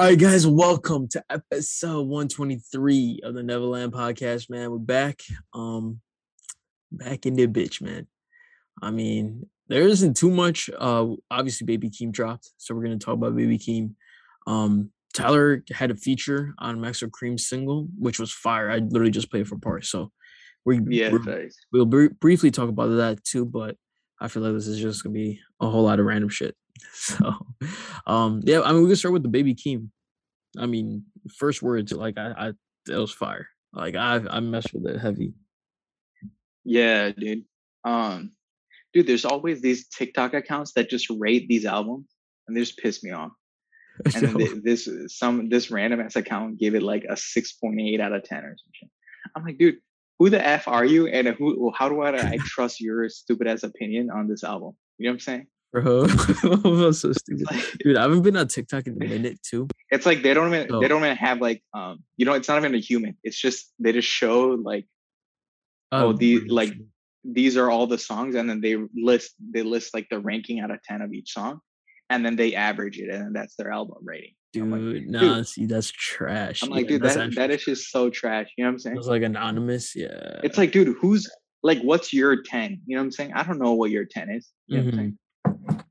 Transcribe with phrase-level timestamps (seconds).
[0.00, 4.70] All right, guys, welcome to episode 123 of the Neverland podcast, man.
[4.70, 5.20] We're back.
[5.52, 6.00] Um
[6.90, 8.06] back in the bitch, man.
[8.80, 10.70] I mean, there isn't too much.
[10.74, 13.90] Uh obviously Baby Keem dropped, so we're gonna talk about Baby Keem.
[14.46, 18.70] Um Tyler had a feature on Maxo Kream's single, which was fire.
[18.70, 19.84] I literally just played for part.
[19.84, 20.10] So
[20.64, 21.56] we Yeah, thanks.
[21.74, 23.76] we'll br- briefly talk about that too, but
[24.18, 26.56] I feel like this is just gonna be a whole lot of random shit.
[26.92, 27.46] So,
[28.06, 29.88] um, yeah, I mean, we can start with the baby Keem.
[30.58, 31.04] I mean,
[31.36, 32.48] first words, like I, I,
[32.92, 33.48] it was fire.
[33.72, 35.32] Like I, I messed with it heavy.
[36.64, 37.44] Yeah, dude.
[37.84, 38.32] Um,
[38.92, 42.06] dude, there's always these TikTok accounts that just rate these albums,
[42.46, 43.32] and they just piss me off.
[44.14, 48.00] And th- this some this random ass account gave it like a six point eight
[48.00, 48.90] out of ten or something.
[49.36, 49.76] I'm like, dude,
[50.18, 51.70] who the f are you, and who?
[51.76, 54.72] How do I, I trust your stupid ass opinion on this album?
[54.96, 55.46] You know what I'm saying?
[55.72, 56.06] Bro,
[56.92, 57.46] so stupid.
[57.84, 59.68] Dude, I haven't been on TikTok in a minute too.
[59.90, 60.80] it's like they don't even Oh.
[60.80, 63.16] they don't even have like um you know it's not even a human.
[63.22, 64.86] It's just they just show like
[65.92, 66.72] Oh, Um, the- like,
[67.24, 70.70] these are all the songs and then they list they list like the ranking out
[70.70, 71.60] of 10 of each song
[72.08, 75.66] and then they average it and that's their album rating I'm like, dude, nah, see,
[75.66, 76.62] that's trash.
[76.62, 78.78] i'm like Yeah, dude that, actually that is just so trash you know what i'm
[78.78, 79.94] saying It's like anonymous.
[79.94, 81.28] Yeah, it's like dude who's
[81.62, 84.30] like what's your 10 you know what i'm saying i don't know what your 10
[84.30, 85.18] is you know what i'm saying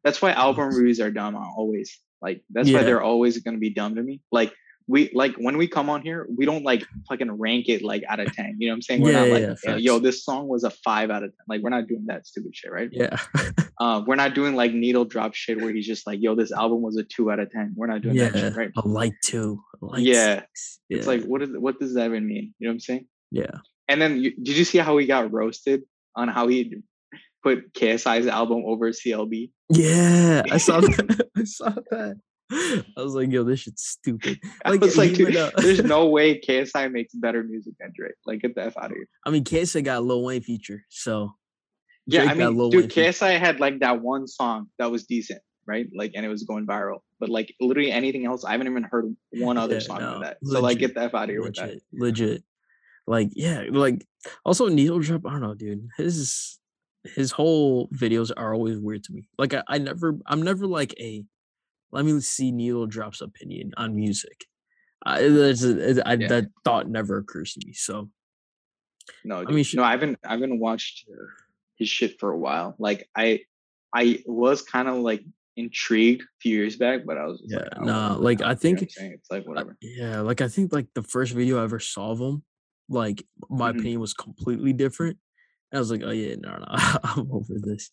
[0.03, 3.69] that's why album reviews are dumb always like that's why they're always going to be
[3.69, 4.53] dumb to me like
[4.87, 8.19] we like when we come on here we don't like fucking rank it like out
[8.19, 9.99] of 10 you know what i'm saying we're Yeah, not yeah, like yeah, "Yeah, yo
[9.99, 12.71] this song was a 5 out of 10 like we're not doing that stupid shit
[12.71, 13.17] right yeah.
[13.79, 16.81] uh, we're not doing like needle drop shit where he's just like, yo, this album
[16.81, 17.73] was a two out of ten.
[17.75, 18.71] We're not doing that shit, right?
[18.75, 20.41] a light two, a light Yeah.
[20.53, 21.05] It's yeah.
[21.05, 22.53] like, what is what does that even mean?
[22.59, 23.07] You know what I'm saying?
[23.31, 23.51] yeah.
[23.87, 25.81] And then you, did you see how he got roasted
[26.15, 26.75] on how he
[27.43, 29.51] put KSI's album over CLB?
[29.69, 31.27] Yeah, I saw that.
[31.37, 32.19] I saw that.
[32.51, 34.39] I was like, yo, this shit's stupid.
[34.65, 38.15] I Like, was like, dude, uh, there's no way KSI makes better music than Drake.
[38.25, 39.07] Like, get the F out of here.
[39.25, 41.33] I mean, KSI got Lil Wayne feature, so
[42.07, 43.01] Yeah, I mean, dude, Wayne feature.
[43.11, 45.85] KSI had like that one song that was decent, right?
[45.95, 46.99] Like, and it was going viral.
[47.19, 50.21] But like, literally anything else, I haven't even heard one other Yeah, song no, of
[50.21, 50.37] that.
[50.43, 51.67] So like, get the F out of here with that.
[51.67, 52.43] legit, legit.
[53.05, 54.05] Like, yeah, like
[54.45, 55.21] also needle drop.
[55.27, 55.87] I don't know, dude.
[55.97, 56.58] His
[57.03, 59.27] his whole videos are always weird to me.
[59.37, 61.23] Like, I, I never, I'm never like a
[61.91, 64.45] let me see needle drop's opinion on music.
[65.03, 66.27] I, there's a, I, Yeah.
[66.27, 67.73] that thought never occurs to me.
[67.73, 68.09] So
[69.23, 70.19] No, I mean, no, I haven't.
[70.23, 71.05] I haven't watched
[71.77, 72.75] his shit for a while.
[72.77, 73.39] Like I,
[73.93, 75.23] I was kind of like
[75.55, 78.55] intrigued a few years back, but I was Yeah, like, nah, like, I you know
[78.55, 79.11] think- I'm saying?
[79.13, 79.75] it's like whatever.
[79.81, 82.43] yeah, like I think like the first video I ever saw of him,
[82.87, 83.79] like my Mhm.
[83.79, 85.17] opinion was completely different.
[85.73, 86.65] I was like, oh yeah, no, no,
[87.03, 87.89] I'm over this.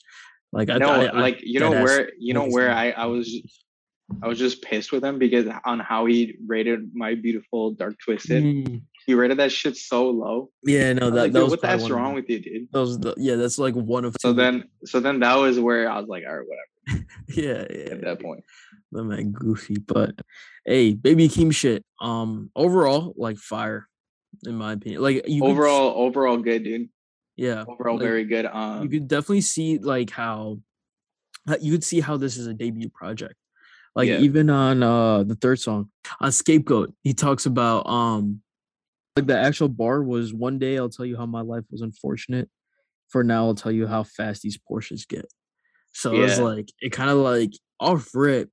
[0.52, 3.62] Like I no, I, I like you know where you know where I I was
[4.22, 8.42] I was just pissed with him because on how he rated my beautiful dark twisted.
[8.42, 10.50] Mm, He rated that shit so low.
[10.62, 12.38] yeah, no, that, like, that was what the probably hell's one of wrong with you,
[12.38, 12.68] dude?
[12.72, 15.90] that was the yeah, that's like one of So then, so then that was where
[15.90, 17.06] I was like, all right, whatever.
[17.28, 18.44] yeah, yeah, At that point,
[18.92, 20.14] the man goofy, but
[20.64, 21.84] hey, baby Keem shit.
[22.00, 23.88] Um, overall, like fire,
[24.46, 25.02] in my opinion.
[25.02, 26.88] Like you could overall, overall good, dude.
[27.36, 28.44] Yeah, Overall, like, very good.
[28.44, 30.60] you Um, could definitely see like how
[31.46, 33.34] how- you could see how this is a debut project
[33.94, 34.18] like Yeah.
[34.20, 38.42] even on uh the third song on scapegoat he talks about um
[39.16, 42.48] like the actual bar was one day i'll tell you how my life was unfortunate
[43.08, 45.26] for now i'll tell you how fast these porsches get
[45.92, 46.44] so it was Yeah.
[46.44, 48.50] like it kind of like off rip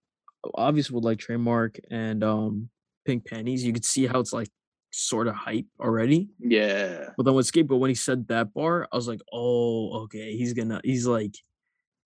[0.56, 2.70] obviously with like trademark and um
[3.06, 4.50] pink panties you could see how it's like
[4.94, 7.10] sort of hype already yeah.
[7.18, 10.54] but then with Scapegoat, when he said that bar, I was like, oh, okay, he's
[10.54, 11.36] gonna, he's like,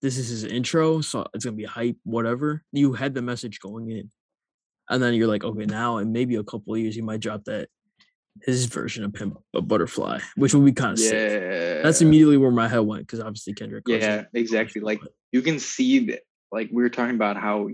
[0.01, 2.63] this is his intro, so it's gonna be hype, whatever.
[2.71, 4.09] You had the message going in,
[4.89, 7.43] and then you're like, okay, now in maybe a couple of years, he might drop
[7.45, 7.69] that
[8.43, 11.13] his version of Pimp a Butterfly, which would be kind of sick.
[11.13, 11.81] Yeah.
[11.81, 13.83] That's immediately where my head went because obviously Kendrick.
[13.87, 14.81] Yeah, exactly.
[14.81, 15.01] Like
[15.31, 16.21] you can see that.
[16.51, 17.69] Like we were talking about how,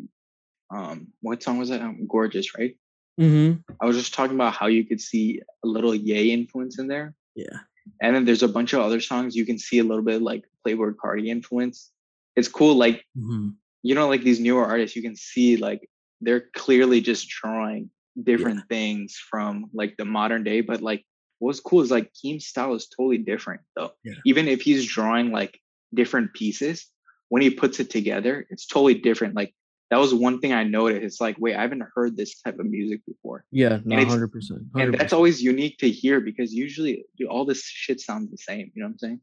[0.73, 1.81] um, what song was that?
[1.81, 2.75] Um, Gorgeous, right?
[3.19, 3.73] Mm-hmm.
[3.81, 7.13] I was just talking about how you could see a little Yay influence in there,
[7.35, 7.59] yeah,
[8.01, 10.43] and then there's a bunch of other songs you can see a little bit like
[10.65, 11.91] Playboi Carti influence.
[12.35, 13.49] It's cool, like hmm
[13.83, 15.87] you know, like these newer artists, you can see like
[16.21, 17.89] they're clearly just drawing
[18.21, 20.61] different things from like the modern day.
[20.61, 21.05] But like
[21.39, 23.91] what's cool is like Keem's style is totally different though.
[24.03, 24.13] Yeah.
[24.25, 25.59] Even if he's drawing like
[25.93, 26.87] different pieces,
[27.27, 29.35] when he puts it together, it's totally different.
[29.35, 29.53] Like
[29.93, 31.03] that was one thing I noticed.
[31.03, 33.45] It's like, wait, I haven't heard this type of music before.
[33.51, 37.63] yeah, no, hundred percent, And that's always unique to hear because usually dude, all this
[37.63, 38.71] shit sounds the same.
[38.73, 39.21] You know what I'm saying?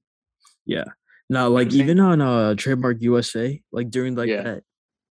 [0.66, 0.84] Yeah.
[1.28, 1.82] Now, like saying?
[1.82, 4.42] even on uh trademark USA, like during like Yeah.
[4.42, 4.62] that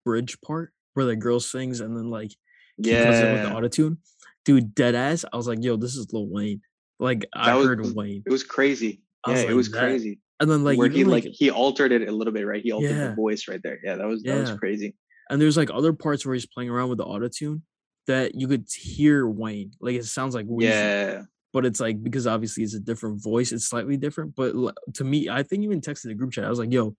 [0.05, 2.31] bridge part where the girl sings and then like
[2.77, 3.53] yeah with the Yeah.
[3.55, 3.97] auto tune.
[4.45, 5.25] Dude, dead ass.
[5.31, 6.61] I was like, yo, this is Lil Wayne.
[6.99, 8.23] Like I was- heard Wayne.
[8.25, 9.01] It was crazy.
[9.25, 10.19] I Yeah, was it was that- crazy.
[10.41, 12.63] And then like Where he like, like he altered it a little bit, right?
[12.63, 13.09] He altered Yeah.
[13.09, 13.77] the voice right there.
[13.83, 14.95] Yeah, that was that was crazy.
[15.29, 17.63] And there's like other parts where he's playing around with the auto tune
[18.07, 19.71] that you could hear Wayne.
[19.79, 21.21] Like it sounds like Weezy, Yeah.
[21.53, 24.35] but it's like because obviously it's a different voice, it's slightly different.
[24.35, 24.55] But
[24.95, 26.45] to me, I think even texted the group chat.
[26.45, 26.95] I was like, yo,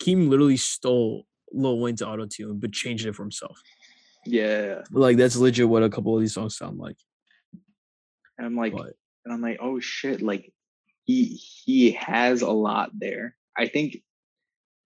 [0.00, 3.60] Keem literally stole Lil Wayne's auto tune, but changed it for himself.
[4.26, 4.82] Yeah.
[4.90, 6.96] Like that's legit what a couple of these songs sound like.
[8.36, 10.52] And I'm like, But and I'm like, oh shit, like
[11.04, 13.36] he he has a lot there.
[13.56, 14.02] I think,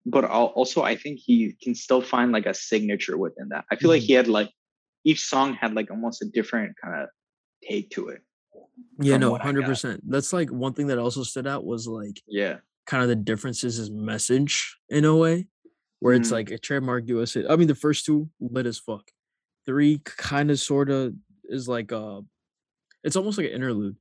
[0.06, 3.64] but also I think he can still find like a signature within that.
[3.70, 4.06] I feel like Mhm.
[4.06, 4.50] he had like
[5.04, 7.08] each song had like almost a different kind of
[7.68, 8.22] take to it.
[8.98, 9.46] yeah, no, what I got.
[9.46, 10.02] hundred percent.
[10.08, 12.58] That's like one thing that also stood out was like Yeah.
[12.86, 15.46] kind of the differences is message in a way
[16.00, 16.32] where it's Mhm.
[16.32, 17.46] like a trademark USA.
[17.48, 19.10] I mean, the first two lit as fuck.
[19.66, 21.14] Three kind of sort of
[21.44, 22.22] is like uh
[23.04, 23.96] it's almost like an interlude.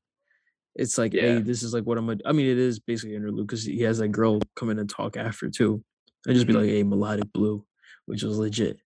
[0.75, 2.19] It's like, hey, this is like what I'm gonna.
[2.25, 4.89] I mean, it is basically an interlude because he has that girl come in and
[4.89, 5.83] talk after too,
[6.25, 7.66] and just be like, hey, melodic blue,
[8.06, 8.77] which was legit.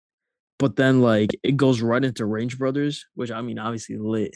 [0.60, 4.36] But then like it goes right into Range Brothers, which I mean, obviously lit.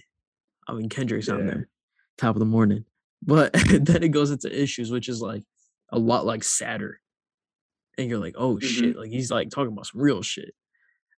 [0.68, 1.70] I mean, Kendrick's on there,
[2.18, 2.86] top of the morning.
[3.24, 5.44] But then it goes into issues, which is like
[5.92, 7.00] a lot like sadder.
[7.98, 9.00] And you're like, oh shit, Mhm.
[9.00, 10.54] like he's like talking about some real shit.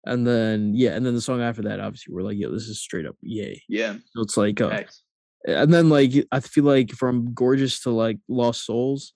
[0.06, 2.80] And then yeah, and then the song after that, obviously, we're like, yo, this is
[2.80, 3.62] straight up yay.
[3.68, 3.94] Yeah.
[4.14, 5.02] So it's like uh, Facts.
[5.46, 9.14] and then like I feel like from Gorgeous to like Lost Souls,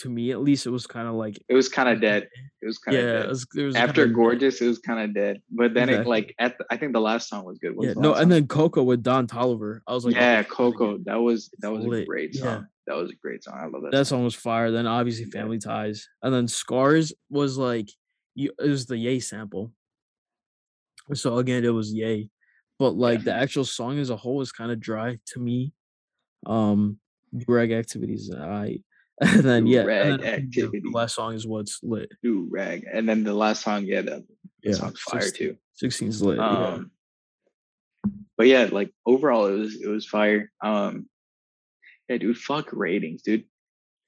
[0.00, 2.28] to me at least, it was kind of like It was kind of dead.
[2.62, 5.14] It was kind of Yeah, it was, it was After Gorgeous, it was kind of
[5.14, 5.40] dead.
[5.50, 7.74] But then it like at the, I think the last song was good.
[7.76, 8.28] What Yeah, no, and song?
[8.28, 9.80] then Coco with Don Toliver.
[9.86, 10.54] I was like, oh, yeah, is good.
[10.54, 10.98] Coco.
[11.04, 12.42] That was that was a lit, great yeah.
[12.42, 12.66] song.
[12.86, 13.54] That was a great song.
[13.56, 13.92] I love that.
[13.92, 14.18] That song.
[14.18, 14.70] song was fire.
[14.70, 15.40] Then obviously Yeah.
[15.40, 17.88] Family Ties, and then Scars was like,
[18.34, 19.72] you it was the Yay sample.
[21.14, 22.30] So again, it was Yay,
[22.78, 25.72] but like the actual song as a whole was kind of dry to me.
[26.46, 26.98] Um,
[27.46, 28.80] rag activities, I,
[29.34, 32.10] and then yeah, and then, you know, the last song is what's lit.
[32.22, 34.24] Do rag, and then the last song, yeah, that
[34.62, 35.56] Yeah, song's fire 16 too.
[35.88, 36.38] 16's lit.
[36.38, 36.68] yeah.
[36.68, 36.90] Um,
[38.38, 40.50] but yeah, like overall, it was it was fire.
[40.62, 41.08] Um,
[42.08, 43.44] yeah, dude, fuck ratings, dude.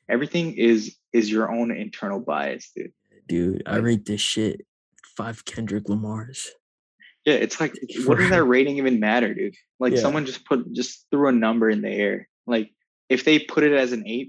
[0.09, 2.93] Everything is is your own internal bias, dude.
[3.29, 4.67] Dude, I rate this shit
[5.17, 6.50] five Kendrick Lamar's.
[7.25, 7.75] Yeah, it's like,
[8.06, 9.55] what does that rating even matter, dude?
[9.79, 10.00] Like Yeah.
[10.00, 12.29] someone just put just threw a number in the air.
[12.47, 12.70] Like
[13.09, 14.29] if they put it as an eight,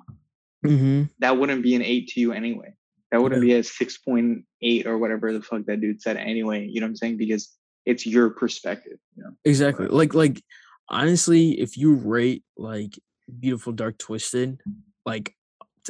[0.64, 1.04] Mm-hmm.
[1.20, 2.74] that wouldn't be an eight to you anyway.
[3.12, 6.66] That wouldn't be a six point eight or whatever the fuck that dude said anyway.
[6.68, 7.18] You know what I'm saying?
[7.18, 7.50] Because
[7.86, 8.98] it's your perspective.
[9.16, 9.32] You know?
[9.46, 9.88] Exactly.
[9.88, 10.42] Like like
[10.90, 12.98] honestly, if you rate like
[13.40, 14.60] Beautiful Dark Twisted
[15.06, 15.36] like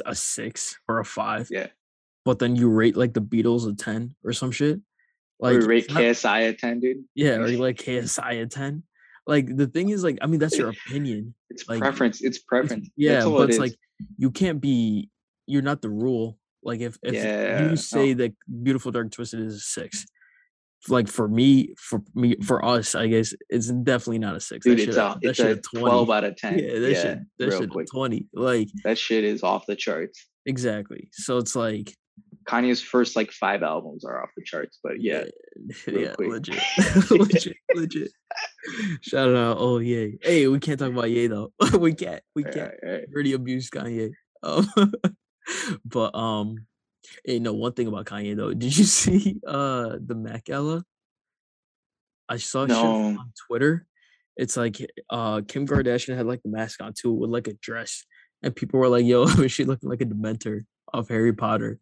[0.04, 1.68] a six or a five, Yeah.
[2.24, 4.80] but then you rate like the Beatles a ten or some shit,
[5.40, 7.04] like or rate it's KSI a ten, dude.
[7.14, 8.82] yeah, or you like KSI a ten.
[9.26, 11.34] Like the thing is, like I mean, that's your opinion.
[11.48, 12.16] It's like, preference.
[12.20, 12.90] It's It's- preference.
[12.96, 13.60] yeah, That's all but it it's is.
[13.60, 13.74] like
[14.16, 15.10] you can't be.
[15.46, 16.38] You're not the rule.
[16.62, 20.06] Like if if Yeah, you say that Beautiful Dark Twisted is a six,
[20.88, 24.64] like for me, for me, for us, I guess it's definitely not a six.
[24.64, 25.60] dude, that it's a that it's a 20.
[25.82, 26.58] twelve out of ten.
[26.58, 27.86] Yeah, that yeah, shit, that shit quick.
[27.90, 28.26] twenty.
[28.32, 30.26] Like That shit is off the charts.
[30.46, 31.08] exactly.
[31.12, 31.94] So it's like
[32.46, 35.24] Kanye's first like five albums are off the charts, but yeah,
[35.88, 36.28] yeah, quick.
[36.30, 36.62] legit,
[37.10, 38.10] legit, legit.
[39.02, 40.06] Shout out, oh yeah.
[40.22, 41.52] Hey, we can't talk about Ye though.
[41.78, 42.22] we can't.
[42.34, 43.04] We Alright, can't.
[43.14, 44.12] already abused Kanye.
[44.42, 44.68] Um,
[45.84, 46.66] but um,
[47.24, 48.52] hey, no one thing about Kanye though.
[48.54, 50.84] Did you see uh the Met Gala?
[52.28, 53.16] I saw shit No.
[53.18, 53.86] on Twitter.
[54.36, 54.78] It's like
[55.10, 58.04] uh Kim Kardashian had like the mask on too with like a dress,
[58.42, 61.78] and people were like, "Yo, is she looking like a Dementor of Harry Potter?"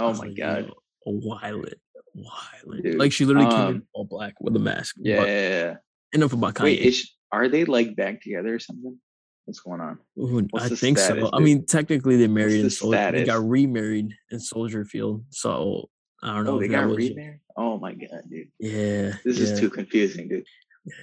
[0.00, 0.66] Oh my like, god.
[0.66, 0.72] "Yo,
[1.06, 1.74] a wild,
[2.14, 2.82] wild.
[2.82, 4.96] Dude, Like she literally came in um, all black with a mask.
[4.98, 5.74] Yeah, But yeah, yeah.
[6.12, 6.64] enough about Kanye.
[6.64, 8.98] Wait, is, are they like back together or something?
[9.44, 9.98] What's going on?
[10.18, 11.30] Ooh, What's I think status, so.
[11.32, 13.12] I mean, technically they married in the Soldier.
[13.12, 15.24] They got remarried in Soldier Field.
[15.30, 15.90] So
[16.22, 16.54] I don't know.
[16.54, 17.40] Oh, they got remarried?
[17.56, 18.48] Oh my god, dude.
[18.58, 19.14] Yeah.
[19.24, 20.46] This yeah, is too confusing, dude.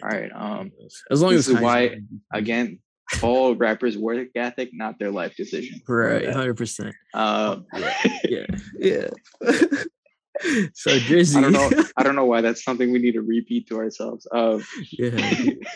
[0.02, 0.32] All right.
[0.34, 0.72] Um
[1.12, 2.02] As long this as is why,
[2.34, 2.80] again,
[3.22, 5.82] all rappers work ethic, not their life decision.
[5.88, 6.96] Right, hundred percent.
[7.14, 7.66] Um,
[8.24, 8.46] Yeah,
[8.78, 9.10] yeah.
[10.74, 11.38] so Jersey.
[11.38, 11.70] I don't know.
[11.98, 14.28] I don't know why that's something we need to repeat to ourselves.
[14.34, 15.12] Um, yeah,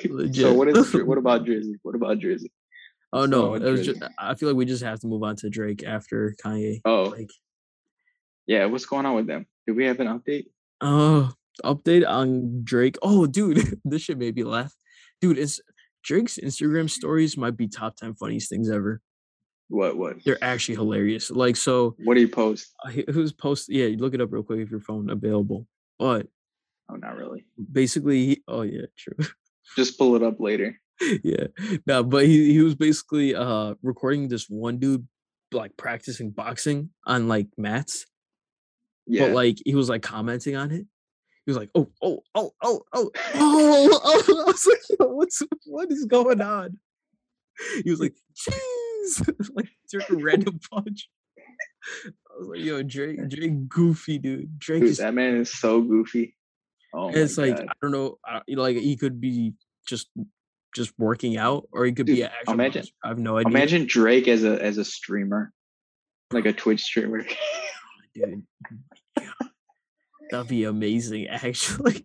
[0.09, 0.35] legit.
[0.43, 1.73] so what is what about Drizzy?
[1.83, 2.49] What about Drizzy?
[3.13, 4.01] Oh no, it was just.
[4.19, 6.81] I feel like we just have to move on to Drake after Kanye.
[6.85, 7.29] Oh, Like,
[8.47, 8.65] yeah.
[8.65, 9.45] What's going on with them?
[9.67, 10.45] Do we have an update?
[10.81, 11.31] oh,
[11.63, 12.97] update on Drake.
[13.01, 14.73] Oh, dude, this shit made me laugh.
[15.21, 15.61] Dude, it's
[16.05, 19.01] Drake's Instagram stories might be top ten funniest things ever.
[19.67, 19.97] What?
[19.97, 20.23] What?
[20.23, 21.31] They're actually hilarious.
[21.31, 22.71] Like so, What do you post?
[23.11, 23.67] who's post?
[23.67, 25.67] Yeah, look it up real quick if your phone available.
[25.99, 26.27] But
[26.87, 27.45] Oh, not really.
[27.71, 29.25] Basically, he, oh yeah, true.
[29.75, 30.79] Just pull it up later.
[31.23, 31.47] yeah,
[31.87, 35.07] no, but he he was basically uh recording this one dude
[35.51, 38.05] like practicing boxing on like mats,
[39.07, 39.25] Yeah.
[39.27, 40.85] but like he was like commenting on it.
[41.45, 44.43] He was like, "Oh, oh, oh, oh, oh, oh!" oh.
[44.47, 46.79] I was like, Yo, "What's what is going on?"
[47.83, 51.09] He was like, "Jeez!" like took a random punch.
[52.07, 54.57] I was like, "Yo, Drake, Drake, goofy dude.
[54.57, 56.35] Drake Dude, is that man is so goofy.
[56.93, 57.67] Oh it's like God.
[57.69, 59.53] I don't know, I, like he could be
[59.87, 60.09] just
[60.75, 62.53] just working out, or he could be an actual.
[62.53, 62.85] imagine-.
[63.03, 63.51] I have no idea.
[63.51, 65.53] Imagine Drake as a as a streamer,
[66.31, 67.23] like a Twitch streamer.
[68.15, 68.43] dude.
[70.31, 72.03] That'd be amazing, actually.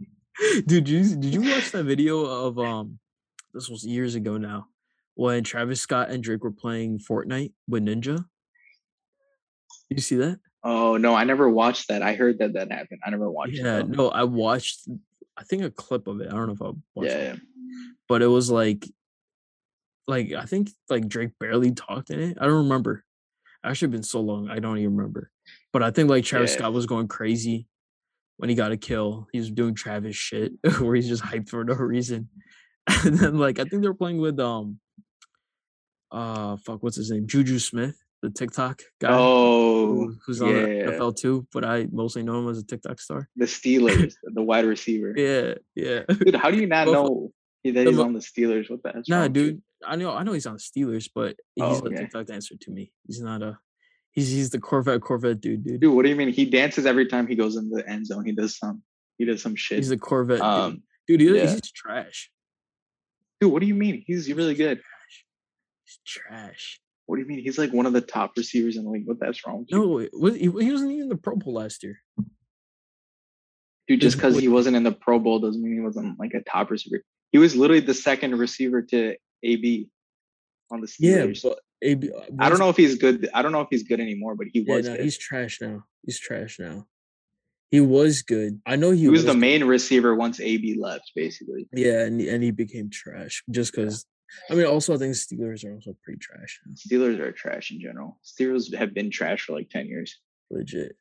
[0.67, 2.99] Dude, did you did you watch that video of um?
[3.53, 4.69] This was years ago now,
[5.15, 8.25] when Travis Scott and Drake were playing Fortnite with Ninja.
[9.89, 10.39] You see that?
[10.63, 12.03] oh no, I never watched that.
[12.03, 13.01] I heard that that happened.
[13.05, 13.89] I never watched Yeah, it.
[13.89, 14.87] no, I watched.
[15.37, 16.29] I think a clip of it.
[16.29, 17.35] I don't know if I watched Yeah, it.
[17.35, 17.41] yeah.
[18.09, 18.87] but it was like
[20.07, 22.39] like I think like Drake barely talked in it.
[22.41, 23.05] I don't remember.
[23.65, 25.31] Actually been so long, I don't even remember.
[25.73, 26.59] But I think like Travis Yeah.
[26.59, 27.67] Scott was going crazy
[28.41, 29.29] when he got a kill.
[29.33, 32.29] He was doing Travis shit where he's just hyped for no reason.
[33.05, 34.81] And then like I think they were playing with um
[36.11, 37.27] uh fuck what's his name?
[37.29, 40.91] Juju Smith, the TikTok guy Oh, who- who's on the yeah.
[40.91, 43.29] NFL too, but I mostly know him as a TikTok star.
[43.37, 45.15] the Steelers, the wide receiver.
[45.17, 46.03] Yeah, yeah.
[46.09, 47.31] Dude, how do you not know
[47.65, 48.69] that he's on the Steelers?
[48.71, 49.51] What the Nah, wrong with you?
[49.53, 49.63] dude.
[49.87, 51.97] I know I know he's on the Steelers, but he's Oh, a okay.
[51.97, 52.93] TikTok dancer to me.
[53.07, 53.59] He's not a
[54.29, 55.81] he's the Corvette Corvette dude, dude.
[55.81, 56.29] Dude, what do you mean?
[56.29, 58.25] He dances every time he goes in the end zone.
[58.27, 58.83] He does some.
[59.19, 59.79] He does some shit.
[59.79, 60.47] He's the Corvette dude.
[60.47, 61.47] um, Dude, he, yeah.
[61.51, 62.31] he's trash.
[63.41, 64.03] dude, what do you mean?
[64.07, 64.79] He's really good.
[64.79, 65.25] Trash.
[65.85, 66.81] He's trash.
[67.07, 67.41] What do you mean?
[67.41, 69.07] He's like one of the top receivers in the league.
[69.07, 69.67] What that's wrong?
[69.71, 70.09] No, he,
[70.39, 71.99] he wasn't even in the Pro Bowl last year.
[73.89, 76.43] Dude, just because he wasn't in the Pro Bowl doesn't mean he wasn't like a
[76.43, 77.03] top receiver.
[77.33, 79.89] He was literally the second receiver to AB
[80.71, 81.43] on the Steelers.
[81.43, 83.29] but AB, I don't know if he's good.
[83.33, 85.85] I don't know if he's good anymore, but he Yeah, was no, he's trash now.
[86.05, 86.87] He's trash now.
[87.71, 88.61] He was good.
[88.67, 89.39] I know he, He was the good.
[89.41, 91.69] main receiver once AB left, basically.
[91.73, 94.05] Yeah, and and he became trash just because.
[94.49, 96.61] I mean, also I think Steelers are also pretty trash.
[96.65, 98.21] now, Steelers are trash in general.
[98.25, 100.19] Steelers have been trash for like 10 years.
[100.51, 100.95] legit.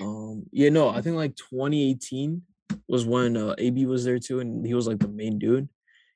[0.00, 2.42] Um, yeah, no, I think like 2018
[2.88, 5.68] was when uh, AB was there too, and he was like the main dude.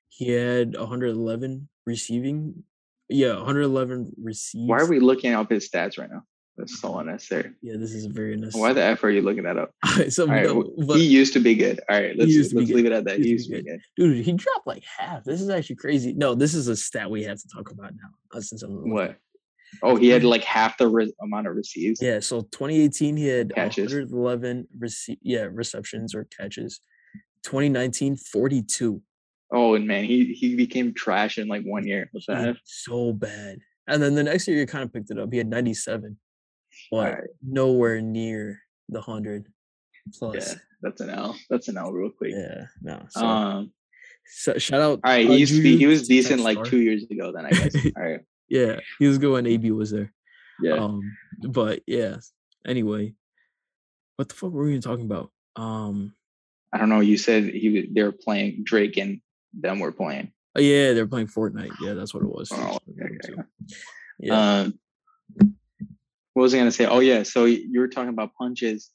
[0.09, 2.65] He had 111 receiving,
[3.11, 4.69] yeah, 111 received.
[4.69, 6.23] Why are we looking up his stats right now?
[6.57, 7.53] That's so unnecessary.
[7.63, 8.61] Yeah, this is very unnecessary.
[8.61, 9.71] Why the F are you looking that up?
[10.11, 11.81] so, All right, no, he used to be good.
[11.89, 12.69] All right, let's, let's good.
[12.69, 13.19] leave it at that.
[13.19, 13.81] He He used to be be good.
[13.97, 15.25] dude, he dropped like half.
[15.25, 16.13] This is actually crazy.
[16.13, 18.09] No, this is a stat we have to talk about now.
[18.37, 19.17] uh, Since I'm What?
[19.85, 22.03] Oh, he had like half the re- amount of receives.
[22.03, 23.93] Yeah, so 2018 he had Catches.
[23.95, 26.81] 111 rece- yeah, receptions or catches.
[27.45, 29.01] 2019 42.
[29.53, 32.09] Oh, and man, he he became trash in like one year.
[32.13, 32.57] What the He- heck?
[32.65, 33.59] so bad.
[33.89, 35.31] And then the next year he kind of picked it up.
[35.33, 36.17] He had 97.
[36.93, 37.29] But Alright.
[37.43, 39.47] nowhere near the 100
[40.17, 40.35] plus.
[40.53, 41.37] Yeah, that's an L.
[41.49, 42.33] That's an L real quick.
[42.33, 43.05] Yeah, no.
[43.11, 43.73] So, Um.
[44.27, 47.03] so shout out All right, he used to be, he was decent like two years
[47.11, 47.33] ago.
[47.33, 47.75] Then I guess.
[47.97, 48.21] All right.
[48.49, 50.13] Yeah, he was good when AB was there.
[50.63, 50.75] Yeah.
[50.75, 51.01] Um,
[51.49, 52.17] but yeah.
[52.65, 53.15] Anyway,
[54.17, 55.33] what the fuck were we even talking about?
[55.57, 56.15] Um,
[56.73, 57.01] I don't know.
[57.01, 59.21] You said he was, they were playing Drake and
[59.53, 60.33] them were playing.
[60.57, 61.73] oh yeah, they're playing Fortnite.
[61.81, 62.51] Yeah, that's what it was.
[62.53, 63.43] Oh, okay, it okay.
[64.19, 64.61] Yeah.
[64.61, 64.79] Um,
[66.35, 66.87] what was I gonna say?
[66.87, 68.91] Oh yeah, so you were talking about punches,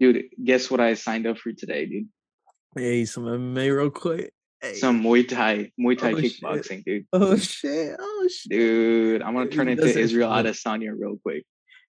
[0.00, 0.24] dude.
[0.42, 2.08] Guess what I signed up for today, dude?
[2.76, 4.32] hey, some MMA real quick.
[4.60, 4.74] Hey.
[4.74, 6.32] Some Muay Thai, Muay Thai Oh, shit.
[6.42, 7.06] kickboxing, dude.
[7.12, 7.96] Oh shit!
[7.98, 8.50] Oh shit!
[8.50, 11.44] Dude, I'm gonna turn Dude, into Israel Adesanya real quick.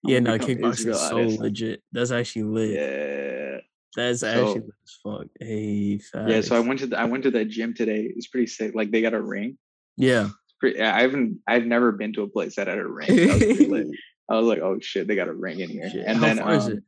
[0.05, 1.81] I'm Yeah, no, kickboxing is so legit.
[1.91, 2.69] That's actually lit.
[2.71, 3.57] Yeah,
[3.96, 5.27] That's So- actually lit as fuck.
[5.39, 6.41] Hey, yeah.
[6.41, 8.12] So I went to the, I went to that gym today.
[8.15, 8.74] It's pretty sick.
[8.75, 9.58] Like they got a ring.
[9.98, 10.29] Yeah.
[10.60, 13.69] Pretty, I haven't I've never been to a place that had a ring.
[13.69, 13.91] Was.
[14.29, 15.89] I was like, oh shit, they got a ring in here.
[15.89, 16.84] Shit, And How then um, it?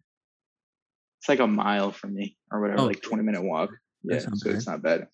[1.20, 3.72] it's like a mile from me or whatever, Oh, like 20 minute walk.
[4.04, 5.08] Yeah, so it's not bad.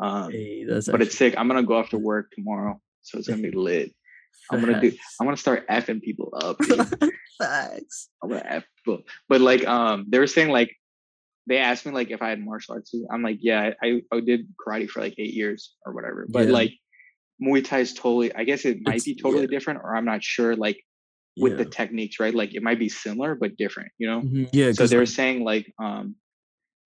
[0.00, 1.34] Um, Hey, that's but it's sick.
[1.36, 3.92] I'm gonna go after work tomorrow, so it's gonna be lit.
[4.50, 4.90] I'm gonna do.
[5.20, 6.56] I'm gonna start effing people up.
[7.38, 8.08] Facts.
[8.22, 9.02] I'm gonna f people.
[9.28, 10.74] But like, um, they were saying like,
[11.46, 12.94] they asked me like if I had martial arts.
[13.10, 16.26] I'm like, yeah, I, I did karate for like eight years or whatever.
[16.28, 16.52] But Yeah.
[16.52, 16.72] like,
[17.42, 18.32] Muay Thai is totally.
[18.34, 19.48] I guess it might It's- be totally yeah.
[19.58, 20.54] different, or I'm not sure.
[20.54, 20.78] Like
[21.38, 22.34] with the techniques, right?
[22.34, 23.90] Like it might be similar but different.
[23.98, 24.20] You know.
[24.20, 26.14] Mhm, Yeah, So they were saying like um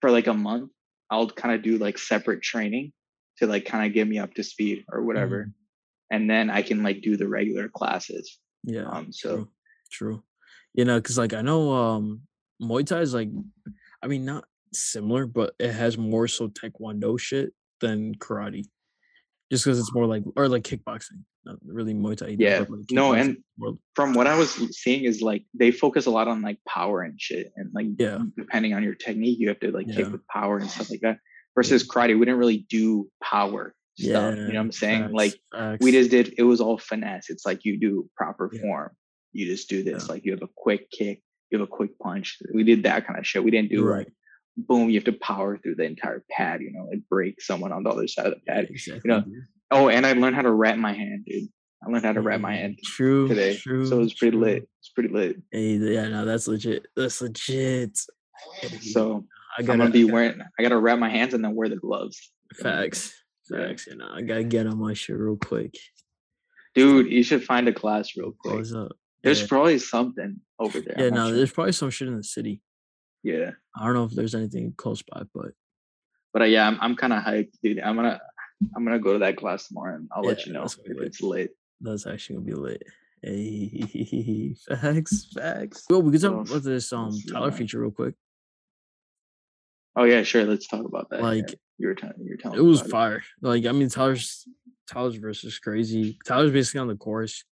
[0.01, 0.71] for like a month
[1.11, 2.93] i'll kind of do like separate training
[3.39, 5.53] to like kind of get me up to speed or whatever mhm,
[6.11, 8.83] and then i can like do the regular classes yeah.
[8.91, 9.49] um so True.
[9.91, 10.23] True.
[10.75, 12.23] You know, because like I know um
[12.61, 13.31] Muay Thai is like
[14.07, 18.65] I mean not similar, but it has more so taekwondo shit than karate.
[19.51, 22.37] Just because it's more like or like kickboxing, not really Muay Thai.
[22.39, 22.61] Yeah.
[22.61, 26.29] like, No, and more- From what I was seeing is like they focus a lot
[26.29, 28.19] on like power and shit, and like Yeah.
[28.37, 29.97] depending on your technique, you have to like Yeah.
[29.97, 31.19] kick with power and stuff like that.
[31.57, 34.37] Versus karate, we didn't really do power stuff.
[34.37, 35.03] You know what I'm saying?
[35.03, 35.85] facts, Like facts.
[35.85, 36.35] we just did.
[36.39, 37.31] It was all finesse.
[37.31, 38.61] It's like you do proper Yeah.
[38.63, 38.91] form.
[39.33, 40.05] You just do this.
[40.07, 40.13] Yeah.
[40.13, 42.39] Like you have a quick kick, you have a quick punch.
[42.55, 43.45] We did that kind of shit.
[43.45, 43.99] We didn't do right.
[44.07, 44.13] like
[44.57, 44.89] boom.
[44.91, 46.61] You have to power through the entire pad.
[46.63, 48.67] You know, like break someone on the other side of the pad.
[48.71, 49.09] Exactly.
[49.09, 49.25] know.
[49.71, 51.49] Oh, and I learned how to wrap my hand, dude.
[51.87, 53.29] I learned how to wrap my hand True.
[53.29, 53.87] today, True.
[53.87, 54.45] so it was pretty true.
[54.47, 54.69] lit.
[54.81, 55.37] It's pretty lit.
[55.53, 56.87] Hey, yeah, no, that's legit.
[56.97, 57.99] That's legit.
[58.81, 59.25] So
[59.57, 60.41] I I'm gotta gonna be I gotta- wearing.
[60.59, 62.33] I gotta wrap my hands and then wear the gloves.
[62.55, 63.13] facts.
[63.51, 63.87] Facts.
[63.87, 65.75] You know, I gotta get on my shit real quick.
[66.75, 68.55] Dude, you should find a class real quick.
[68.55, 68.93] Close up.
[69.27, 69.47] There's yeah.
[69.49, 70.95] probably something over there.
[70.97, 71.37] yeah, I'm no, sure.
[71.37, 72.63] there's probably some shit in the city.
[73.25, 75.51] Yeah, I don't know if there's anything close by, but
[76.33, 77.81] but uh, yeah, I'm, I'm kind of hyped, dude.
[77.81, 78.21] I'm gonna
[78.77, 81.09] I'm gonna go to that class tomorrow and I'll let you know if lit.
[81.09, 81.51] it's late.
[81.81, 82.83] that's actually gonna be late.
[83.21, 85.87] Hey, facts, facts.
[85.91, 88.15] Well, we can talk about this um Tyler feature real quick.
[89.97, 90.45] Oh yeah, sure.
[90.45, 91.19] Let's talk about that.
[91.19, 91.27] yeah.
[91.27, 93.25] Like, you were telling you were telling It was fire.
[93.43, 94.47] Like, I mean, Tyler's
[94.89, 96.17] Tyler's verse is crazy.
[96.25, 97.43] Tyler's basically on the chorus.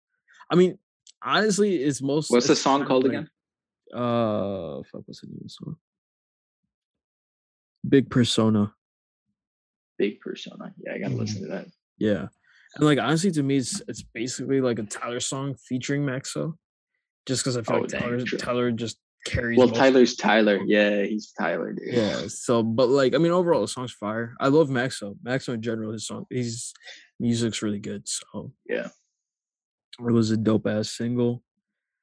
[0.49, 0.79] I mean,
[1.25, 2.31] honestly, it's most.
[2.31, 3.29] What's the song called like- again?
[3.93, 5.77] Uh, fuck, what's the name of the song?
[7.89, 8.73] Big Persona.
[9.99, 10.75] Big Persona.
[10.85, 11.19] Yeah, I gotta Mhm.
[11.19, 11.67] listen to that.
[11.99, 12.29] Yeah,
[12.77, 16.55] and like honestly, to me, it's it's basically like a Tyler song featuring Maxo,
[17.27, 18.39] just because I feel Oh, like Tyler true.
[18.39, 19.57] Tyler just carries.
[19.59, 20.61] Well, Tyler's Tyler.
[20.67, 21.95] Yeah, he's Tyler, dude.
[21.95, 22.27] Yeah.
[22.29, 24.35] So, but like, I mean, overall, the song's fire.
[24.41, 25.17] I love Maxo.
[25.23, 26.73] Maxo in general, his song, his
[27.21, 28.09] music's really good.
[28.09, 28.89] So Yeah.
[29.99, 31.43] It was a dope ass single.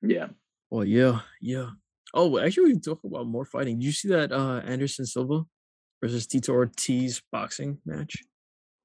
[0.01, 0.27] Yeah.
[0.69, 1.69] Well, yeah, yeah.
[2.13, 3.79] Oh, actually, we can talk about more fighting.
[3.79, 5.43] Did you see that uh Anderson Silva
[6.01, 8.23] versus Tito Ortiz boxing match?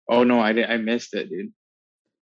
[0.09, 0.71] Oh no, I did.
[0.71, 1.53] I missed it, dude.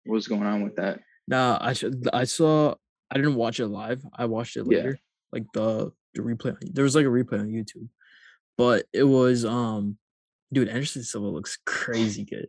[0.05, 1.01] What's going on with that?
[1.29, 2.09] Nah, I should.
[2.12, 2.75] I saw.
[3.11, 4.03] I didn't watch it live.
[4.14, 4.79] I watched it Yeah.
[4.79, 4.99] later,
[5.33, 6.57] like the the replay.
[6.73, 7.88] There was like a replay on YouTube,
[8.59, 9.99] but it was um,
[10.53, 12.49] dude, Anderson Silva looks crazy good,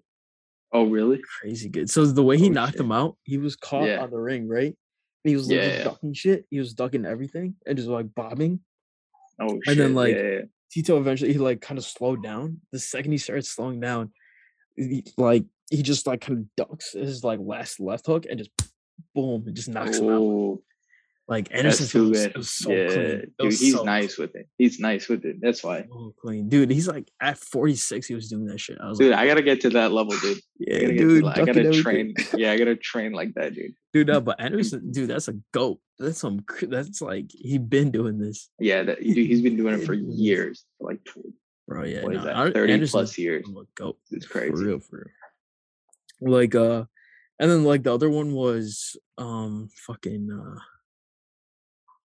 [0.75, 1.21] Oh really?
[1.39, 1.89] crazy good.
[1.89, 2.81] So the way he Oh, knocked shit.
[2.81, 4.03] him out, he was caught Yeah.
[4.03, 4.75] on the ring, right?
[5.23, 5.83] And he was literally Yeah.
[5.85, 6.45] ducking shit.
[6.49, 8.59] He was ducking everything and just like bobbing.
[9.39, 9.67] Oh shit.
[9.67, 10.41] And then, like, yeah, yeah, yeah.
[10.71, 12.59] Tito eventually he like kind of slowed down.
[12.71, 14.11] The second he started slowing down,
[14.75, 18.51] he, like he just like kind of ducks his like last left hook and just
[19.13, 20.21] boom, it just knocks him out.
[20.21, 20.63] Oh.
[21.27, 23.31] Like Anderson that's too Silva was- was so yeah, clean.
[23.39, 24.47] Dude, he's so nice with it.
[24.59, 25.37] He's nice with it.
[25.41, 26.69] That's why, So clean, dude.
[26.69, 28.77] He's like at 46, he was doing that shit.
[28.79, 29.09] I was dude.
[29.11, 30.37] like, I gotta get to that level, dude.
[30.37, 31.29] I yeah, gotta, get dude, to.
[31.29, 32.13] I gotta train.
[32.35, 33.73] Yeah, I gotta train like that, dude.
[33.91, 34.07] dude.
[34.07, 35.79] No, but Anderson, dude, that's a goat.
[35.97, 36.45] That's some.
[36.61, 40.01] That's like he's been doing this, Yeah, that, dude, he's been doing it for Been
[40.01, 40.19] doing this.
[40.19, 40.99] years, like
[41.67, 41.85] bro.
[41.85, 42.53] Yeah, what is no, that?
[42.53, 43.47] Thirty Anderson's plus years.
[43.49, 43.97] a goat.
[44.11, 44.63] It's For crazy.
[44.63, 45.09] real, for
[46.21, 46.31] real.
[46.33, 46.83] Like uh,
[47.39, 50.59] and then like the other one was um fucking uh,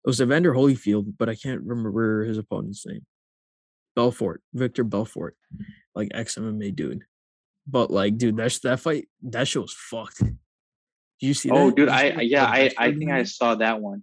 [0.04, 3.06] it was Evander Holyfield, but I can't remember his opponent's name.
[3.94, 5.36] Belfort, Victor Belfort,
[5.94, 7.04] like ex MMA dude.
[7.66, 9.08] But like, dude, that's that fight.
[9.22, 10.18] That shit was fucked.
[10.20, 10.34] Did
[11.20, 11.54] you see that?
[11.54, 14.02] Oh, dude, Did I yeah, I I think I saw that one.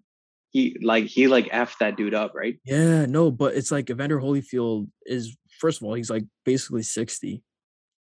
[0.51, 2.57] He like he like f that dude up, right?
[2.63, 7.43] Yeah, no, but it's like Evander Holyfield is first of all, he's like basically sixty.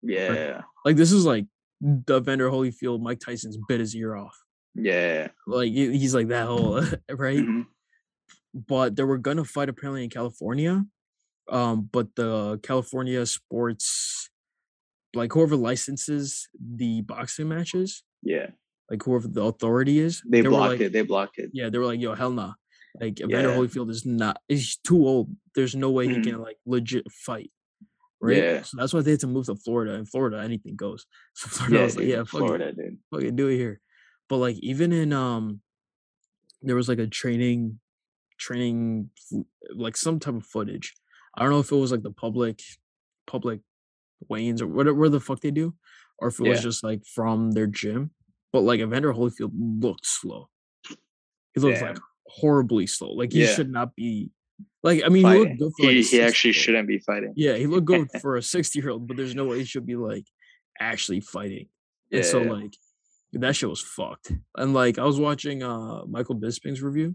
[0.02, 1.46] Yeah, Like this is like
[1.80, 4.36] the Evander Holyfield, Mike Tyson's bit his ear off.
[4.74, 5.28] yeah.
[5.46, 6.74] Like he's like that whole
[7.10, 7.38] right.
[7.40, 7.66] mhm.
[8.66, 10.84] But they were gonna fight apparently in California,
[11.48, 14.30] um, but the California sports,
[15.14, 18.50] like whoever licenses the boxing matches, Yeah,
[18.90, 20.92] like whoever the authority is, they were blocked like, it.
[20.92, 21.50] They blocked it.
[21.52, 22.54] Yeah, they were like, "Yo, hell nah."
[23.00, 23.56] Like Evander Yeah.
[23.56, 24.40] Holyfield is not.
[24.48, 25.36] He's too old.
[25.54, 26.16] There's no way Mhm.
[26.16, 27.52] he can like legit fight.
[28.20, 28.36] Right.
[28.38, 28.62] Yeah.
[28.62, 29.92] So that's why they had to move to Florida.
[29.94, 31.06] In Florida, anything goes.
[31.34, 32.98] So Florida Yeah, was like, dude, "Yeah, fuck it, Florida, dude.
[33.12, 33.80] fucking do it here."
[34.28, 35.60] But like even in um,
[36.62, 37.78] there was like a training,
[38.38, 39.10] training
[39.74, 40.94] like some type of footage.
[41.36, 42.60] I don't know if it was like the public,
[43.26, 43.60] public
[44.28, 45.74] weigh-ins or whatever the fuck they do,
[46.18, 48.10] or if it was just like from their gym.
[48.52, 50.48] But like Evander Holyfield looked slow.
[51.54, 53.12] He looked like horribly slow.
[53.12, 53.54] Like he Yeah.
[53.54, 54.30] should not be.
[54.82, 57.32] Like I mean, he looked good for like He, he actually shouldn't be fighting.
[57.36, 60.24] Yeah, he looked good for a sixty-year-old, but there's no way he should be like
[60.80, 61.68] actually fighting.
[62.12, 62.52] And so Yeah.
[62.52, 62.76] like
[63.34, 64.32] that shit was fucked.
[64.56, 67.14] And like I was watching uh Michael Bisping's review.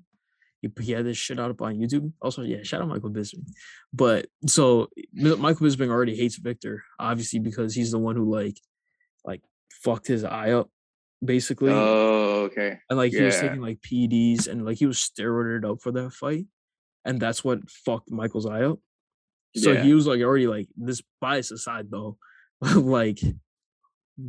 [0.63, 2.13] He, he had this shit out up on YouTube.
[2.21, 3.45] Also, yeah, shout out Michael Bisping.
[3.91, 8.57] But so Michael Bisping already hates Victor, obviously because he's the one who like
[9.25, 9.41] like
[9.83, 10.69] fucked his eye up,
[11.23, 11.71] basically.
[11.73, 12.79] Oh, okay.
[12.89, 16.13] and like he was taking like PEDs and like he was steroided up for that
[16.13, 16.45] fight.
[17.05, 18.79] And that's what fucked Michael's eye up.
[19.57, 19.83] So Yeah.
[19.83, 22.17] he was like already like this bias aside though,
[22.61, 23.19] like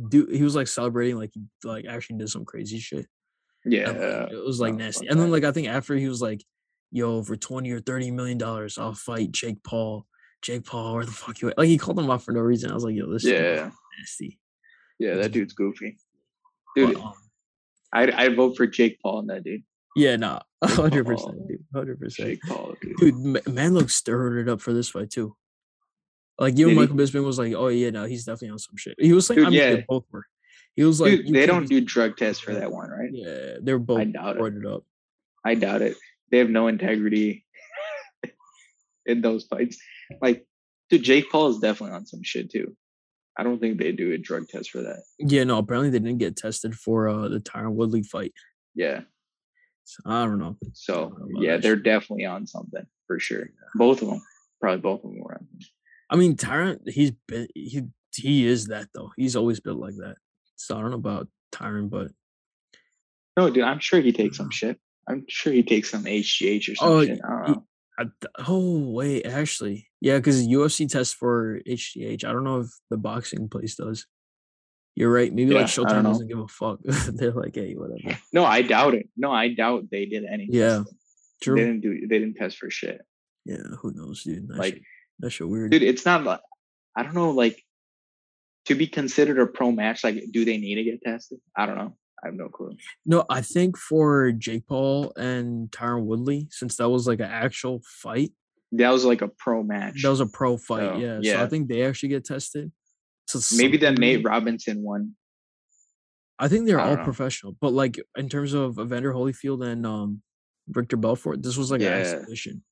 [0.09, 3.07] dude, he was like celebrating like he like actually did some crazy shit.
[3.65, 4.27] Yeah.
[4.31, 5.07] it was like nasty.
[5.07, 6.43] And then like I think after he was like,
[6.91, 10.05] yo, for 20 or 30 million dollars, I'll fight Jake Paul.
[10.41, 11.57] Jake Paul, where the fuck you at?
[11.57, 12.69] Like he called him out for no reason.
[12.71, 13.71] I was like, yo, this Yeah.
[13.99, 14.39] nasty.
[14.99, 15.97] Yeah, that dude's goofy.
[16.75, 17.13] Dude, um,
[17.91, 19.63] I'd I'd vote for Jake Paul in that dude.
[19.95, 22.29] yeah, nah, hundred percent, dude, hundred percent.
[22.29, 22.95] Jake Paul, dude.
[22.97, 25.35] Dude, Ma- man looks stirred it up for this fight too.
[26.37, 26.65] Like he?
[26.65, 29.37] Michael Bisping was like, "Oh yeah, no, he's definitely on some shit." He was like,
[29.37, 29.81] Dude, I mean, yeah.
[29.87, 30.25] both were.
[30.75, 33.09] He was like, Dude, they don't do drug tests for that one, right?
[33.11, 34.39] Yeah, they're both doubt it.
[34.39, 34.83] brought it up.
[35.45, 35.95] I doubt it.
[36.31, 37.45] They have no integrity
[39.05, 39.77] in those fights.
[40.21, 40.45] Like,
[40.89, 42.75] dude, Jake Paul is definitely on some shit too.
[43.37, 45.03] I don't think they do a drug test for that.
[45.19, 48.33] Yeah, no, apparently they didn't get tested for uh the Tyron Woodley fight.
[48.73, 49.01] Yeah.
[49.85, 50.57] So, I don't know.
[50.73, 53.49] So know yeah, they're definitely on something for sure.
[53.75, 54.21] Both of them,
[54.59, 55.47] probably both of them were on.
[56.09, 57.83] I mean, Tyron, he's been he
[58.13, 59.11] he is that though.
[59.15, 60.15] He's always been like that.
[60.55, 62.11] So I don't know about Tyron, but
[63.37, 64.53] No, dude, I'm sure he takes some mm.
[64.53, 64.79] shit.
[65.07, 67.19] I'm sure he takes some HGH or some Oh, shit.
[67.23, 67.65] I don't know.
[67.97, 68.05] I,
[68.47, 72.25] oh wait, actually, yeah, because UFC tests for HGH.
[72.25, 74.05] I don't know if the boxing place does.
[74.95, 75.33] You're right.
[75.33, 76.79] Maybe like Yeah, don't Showtime doesn't give a fuck.
[76.83, 78.17] They're like, hey, whatever.
[78.33, 79.09] No, I doubt it.
[79.15, 80.53] No, I doubt they did anything.
[80.55, 80.97] Yeah, testing.
[81.41, 81.55] True.
[81.55, 82.07] They didn't do.
[82.07, 83.01] They didn't test for shit.
[83.45, 84.47] Yeah, who knows, dude?
[84.49, 84.83] That Like, shit,
[85.19, 85.71] that shit weird.
[85.71, 86.41] dude it's not like
[86.95, 87.63] i don't know like
[88.65, 91.77] to be considered a pro match like do they need to get tested i don't
[91.77, 92.75] know i have no clue
[93.05, 97.81] No, I think for Jake Paul and Tyron Woodley, since that was like an actual
[97.85, 98.31] fight,
[98.71, 100.93] that was like a pro match that was a pro fight.
[100.93, 101.37] So, yeah.
[101.37, 102.71] So I think they actually get tested.
[103.27, 105.15] So maybe that nate robinson one
[106.37, 107.03] I think they're I all know.
[107.03, 110.21] professional, but like in terms of Evander Holyfield and um
[110.67, 112.63] Victor Belfort, this was like an exhibition.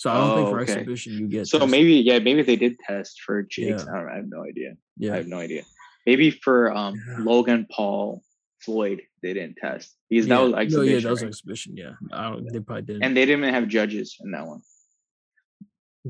[0.00, 0.72] So I don't think Oh, for okay.
[0.72, 1.44] exhibition you get.
[1.46, 1.70] so tested.
[1.76, 3.92] maybe yeah maybe they did test for jake's Yeah.
[3.92, 4.70] I, don't, I have no idea
[5.02, 5.62] Yeah, i have no idea
[6.08, 7.18] maybe for um Yeah.
[7.30, 8.22] logan paul
[8.64, 10.34] floyd they didn't test because yeah.
[10.36, 11.28] that was no, yeah, that was right?
[11.32, 11.70] exhibition.
[11.82, 12.44] Yeah, I don't.
[12.52, 13.02] They probably didn't.
[13.04, 14.62] and they didn't have judges in that one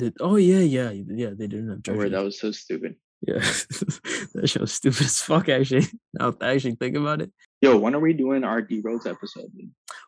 [0.01, 0.91] Did, oh yeah, yeah,
[1.23, 1.31] yeah.
[1.39, 2.11] They didn't have judges.
[2.15, 2.93] that was so stupid
[3.27, 3.43] Yeah,
[4.39, 5.47] that show's stupid as fuck.
[5.51, 7.31] Actually, now I actually think about it.
[7.61, 9.51] yo when are we doing our d rose episode?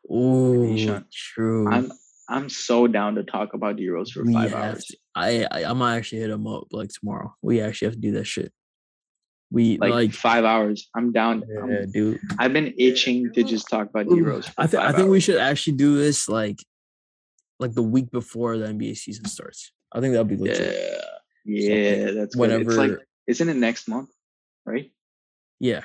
[0.09, 1.67] Oh, true.
[1.75, 1.91] i'm
[2.33, 5.73] i'm so down to talk about d rose for five have hours I, I I
[5.73, 7.35] might actually hit him up like tomorrow.
[7.43, 8.53] We actually have to do that shit.
[9.51, 10.89] We like, like, five hours.
[10.97, 11.45] I'm down.
[11.63, 12.19] I'm, dude.
[12.39, 14.51] I've been itching to just talk about Rose.
[14.57, 16.59] I think I think we should actually do this like
[17.61, 19.73] like the week before the NBA season starts.
[19.93, 20.97] I think that'd be Yeah, legit.
[21.45, 22.69] yeah, that's whenever Good.
[22.71, 24.09] It's like, isn't it next month?
[24.65, 24.91] Right,
[25.61, 25.83] yeah,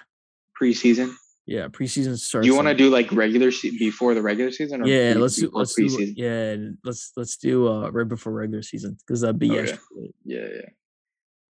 [0.59, 1.13] preseason.
[1.47, 2.43] Yeah, preseason starts.
[2.43, 4.81] Do you want to like- do like regular se- before the regular season?
[4.81, 8.61] Or Yeah, pre- let's do let's do yeah, let's let's do uh right before regular
[8.61, 10.15] season because that'd be actually lit.
[10.25, 10.61] Yeah, yeah,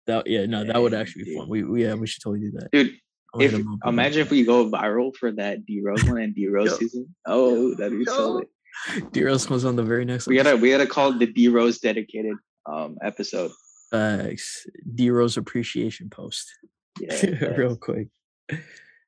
[0.05, 1.39] that yeah no that would actually be dude.
[1.39, 1.49] fun.
[1.49, 2.69] We, we yeah we should totally do that.
[2.71, 2.93] dude.
[3.39, 6.33] If him up about imagine if we go viral for that D Rose one and
[6.35, 7.13] D Rose season.
[7.25, 8.29] Oh, that'd be so Yo.
[8.35, 9.11] lit.
[9.11, 10.27] D Rose comes on the very next.
[10.27, 12.35] We gotta we gotta call it the D Rose dedicated
[12.67, 13.51] um episode.
[13.91, 14.67] Facts.
[14.95, 16.51] D Rose appreciation post.
[16.99, 17.15] Yeah,
[17.57, 18.07] real quick.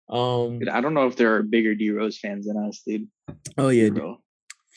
[0.10, 0.60] Um.
[0.60, 3.08] Dude, I don't know if there are bigger D Rose fans than us, dude.
[3.58, 4.16] Oh yeah, dude.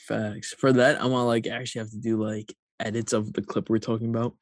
[0.06, 0.54] Facts.
[0.58, 3.78] For that, I'm gonna like actually have to do like edits of the clip we're
[3.78, 4.34] talking about.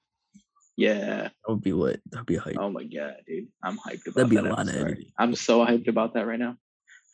[0.77, 1.25] Yeah.
[1.25, 2.01] That would be lit.
[2.11, 2.57] That'd be hype.
[2.59, 3.49] Oh my god, dude.
[3.63, 4.87] I'm hyped about That'd be a that lot of episode.
[4.87, 5.13] editing.
[5.19, 6.57] I'm so hyped about that right now.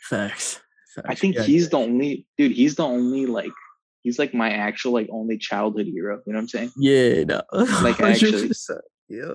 [0.03, 0.61] Facts.
[1.05, 1.69] I think Yeah, he's yeah.
[1.71, 3.51] the only dude, he's the only like
[4.03, 6.23] he's like my actual like only childhood hero.
[6.27, 6.71] You know what I'm saying?
[6.77, 7.43] Yeah, no.
[7.83, 8.49] Like, actually.
[9.09, 9.35] Yeah.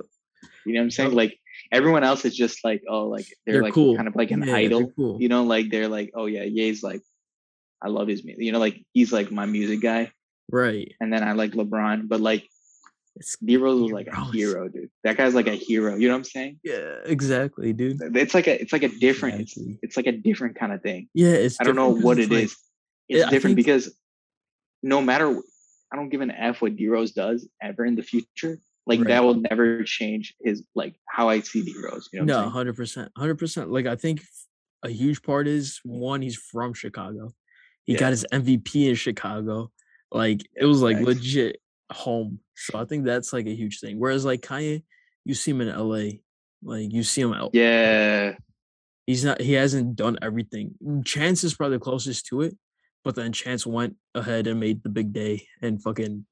[0.65, 1.09] You know what I'm saying?
[1.09, 1.17] Yep.
[1.17, 1.37] Like
[1.71, 3.95] everyone else is just like, oh, like they're, They're like cool.
[3.95, 4.91] kind of like an Yeah, idol.
[4.95, 5.21] cool.
[5.21, 7.01] You know, like they're like, oh yeah, Ye's like
[7.81, 8.43] I love his music.
[8.43, 10.11] You know, like he's like my music guy.
[10.51, 10.93] Right.
[10.99, 12.47] And then I like LeBron, but like
[13.15, 14.89] It's D Rose was like a hero, dude.
[15.03, 15.95] That guy's like a hero.
[15.95, 16.59] You know what I'm saying?
[16.63, 17.99] yeah, exactly, dude.
[18.15, 19.79] It's like a it's like a different it's, Exactly.
[19.81, 21.07] it's like a different kind of thing.
[21.13, 22.55] Yeah, it's I don't know what it's it like- is.
[23.09, 23.93] It's different think- because
[24.83, 25.27] no matter,
[25.91, 28.57] I don't give an f what D Rose does ever in the future.
[28.87, 29.07] Like Right.
[29.09, 32.09] that will never change his like how I see D Rose.
[32.11, 33.71] You know No, hundred percent, hundred percent.
[33.71, 34.23] Like I think
[34.83, 37.33] a huge part is one, he's from Chicago.
[37.85, 37.99] He Yeah.
[37.99, 39.71] got his MVP in Chicago.
[40.11, 41.07] Like it was like facts.
[41.07, 42.39] legit home.
[42.55, 43.99] So I think that's like a huge thing.
[43.99, 44.83] Whereas like Kanye,
[45.25, 46.19] you see him in LA,
[46.63, 47.51] like you see him out.
[47.53, 48.35] Yeah,
[49.07, 49.41] He's not.
[49.41, 50.75] He hasn't done everything.
[51.05, 52.55] Chance is probably the closest to it,
[53.03, 56.25] but then Chance went ahead and made the big day and fucking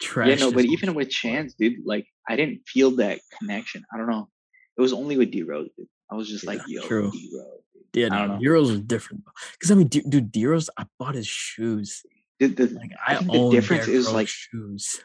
[0.00, 0.28] trash.
[0.28, 3.82] yeah, no, but even with Chance, dude, like I didn't feel that connection.
[3.92, 4.28] I don't know.
[4.76, 5.68] It was only with D Rose.
[5.76, 5.86] Dude.
[6.10, 7.10] I was just like, yo, true.
[7.10, 7.60] D Rose.
[7.94, 8.40] yeah, I don't no, know.
[8.40, 9.24] D Rose was different.
[9.52, 12.02] Because I mean, dude, dude D Rose, I bought his shoes.
[12.40, 15.00] The, the, Like I I, think the difference is, like, shoes.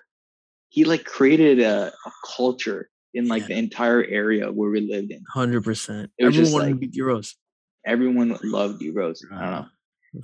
[0.70, 3.48] he like created a, a culture in like Yeah.
[3.50, 5.22] the entire area where we lived in.
[5.34, 6.12] Hundred percent.
[6.20, 7.36] Everyone just wanted to like- beat D Rose.
[7.86, 9.24] Everyone loved D Rose.
[9.32, 9.66] I don't know.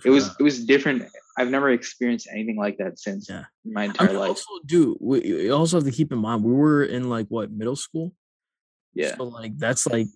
[0.05, 1.03] It was it was different.
[1.37, 3.45] I've never experienced anything like that since Yeah.
[3.65, 4.29] my I entire mean, life.
[4.29, 7.51] also, dude, we you also have to keep in mind we were in like what
[7.51, 8.13] middle school.
[8.93, 9.15] Yeah.
[9.17, 10.07] So like that's like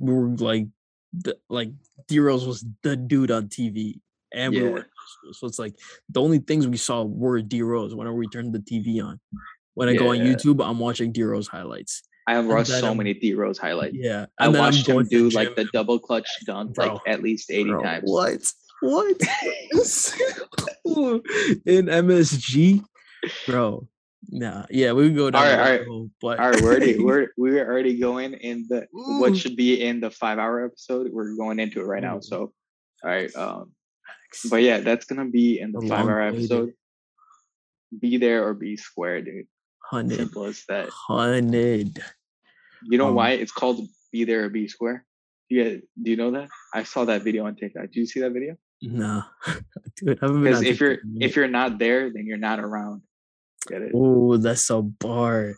[0.00, 0.66] we were like
[1.12, 1.70] the, like
[2.08, 4.00] D Rose was the dude on TV,
[4.32, 4.74] and we were Yeah.
[4.74, 4.88] middle.
[5.32, 5.74] So it's like
[6.08, 9.20] the only things we saw were D Rose whenever we turned the TV on.
[9.74, 12.02] When I go on YouTube, I'm watching D Rose highlights.
[12.26, 13.96] I have watched so I'm- many D Rose highlights.
[13.96, 16.86] Yeah, I watched him do like the double clutch dunk Bro.
[16.94, 18.02] like at least 80 Bro, times.
[18.10, 18.40] What?
[18.84, 19.16] What?
[21.66, 22.84] in MSG,
[23.46, 23.88] bro.
[24.30, 25.42] Nah, yeah, we can go down.
[25.42, 25.86] All right, all right.
[25.88, 29.82] road, but All right, we're already we're we're already going in the what should be
[29.82, 31.10] in the five hour episode.
[31.12, 32.20] We're going into it right now.
[32.20, 32.52] So
[33.02, 33.34] all right.
[33.36, 33.72] Um
[34.50, 36.52] but yeah, that's gonna be in the The five hour long-awaited.
[36.52, 36.72] episode.
[38.00, 39.46] Be there or be square, dude.
[39.90, 40.88] hundred, Simple as that.
[40.90, 42.02] hundred.
[42.90, 45.04] You know Um, why it's called be there or be square?
[45.50, 46.48] Yeah, do you know that?
[46.74, 47.84] I saw that video on TikTok.
[47.92, 48.56] Did you see that video?
[48.92, 49.22] Nah,
[49.96, 52.26] dude, I haven't been Because if you're TikTok in a if you're not there, then
[52.26, 53.02] you're not around.
[53.68, 53.92] Get it?
[53.94, 55.54] oh, that's a bar.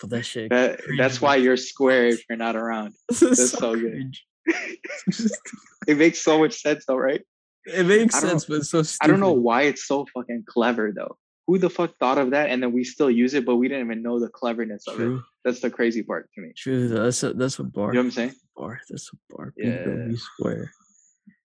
[0.00, 0.50] But that shit.
[0.50, 2.94] That that's why you're square if you're not around.
[3.08, 4.14] That's so good.
[5.88, 7.22] It makes so much sense though, right?
[7.66, 9.04] it makes sense, but it's so stupid.
[9.04, 11.16] I don't know why it's so fucking clever though.
[11.48, 12.50] Who the fuck thought of that?
[12.50, 15.20] And then we still use it, but we didn't even know the cleverness of it.
[15.44, 16.52] That's the crazy part to me.
[16.56, 16.86] true.
[16.86, 17.88] That's a that's a bar.
[17.88, 18.34] You know what I'm saying?
[18.56, 18.80] bar.
[18.88, 19.52] That's a bar.
[19.56, 19.86] Yeah.
[19.86, 20.16] Yeah.
[20.16, 20.72] Square.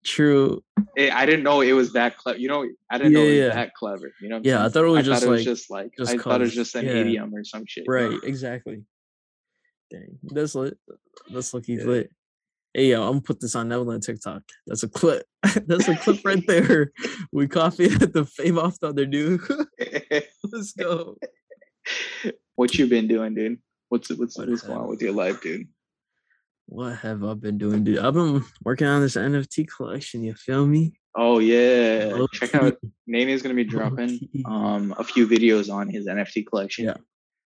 [0.08, 0.62] True.
[0.96, 2.38] Eh, I didn't know it was that clever.
[2.38, 3.54] You know, I didn't know it was Yeah, yeah.
[3.54, 4.10] that clever.
[4.22, 4.40] You know?
[4.42, 6.16] Yeah, I thought it was I just thought it was like just like just I
[6.18, 6.92] thought it was just an yeah.
[6.92, 7.84] idiom or some shit.
[7.86, 8.18] right.
[8.24, 8.84] Exactly.
[9.90, 10.78] Dang, that's lit.
[11.30, 11.84] That's lucky Yeah.
[11.84, 12.10] lit.
[12.74, 14.42] Hey yo, I'm gonna put this on Neverland TikTok.
[14.66, 15.24] That's a clip.
[15.66, 16.92] that's a clip right there.
[17.32, 19.40] We copied the fame off the other dude.
[20.52, 21.16] Let's go.
[22.54, 23.58] what you been doing, dude?
[23.88, 25.66] What's what's What what's going on with your life, dude?
[26.70, 27.98] What have I been doing, dude?
[27.98, 30.22] I've been working on this NFT collection.
[30.22, 30.92] You feel me?
[31.16, 32.58] Oh yeah, Low check key.
[32.58, 32.76] out
[33.08, 36.84] is gonna be dropping um a few videos on his NFT collection.
[36.84, 36.96] Yeah.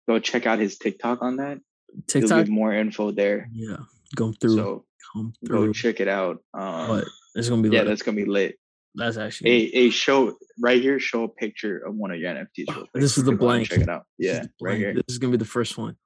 [0.08, 1.60] Go check out his TikTok on that.
[2.08, 2.47] TikTok.
[2.47, 3.50] more info there.
[3.52, 3.78] Yeah,
[4.15, 4.56] go through.
[4.56, 6.38] So come go check it out.
[6.54, 7.89] Um, But it's gonna be yeah, lit.
[7.89, 8.58] that's gonna be lit.
[8.95, 11.00] That's actually A a show right here.
[11.00, 12.88] Show a picture of one of your NFTs.
[12.93, 13.67] This is the blank.
[13.67, 14.06] Check it out.
[14.17, 14.80] Yeah, right blank.
[14.80, 14.93] here.
[14.93, 15.97] This is gonna be the first one.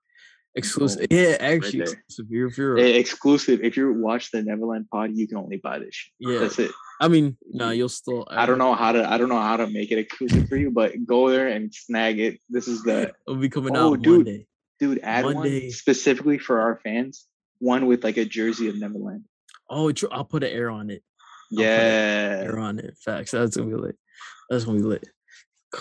[0.55, 1.07] Exclusive.
[1.11, 1.87] Yeah, actually there.
[1.93, 2.25] exclusive.
[2.25, 3.59] If you're, if you're- Eh, exclusive.
[3.63, 5.93] If you watch the Neverland Pod, you can only buy this.
[5.95, 6.13] Shit.
[6.19, 6.39] Yeah.
[6.39, 6.71] that's it.
[7.01, 8.25] I mean, no, you'll still.
[8.29, 9.09] I don't know how to.
[9.09, 12.19] I don't know how to make it exclusive for you, but go there and snag
[12.19, 12.39] it.
[12.49, 14.25] This is the It'll be coming Oh, out dude.
[14.25, 14.47] Monday.
[14.79, 14.99] dude.
[15.03, 15.63] Add Monday.
[15.63, 17.25] one specifically for our fans.
[17.59, 19.25] One with like a jersey of Neverland.
[19.69, 20.07] Oh, true.
[20.11, 20.93] I'll put an air on it.
[20.93, 21.03] it
[21.51, 22.43] Yeah.
[22.45, 22.95] Air on it.
[23.03, 23.31] Facts.
[23.31, 23.97] That's gonna be lit.
[24.49, 25.05] That's gonna be lit.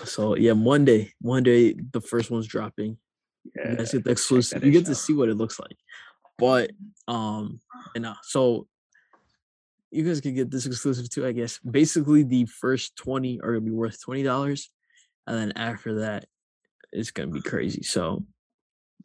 [0.04, 1.12] So yeah, Monday.
[1.22, 2.98] Monday, the first one's dropping.
[3.44, 3.74] You yeah.
[3.74, 4.64] guys get the exclusive.
[4.64, 5.76] You get to see what it looks like.
[6.38, 6.72] But
[7.06, 7.60] um,
[7.94, 8.66] and uh, so
[9.90, 11.58] you guys could get this exclusive too, I guess.
[11.58, 14.70] Basically, the first 20 are gonna be worth twenty dollars,
[15.26, 16.26] and then after that,
[16.92, 17.82] it's gonna be crazy.
[17.82, 18.24] So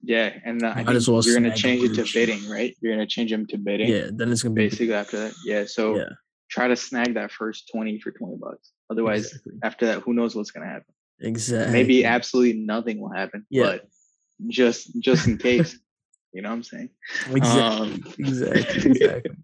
[0.02, 2.75] Yeah, and uh, I think as well you're gonna change it to bidding, right?
[2.82, 3.89] You're gonna change them to bidding.
[3.89, 5.34] yeah, then it's gonna be Basically after that.
[5.45, 5.65] Yeah.
[5.65, 6.10] So yeah,
[6.49, 8.71] try to snag that first twenty for twenty bucks.
[8.89, 9.54] Otherwise, exactly.
[9.63, 10.93] after that, who knows what's gonna happen?
[11.21, 11.73] exactly.
[11.73, 13.45] Maybe absolutely nothing will happen.
[13.49, 13.63] Yeah.
[13.63, 13.88] But
[14.47, 15.78] just just in case.
[16.34, 16.89] you know what I'm saying?
[17.32, 17.62] exactly.
[17.62, 18.91] Um, exactly.
[18.91, 19.36] Exactly.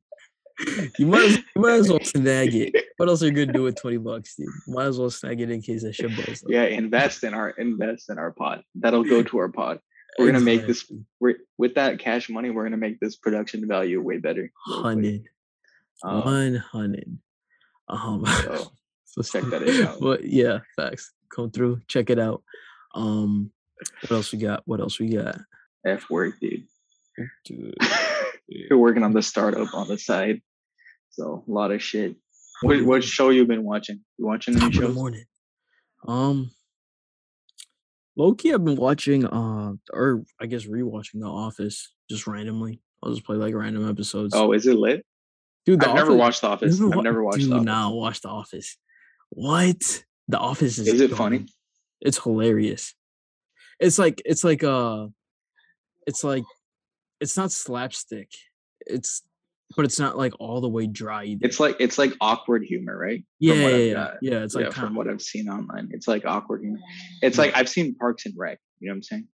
[0.97, 2.73] You might, as, you might as well snag it.
[2.95, 4.47] What else are you gonna do with twenty bucks, dude?
[4.67, 6.49] Might as well snag it in case that shit blows up.
[6.49, 8.63] yeah, invest in our invest in our pod.
[8.75, 9.79] That'll go to our pod.
[10.17, 14.01] We're gonna make this we're, with that cash money, we're gonna make this production value
[14.01, 14.49] way better.
[14.65, 15.25] hundred.
[16.05, 17.17] Um, One hundred.
[17.89, 18.71] Um, so
[19.05, 19.99] so check that out.
[19.99, 21.11] But yeah, facts.
[21.35, 22.43] Come through, check it out.
[22.93, 23.51] Um,
[24.01, 24.63] what else we got?
[24.65, 25.37] What else we got?
[25.85, 26.63] F work, dude.
[27.45, 27.73] Dude,
[28.47, 30.41] You're working on the startup on the side.
[31.11, 32.15] So a lot of shit.
[32.61, 34.01] What, what show you been watching?
[34.17, 34.95] You watching any top of the shows?
[34.95, 35.23] morning.
[36.07, 36.51] Um,
[38.17, 42.81] Loki, I've been watching, uh, or I guess rewatching The Office just randomly.
[43.03, 44.33] I'll just play like random episodes.
[44.35, 45.05] Oh, is it lit?
[45.65, 46.79] dude, The I've never watched The Office.
[46.79, 47.65] You I've never watched Dude, The Office.
[47.65, 48.77] now watch The Office.
[49.29, 50.03] What?
[50.27, 50.87] The Office is.
[50.87, 51.39] Is it funny?
[51.39, 51.47] dumb.
[52.01, 52.93] It's hilarious.
[53.79, 55.07] It's like it's like uh,
[56.07, 56.43] it's like
[57.19, 58.29] it's not slapstick.
[58.85, 59.21] It's
[59.75, 61.25] but it's not like all the way dry.
[61.25, 61.45] Either.
[61.45, 63.23] It's like it's like awkward humor, right?
[63.39, 64.43] yeah, yeah, yeah, yeah.
[64.43, 66.79] It's like yeah, from what I've seen online, it's like awkward humor.
[67.21, 67.45] It's Yeah.
[67.45, 68.59] like I've seen Parks and Rec.
[68.79, 69.27] You know what I'm saying?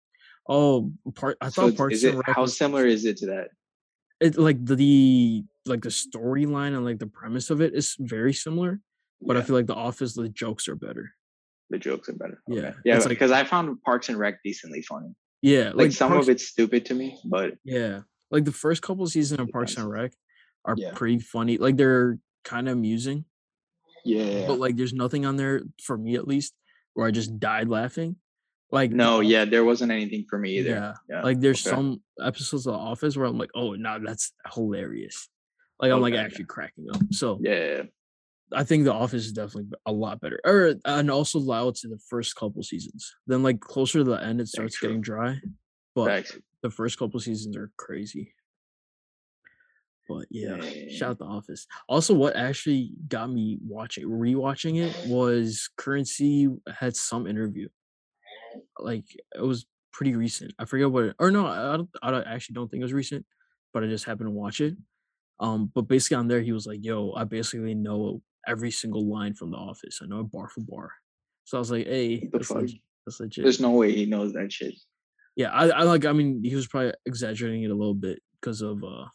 [0.49, 1.37] oh, part.
[1.41, 3.49] I So thought Parks and it Rec how was- similar is it to that?
[4.21, 8.33] it like the, the like the storyline and like the premise of it is very
[8.33, 8.81] similar,
[9.21, 11.13] but I feel like The Office the jokes are better.
[11.71, 12.43] The jokes are better.
[12.49, 12.75] Yeah, Okay.
[12.85, 15.15] Yeah, like- because I found Parks and Rec decently funny.
[15.43, 18.83] Yeah, Like, like, some Parks- of it's stupid to me, but Yeah, like the first
[18.83, 20.13] couple seasons of Parks and Rec
[20.65, 20.93] are Yeah.
[20.95, 21.57] pretty funny.
[21.57, 23.25] Like they're kind of amusing,
[24.05, 24.47] yeah.
[24.47, 26.55] but like there's nothing on there for me at least
[26.95, 28.17] where I just died laughing.
[28.73, 30.71] Like no, yeah, there wasn't anything for me either.
[30.71, 31.23] yeah, Yeah.
[31.23, 31.75] like there's okay.
[31.75, 35.29] some episodes of The Office where I'm like, oh, no, that's hilarious.
[35.81, 37.01] Like I'm oh, like Okay, actually cracking up.
[37.11, 37.85] So Yeah.
[38.53, 42.01] I think The Office is definitely a lot better, or and also loud in the
[42.09, 43.15] first couple seasons.
[43.27, 45.41] Then like closer to the end, it starts getting dry.
[45.95, 46.39] But Facts.
[46.63, 48.35] the first couple seasons are crazy.
[50.09, 50.61] But yeah,
[50.91, 51.67] shout out The Office.
[51.89, 57.69] Also, what actually got me watching, rewatching it was Currency had some interview.
[58.81, 59.05] Like
[59.37, 60.53] it was pretty recent.
[60.59, 62.93] I forget what, it, or no, I don't, I don't, actually don't think it was
[62.93, 63.25] recent,
[63.73, 64.77] but I just happened to watch it.
[65.39, 69.35] Um, but basically on there, he was like, "Yo, I basically know every single line
[69.35, 70.01] from The Office.
[70.03, 70.91] I know it bar for bar."
[71.45, 74.53] So I was like, "Hey, that's, leg- that's legit." There's no way he knows that
[74.53, 74.75] shit.
[75.37, 78.63] yeah I, I like i mean he was probably exaggerating it a little bit because
[78.63, 79.07] of uh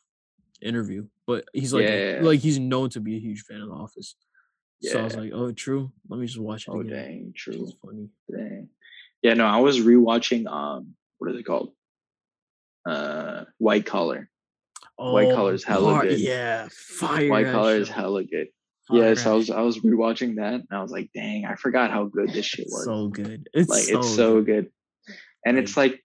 [0.62, 2.20] interview but he's like Yeah.
[2.22, 4.16] like he's known to be a huge fan of the office
[4.80, 4.92] Yeah.
[4.94, 7.64] so i was like oh true let me just watch it Oh again dang, true.
[7.68, 8.70] it's funny Dang.
[9.22, 11.74] Yeah, no, I was rewatching um what is it called?
[12.86, 14.30] Uh White Collar.
[14.98, 16.20] Oh, White Collar's hella good.
[16.20, 18.48] yeah fire White Collar is hella good.
[18.92, 19.50] Yeah, so I was.
[19.50, 22.68] I was rewatching that and I was like, dang, I forgot how good this shit
[22.70, 22.86] was.
[22.86, 24.46] so good it's like so it's so good.
[24.46, 25.16] good.
[25.46, 26.04] And it's like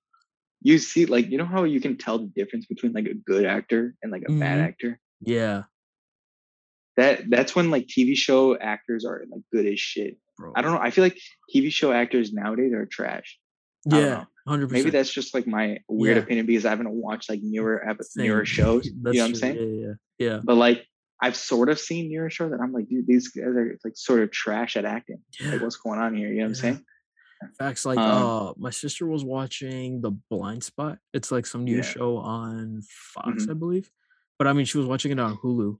[0.63, 3.45] you see like you know how you can tell the difference between like a good
[3.45, 4.65] actor and like a bad Mhm.
[4.69, 5.01] actor?
[5.21, 5.65] yeah
[6.97, 10.19] That that's when like TV show actors are like good as shit.
[10.37, 10.81] bro I don't know.
[10.81, 11.19] I feel like
[11.55, 13.39] TV show actors nowadays are trash.
[13.87, 14.25] Yeah.
[14.45, 16.23] 100 Maybe that's just like my weird Yeah.
[16.23, 17.85] opinion because I haven't watched like newer
[18.17, 18.87] newer shows.
[18.87, 19.57] you know what I'm saying?
[19.57, 20.87] yeah yeah yeah But like
[21.23, 24.31] I've sort of seen shows and I'm like, dude, these guys are like sort of
[24.31, 25.21] trash at acting.
[25.39, 26.29] yeah Like, what's going on here?
[26.29, 26.85] You know what I'm saying?
[27.59, 30.99] Facts like Um, uh my sister was watching The Blind Spot.
[31.15, 31.83] It's like some new Yeah.
[31.83, 32.83] show on
[33.15, 33.51] Fox, Mhm.
[33.51, 33.91] I believe.
[34.39, 35.79] But I mean she was watching it on Hulu.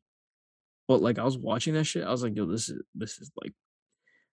[0.89, 3.31] But like I was watching that shit, I was like, yo, this is this is
[3.43, 3.53] like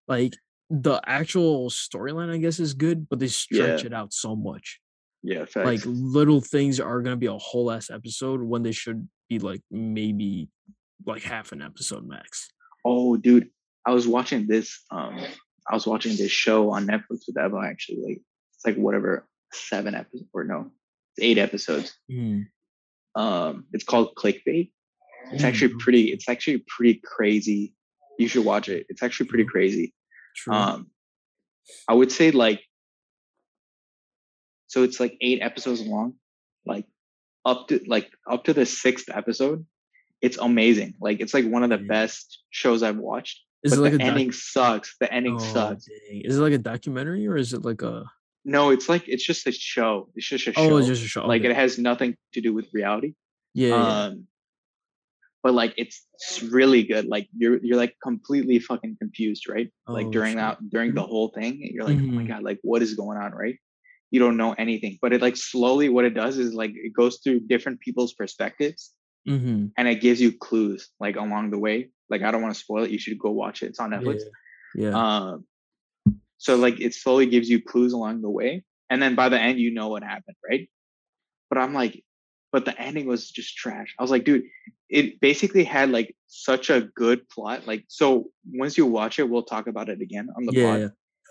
[0.08, 0.36] like
[0.70, 3.88] the actual storyline, I guess, is good, but they stretch Yeah.
[3.88, 4.82] it out so much.
[5.24, 5.66] Yeah, facts.
[5.66, 9.62] Like little things are gonna be a whole ass episode when they should be like
[9.72, 10.50] maybe
[11.06, 12.50] like half an episode max.
[12.86, 13.50] oh, dude,
[13.86, 14.84] I was watching this.
[14.92, 15.20] Um,
[15.70, 17.62] I was watching this show on Netflix with Eva.
[17.66, 18.22] Actually, like
[18.56, 20.72] it's like whatever seven episodes or no,
[21.16, 21.94] it's eight episodes.
[22.12, 22.46] Mm,
[23.16, 24.72] Um, it's called Clickbait.
[25.34, 26.12] It's actually mm, pretty.
[26.14, 27.74] It's actually pretty crazy.
[28.18, 28.86] You should watch it.
[28.90, 29.94] It's actually pretty crazy.
[30.36, 30.54] true.
[30.54, 30.88] Um,
[31.88, 32.62] I would say like,
[34.68, 36.14] so it's like eight episodes long,
[36.66, 36.86] like
[37.46, 39.66] up to like up to the sixth episode.
[40.22, 40.96] It's amazing.
[41.00, 41.88] Like it's like one of the Yeah.
[41.88, 43.44] best shows I've watched.
[43.64, 44.96] is but it like the a doc- ending sucks.
[45.00, 45.86] The ending Oh, sucks.
[46.10, 46.22] dang.
[46.22, 48.06] Is it like a documentary or is it like a
[48.46, 50.10] No, it's like it's just a show.
[50.16, 50.62] It's just a show.
[50.74, 51.26] Oh, it's just a show.
[51.28, 51.50] like okay.
[51.52, 53.14] it has nothing to do with reality.
[53.54, 54.28] yeah, yeah, Um,
[55.44, 57.06] but like it's, it's really good.
[57.06, 59.70] Like you're you're like completely fucking confused, right?
[59.88, 60.38] like Oh, during shit.
[60.38, 62.28] that during the whole thing, you're like, oh my Mhm.
[62.28, 63.58] god, like what is going on, right?
[64.12, 67.20] You don't know anything, but it like slowly what it does is like it goes
[67.24, 68.94] through different people's perspectives
[69.28, 69.68] Mm-hmm.
[69.78, 71.90] and it gives you clues like along the way.
[72.10, 72.92] Like I don't want to spoil it.
[72.92, 73.68] You should go watch it.
[73.68, 74.22] It's on Netflix.
[74.74, 74.90] Yeah.
[74.90, 74.96] yeah.
[74.96, 75.46] Um,
[76.38, 79.60] so like it slowly gives you clues along the way, and then by the end
[79.60, 80.70] you know what happened, right?
[81.50, 82.04] But I'm like,
[82.52, 83.94] but the ending was just trash.
[84.00, 84.44] I was like, dude,
[84.90, 87.68] it basically had like such a good plot.
[87.68, 90.80] Like, so once you watch it, we'll talk about it again on the yeah, pod,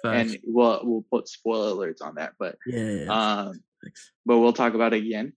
[0.04, 0.12] yeah.
[0.12, 2.34] And we'll we'll put spoiler alerts on that.
[2.38, 3.10] But yeah, yeah, yeah.
[3.10, 4.12] um, Facts.
[4.24, 5.32] but we'll talk about it again.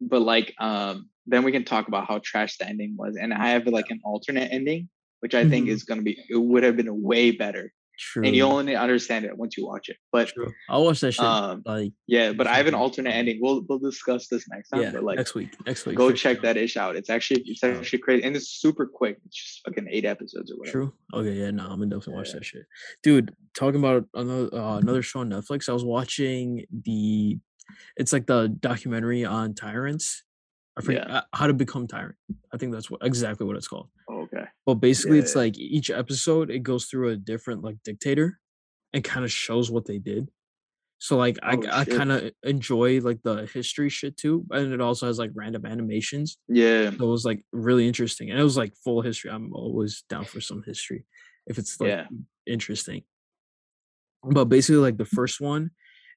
[0.00, 3.48] But like, um, then we can talk about how trash the ending was, and I
[3.50, 4.88] have like an alternate ending,
[5.20, 5.70] which I think Mhm.
[5.70, 8.24] is gonna be it would have been way better True.
[8.26, 9.96] and you only understand it once you watch it.
[10.12, 10.52] But True.
[10.68, 11.24] I'll watch that shit.
[11.24, 13.38] um, like yeah, but I have an alternate ending.
[13.40, 14.82] We'll we'll discuss this next time.
[14.82, 15.50] yeah, but like, next week.
[15.64, 15.96] Next week.
[15.96, 16.42] go check sure.
[16.42, 16.96] that ish out.
[16.96, 19.18] It's actually it's actually crazy and it's super quick.
[19.24, 20.72] It's just fucking eight episodes or whatever.
[20.78, 20.94] True.
[21.14, 21.32] Okay.
[21.34, 21.52] Yeah.
[21.52, 22.34] No, I'm gonna definitely watch Yeah.
[22.34, 22.66] that shit,
[23.02, 23.34] dude.
[23.54, 25.68] Talking about another uh, another show on Netflix.
[25.68, 27.38] I was watching the.
[27.96, 30.22] It's like the documentary on tyrants.
[30.76, 31.18] I forget Yeah.
[31.18, 32.16] uh, how to become tyrant.
[32.52, 33.90] I think that's what exactly what it's called.
[34.08, 34.44] Oh, okay.
[34.66, 35.42] But basically, it's Yeah.
[35.42, 38.40] like each episode it goes through a different like dictator,
[38.92, 40.30] and kind of shows what they did.
[40.98, 41.94] So like I Oh, I shit.
[41.94, 46.38] kind of enjoy like the history shit too, and it also has like random animations.
[46.48, 46.90] Yeah.
[46.90, 49.30] So it was like really interesting, and it was like full history.
[49.30, 51.04] I'm always down for some history
[51.46, 52.06] if it's like Yeah.
[52.46, 53.04] interesting.
[54.24, 55.70] But basically, like the first one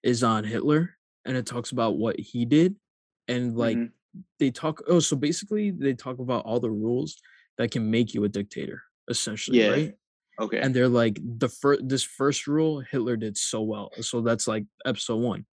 [0.03, 0.95] is on Hitler,
[1.25, 2.77] and it talks about what he did,
[3.27, 3.91] and like Mhm.
[4.39, 4.81] They talk.
[4.87, 7.17] Oh, so basically, they talk about all the rules
[7.57, 9.69] that can make you a dictator, essentially, Yeah.
[9.69, 9.93] right?
[10.39, 10.59] Okay.
[10.59, 13.89] and they're like the first this first rule Hitler did so well.
[14.01, 15.47] So that's like episode one.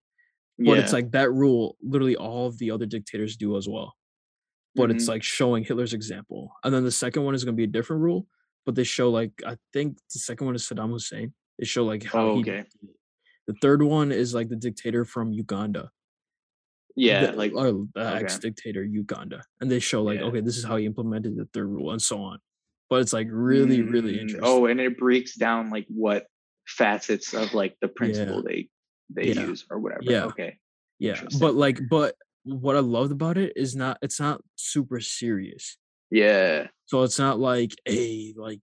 [0.58, 3.94] But it's like that rule literally all of the other dictators do as well.
[4.74, 5.08] But it's Mhm.
[5.08, 6.52] like showing Hitler's example.
[6.62, 8.28] And then the second one is gonna be a different rule,
[8.66, 11.32] but they show like I think the second one is Saddam Hussein.
[11.58, 12.58] They show like how Oh, he okay.
[12.58, 12.68] it.
[13.46, 15.90] The third one is like the dictator from Uganda.
[16.96, 18.24] Yeah, the, like or the okay.
[18.24, 20.26] ex-dictator Uganda, and they show like, Yeah.
[20.26, 22.38] okay, this is how he implemented the third rule, and so on.
[22.90, 24.44] But it's like really, really Mm, interesting.
[24.44, 26.26] Oh, and it breaks down like what
[26.66, 28.68] facets of like the principle they
[29.10, 29.46] they Yeah.
[29.46, 30.02] use or whatever.
[30.04, 30.24] Yeah.
[30.26, 30.58] Okay.
[30.98, 32.14] yeah, but like, but
[32.44, 35.76] what I loved about it is not, it's not super serious.
[36.10, 36.68] Yeah.
[36.86, 38.60] So it's not like a like,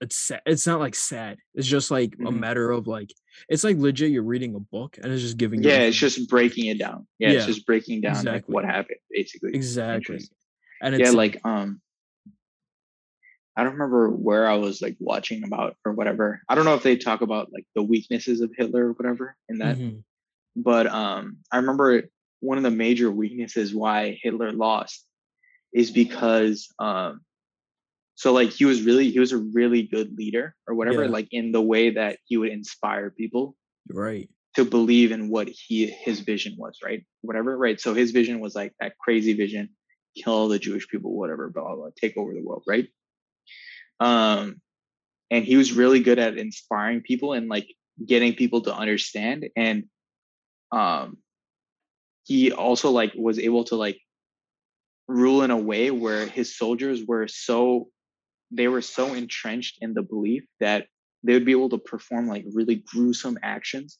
[0.00, 0.42] it's sad.
[0.46, 1.38] It's not like sad.
[1.54, 2.38] It's just like a Mhm.
[2.38, 3.12] matter of like,
[3.48, 4.10] it's like legit.
[4.10, 5.62] You're reading a book, and it's just giving.
[5.62, 7.06] you Yeah, it's just breaking it down.
[7.18, 9.54] Yeah, it's just breaking down like what happened, basically.
[9.54, 10.20] exactly,
[10.82, 11.80] and it's yeah like um
[13.56, 16.82] i don't remember where i was like watching about or whatever i don't know if
[16.82, 20.02] they talk about like the weaknesses of hitler or whatever in that Mhm.
[20.56, 22.02] but um i remember
[22.40, 25.06] one of the major weaknesses why hitler lost
[25.72, 27.22] is because um
[28.16, 31.10] so like he was really he was a really good leader or whatever Yeah.
[31.10, 33.54] like in the way that he would inspire people
[33.90, 34.28] right.
[34.56, 37.04] to believe in what he his vision was, right?
[37.20, 37.78] Whatever, right?
[37.78, 39.68] So his vision was like that crazy vision,
[40.16, 42.88] kill the Jewish people, whatever, blah blah, blah take over the world, right?
[44.00, 44.60] Um,
[45.30, 47.68] and he was really good at inspiring people and like
[48.04, 49.48] getting people to understand.
[49.56, 49.84] And
[50.72, 51.18] um,
[52.24, 54.00] he also like was able to like
[55.06, 57.88] rule in a way where his soldiers were so
[58.50, 60.86] they were so entrenched in the belief that
[61.22, 63.98] they would be able to perform like really gruesome actions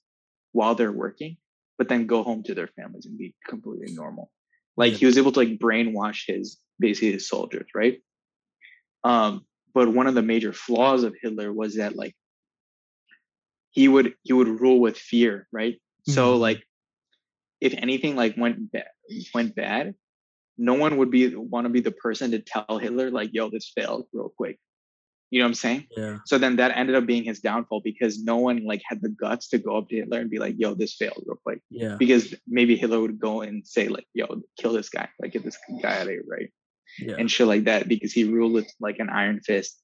[0.53, 1.37] while they're working,
[1.79, 4.31] but then go home to their families and be completely normal.
[4.77, 8.01] Like he was able to like brainwash his basically his soldiers, right?
[9.05, 12.15] Um, but one of the major flaws of Hitler was that like
[13.71, 15.81] he would he would rule with fear, right?
[16.05, 16.41] So Mhm.
[16.41, 16.63] like
[17.61, 18.89] if anything like went bad
[19.35, 19.95] went bad,
[20.59, 23.73] no one would be want to be the person to tell Hitler like, yo, this
[23.75, 24.59] failed real quick.
[25.31, 25.87] You know what I'm saying?
[25.97, 26.19] Yeah.
[26.25, 29.49] So then that ended up being his downfall because no one like had the guts
[29.49, 31.61] to go up to Hitler and be like, yo, this failed real quick.
[31.69, 31.97] Yeah.
[31.99, 35.59] Because maybe Hitler would go and say, like, yo, kill this guy, like get this
[35.83, 36.51] guy out of here, right?
[36.99, 37.17] Yeah.
[37.19, 39.81] And shit like that because he ruled with like an iron fist.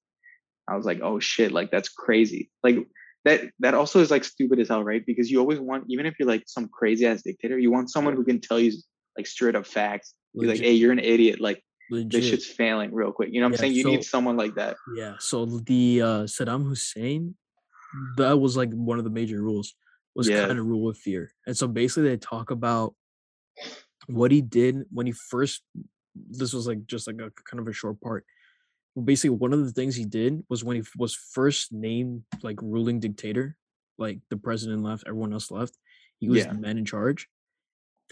[0.68, 2.50] I was like, oh shit, like that's crazy.
[2.62, 2.86] Like
[3.24, 5.04] that that also is like stupid as hell, right?
[5.04, 8.14] Because you always want, even if you're like some crazy ass dictator, you want someone
[8.14, 8.72] who can tell you
[9.16, 10.14] like straight up facts.
[10.38, 11.40] Be like, hey, you're an idiot.
[11.40, 12.24] Like this legit.
[12.24, 13.28] shit's failing real quick.
[13.32, 13.74] You know what I'm saying?
[13.74, 14.76] You need someone like that.
[14.96, 15.14] Yeah.
[15.18, 17.34] So the uh, Saddam Hussein,
[18.16, 19.74] that was like one of the major rules
[20.14, 20.46] was Yeah.
[20.46, 21.32] kind of rule of fear.
[21.46, 22.94] And so basically they talk about
[24.06, 25.62] what he did when he first.
[26.14, 28.24] This was like just like a kind of a short part.
[28.94, 32.60] Well, basically, one of the things he did was when he was first named like
[32.60, 33.56] ruling dictator,
[33.96, 35.78] like the president left, everyone else left.
[36.18, 36.52] He was Yeah.
[36.52, 37.28] the man in charge.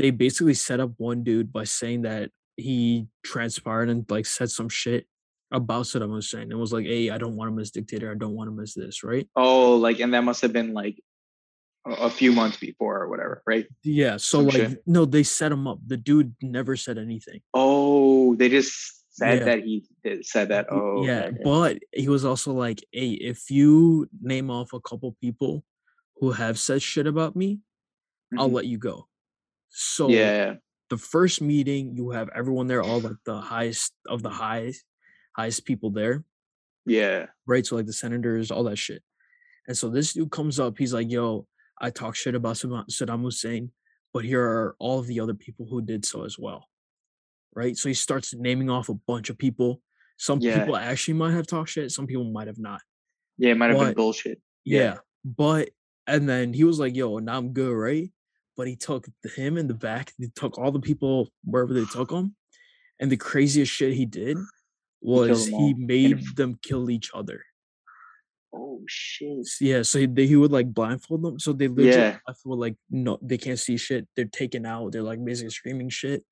[0.00, 4.70] They basically set up one dude by saying that he transpired and like said some
[4.70, 5.06] shit
[5.52, 8.10] about Saddam Hussein and was like, "Hey, I don't want him as dictator.
[8.10, 9.28] I don't want him as this." Right?
[9.36, 11.02] Oh, like, and that must have been like
[11.84, 13.66] a, few months before or whatever, right?
[13.84, 14.16] Yeah.
[14.16, 14.82] So Some like, shit.
[14.86, 15.80] no, they set him up.
[15.86, 17.40] The dude never said anything.
[17.52, 19.44] Oh, they just said Yeah.
[19.44, 19.84] that he
[20.22, 20.66] said that.
[20.70, 25.14] Oh, yeah, okay, but he was also like, "Hey, if you name off a couple
[25.20, 25.62] people
[26.20, 27.60] who have said shit about me,
[28.38, 28.54] I'll Mhm.
[28.54, 29.08] let you go."
[29.70, 30.54] So yeah,
[30.88, 34.84] the first meeting, you have everyone there, all like the highest of the highest,
[35.36, 36.24] highest people there,
[36.86, 37.64] yeah, right?
[37.64, 39.02] So like the senators, all that shit.
[39.68, 41.46] And so this dude comes up, he's like, "Yo,
[41.80, 43.70] I talk shit about Saddam Hussein,
[44.12, 46.66] but here are all of the other people who did so as well."
[47.54, 47.76] Right?
[47.76, 49.82] So he starts naming off a bunch of people.
[50.16, 50.58] Some Yeah.
[50.60, 52.80] people actually might have talked shit, some people might have not.
[53.38, 53.52] yeah.
[53.52, 54.40] It might have been bullshit.
[54.64, 54.78] Yeah.
[54.80, 54.96] Yeah.
[55.24, 55.70] But
[56.06, 58.10] and then he was like, yo, now I'm good, right?
[58.56, 62.10] But he took him in the back, he took all the people wherever they took
[62.10, 62.34] him.
[63.00, 64.36] And the craziest shit he did
[65.00, 67.42] was them he made them kill each other.
[68.52, 69.46] Oh shit.
[69.60, 71.38] Yeah, so he, he would like blindfold them.
[71.38, 72.18] So they literally Yeah.
[72.26, 74.06] left with like no, they can't see shit.
[74.16, 74.92] They're taken out.
[74.92, 76.24] They're like basically screaming shit,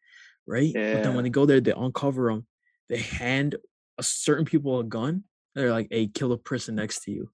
[0.46, 0.70] right?
[0.74, 0.94] Yeah.
[0.94, 2.46] But then when they go there, they uncover them.
[2.88, 3.56] They hand
[3.98, 5.24] a certain people a gun.
[5.54, 7.30] They're like, "Hey, kill a person next to you."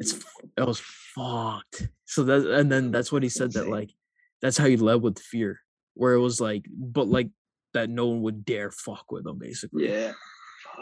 [0.00, 0.14] It's
[0.56, 0.80] it was
[1.14, 1.88] fucked.
[2.04, 3.90] So that and then that's what he said that like
[4.40, 5.60] that's how he led with fear,
[5.94, 7.28] where it was like, but like
[7.74, 9.88] that no one would dare fuck with him basically.
[9.88, 10.12] Yeah.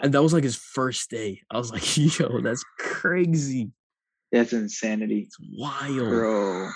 [0.02, 1.40] And that was like his first day.
[1.50, 3.70] I was like, yo, that's crazy.
[4.32, 6.08] That's insanity, It's wild.
[6.08, 6.68] bro.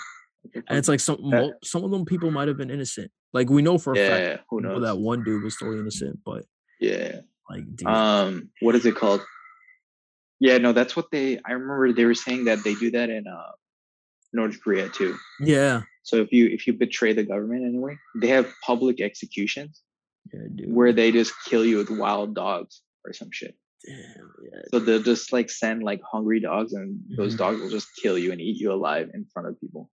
[0.67, 3.11] And it's like some that- some of them people might have been innocent.
[3.33, 4.43] Like we know for a fact.
[4.49, 4.81] Who knows?
[4.83, 6.45] that one dude was totally innocent, but
[6.79, 7.21] Yeah.
[7.49, 8.49] like dude, Um.
[8.61, 9.21] What is it called?
[10.39, 11.39] Yeah, no, that's what they.
[11.45, 13.51] I remember they were saying that they do that in uh,
[14.33, 15.15] North Korea too.
[15.39, 15.83] Yeah.
[16.03, 19.81] So if you if you betray the government anyway, they have public executions
[20.33, 23.55] Yeah, where they just kill you with wild dogs or some shit.
[23.85, 24.59] Damn, yeah.
[24.71, 27.37] So they'll just like send like hungry dogs, and those Mhm.
[27.37, 29.89] dogs will just kill you and eat you alive in front of people.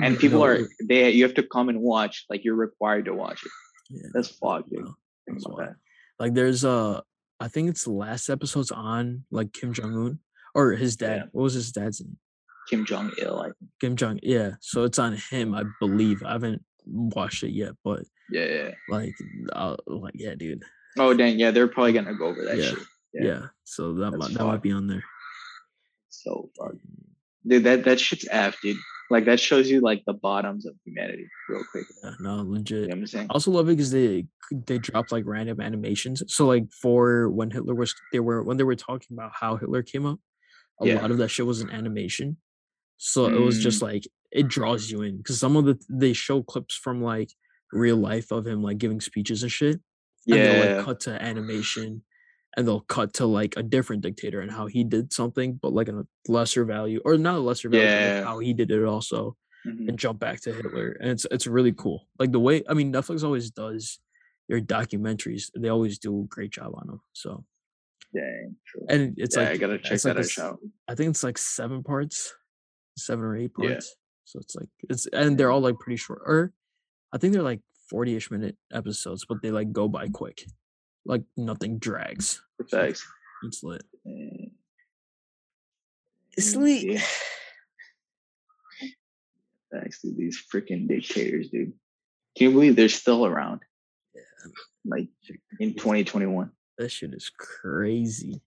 [0.00, 2.24] And Yeah, people no, are they you have to come and watch.
[2.28, 3.52] Like you're required to watch it.
[3.90, 4.80] yeah, That's fucked, dude.
[4.84, 4.94] no,
[5.26, 5.60] Think that's wild.
[5.60, 5.74] that.
[6.18, 7.00] Like there's uh
[7.40, 10.18] I think it's the last episode's on like Kim Jong Un
[10.54, 11.16] or his dad.
[11.16, 11.22] Yeah.
[11.32, 12.16] What was his dad's name?
[12.68, 13.70] Kim Jong Il, I think.
[13.80, 14.18] Kim Jong.
[14.22, 14.52] Yeah.
[14.60, 16.22] So it's on him, I believe.
[16.24, 18.70] I haven't watched it yet, but Yeah, yeah.
[18.88, 19.14] like,
[19.52, 20.62] uh, like yeah, dude.
[20.98, 22.64] Oh dang, yeah, they're probably gonna go over that Yeah.
[22.64, 22.78] shit.
[23.14, 23.24] Yeah.
[23.24, 23.42] Yeah.
[23.64, 25.04] So that That's might that might be on there.
[26.08, 26.78] So fucked.
[27.46, 28.76] Dude, that that shit's f, dude.
[29.10, 31.86] Like that shows you like the bottoms of humanity, real quick.
[32.04, 32.12] Yeah.
[32.20, 32.88] No, You legit.
[32.88, 33.26] know I'm saying?
[33.30, 36.22] I also love it because they they dropped like random animations.
[36.28, 39.82] So like for when Hitler was they were when they were talking about how Hitler
[39.82, 40.18] came up,
[40.80, 41.00] a Yeah.
[41.00, 42.36] lot of that shit was an animation.
[42.98, 43.84] So it was just mm.
[43.84, 47.30] like it draws you in because some of the they show clips from like
[47.72, 49.80] real life of him like giving speeches and shit.
[50.30, 52.02] And Yeah, like cut to animation
[52.58, 55.86] and they'll cut to like a different dictator and how he did something, but like
[55.88, 58.24] in a lesser value or not a lesser value, but, like, Yeah.
[58.24, 59.88] how he did it also mhm.
[59.88, 60.96] and jump back to Hitler.
[61.00, 62.08] And it's it's really cool.
[62.18, 64.00] Like the way I mean Netflix always does
[64.48, 65.52] their documentaries.
[65.56, 67.00] They always do a great job on them.
[67.12, 67.44] So
[68.12, 68.86] dang, true.
[68.88, 70.58] and it's yeah, like I gotta check like that a out.
[70.88, 72.34] I think it's like seven parts,
[72.96, 73.68] seven or eight parts.
[73.68, 73.74] Yeah.
[73.74, 73.96] parts.
[74.24, 76.22] So it's like it's and they're all like pretty short.
[76.26, 76.52] Or
[77.12, 77.60] I think they're like
[77.94, 80.44] 40-ish minute episodes, but they like go by quick.
[81.06, 82.42] Like nothing drags.
[82.66, 83.06] So Thanks.
[83.44, 83.82] it's lit.
[84.04, 84.50] Dang.
[86.36, 86.82] It's lit.
[86.84, 87.02] yeah.
[89.72, 91.72] Thanks to these freaking dictators, dude.
[92.36, 93.60] Can you believe they're still around?
[94.14, 94.22] Yeah.
[94.84, 95.08] Like
[95.60, 96.50] in 2021.
[96.78, 98.40] That shit is crazy.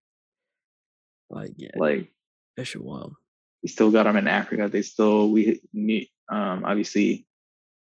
[1.30, 2.12] Like yeah, Like
[2.57, 3.16] that shit wild.
[3.62, 4.68] we still got them in Africa.
[4.68, 7.26] They still we need um obviously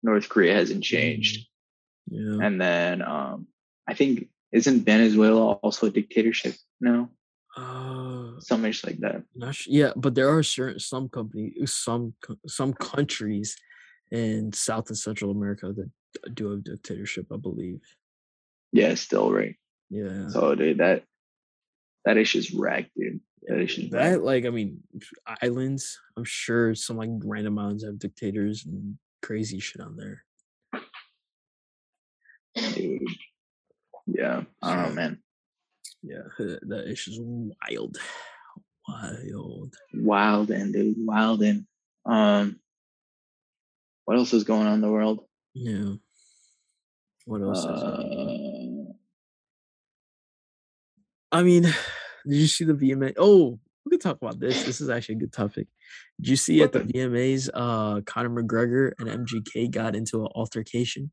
[0.04, 1.48] North Korea hasn't changed.
[2.10, 2.40] Yeah.
[2.46, 3.48] And then um
[3.88, 7.10] I think isn't Venezuela also a dictatorship now?
[7.58, 9.24] Uh, Something like that.
[9.36, 12.14] not sh- yeah, but there are certain some company, some
[12.48, 13.56] some countries
[14.12, 17.28] in South and Central America that do have dictatorship.
[17.32, 17.82] I believe.
[18.72, 19.56] Yeah, still right.
[19.90, 20.30] Yeah.
[20.30, 21.04] So dude, that
[22.06, 23.20] that issue's wrecked, dude.
[23.48, 24.82] That issue's that like I mean,
[25.42, 26.00] islands.
[26.18, 30.24] I'm sure some like random islands have dictators and crazy shit on there.
[32.56, 33.02] Dude.
[34.24, 34.44] Yeah.
[34.64, 35.20] So- man.
[36.02, 37.98] Yeah, that issue's wild,
[38.88, 39.74] wild.
[39.94, 41.66] Wild and dude, wild and
[42.06, 42.60] um
[44.06, 45.22] what else is going on in the world?
[45.54, 45.94] Yeah.
[47.26, 47.60] What else?
[47.60, 48.92] is uh,
[51.32, 51.64] I mean,
[52.28, 53.14] did you see the VMA?
[53.18, 54.64] Oh, we could talk about this.
[54.64, 55.68] This is actually a good topic.
[56.20, 56.82] Did you see at the?
[56.82, 61.12] VMAs, uh, Conor McGregor and MGK got into an altercation?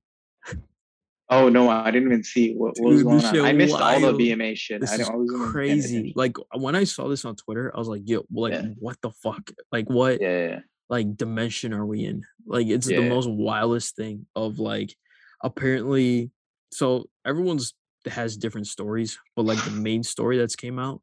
[1.32, 3.40] Oh no, I didn't even see what, what was going on.
[3.46, 4.20] I missed all the wild.
[4.20, 4.80] VMA shit.
[4.80, 6.12] This I, is don't- I wasn't even paying crazy.
[6.16, 8.62] Like when I saw this on Twitter, I was like, "Yo, like Yeah.
[8.78, 9.50] what the fuck?
[9.70, 12.24] Like what Yeah, yeah, like dimension are we in?
[12.46, 14.94] Like it's the most wildest thing of like
[15.42, 16.30] apparently.
[16.72, 17.74] So everyone's
[18.06, 21.00] has different stories, but like the main story that's came out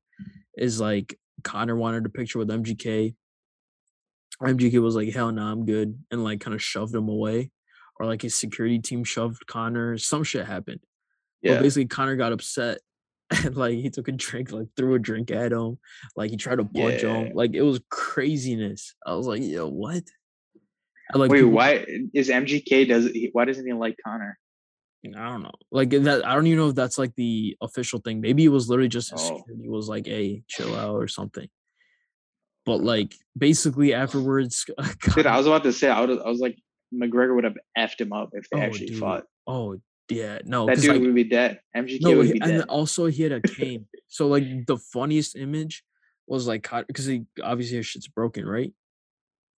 [0.57, 3.15] is like Conor wanted a picture with MGK.
[4.41, 7.51] MGK was like, "Hell no, I'm good," and like kind of shoved him away,
[7.99, 9.97] or like his security team shoved Conor.
[9.97, 10.79] Some shit happened.
[11.43, 11.61] But yeah.
[11.61, 12.79] basically, Conor got upset
[13.43, 15.77] and like he took a drink, like threw a drink at him,
[16.15, 17.13] like he tried to punch Yeah.
[17.13, 17.31] him.
[17.35, 18.95] Like it was craziness.
[19.05, 20.03] I was like, yo, what?
[21.13, 24.37] And, like Wait, people- why is MGK does he, why doesn't he like Conor?
[25.15, 25.51] I don't know.
[25.71, 28.19] Like eh, that, I don't even know if that's like the official thing.
[28.19, 29.17] Maybe it was literally just Oh.
[29.37, 31.47] security was like, "Hey, chill out" or something.
[32.65, 34.65] But like basically afterwards,
[35.15, 36.57] Dude, I was about to say I I was like
[36.93, 38.99] McGregor would have effed him up if they Oh, actually dude.
[38.99, 39.25] fought.
[39.45, 39.79] oh
[40.09, 41.59] yeah, no, that dude like, would be dead.
[41.75, 42.65] MGK no, would be and dead.
[42.69, 43.87] also he had a cane.
[44.07, 45.83] so like the funniest image
[46.27, 48.71] was like because he obviously his shit's broken, right?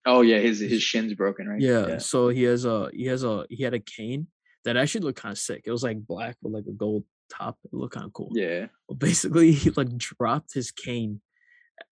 [0.05, 1.61] Oh yeah, his his shin's broken, right?
[1.61, 4.27] Yeah, So he has a he has a he had a cane
[4.65, 5.63] that actually looked kind of sick.
[5.65, 7.57] It was like black with like a gold top.
[7.65, 8.29] It looked kind of cool.
[8.33, 8.67] Yeah.
[8.87, 11.21] But basically, he like dropped his cane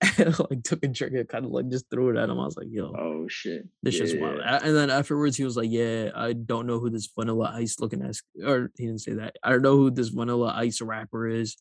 [0.17, 2.39] like took a drink and kind of like just threw it at him.
[2.39, 3.63] I was like, yo, Oh shit.
[3.83, 4.39] this yeah, shit's wild.
[4.39, 8.03] And then afterwards, he was like, yeah, I don't know who this Vanilla Ice looking
[8.03, 9.35] ass, or he didn't say that.
[9.43, 11.57] I don't know who this Vanilla Ice rapper is.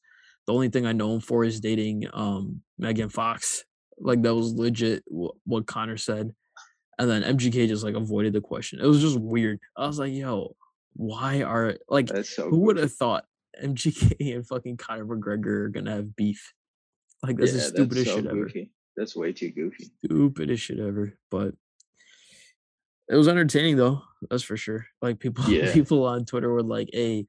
[0.46, 3.64] The only thing I know him for is dating um Megan Fox.
[3.98, 6.34] Like that was legit what Conor said.
[6.98, 8.80] And then MGK just like avoided the question.
[8.80, 9.58] It was just weird.
[9.76, 10.56] I was like, yo,
[10.94, 13.24] why are like so who would have thought
[13.62, 16.52] MGK and fucking Conor McGregor are gonna have beef?
[17.22, 18.44] Like that's yeah, the stupidest so shit ever.
[18.44, 18.70] goofy.
[18.96, 19.90] That's way too goofy.
[20.04, 21.14] Stupidest shit ever.
[21.30, 21.54] But
[23.10, 24.02] it was entertaining though.
[24.30, 24.86] That's for sure.
[25.02, 25.72] Like people, Yeah.
[25.72, 27.26] people on Twitter were like, "Hey,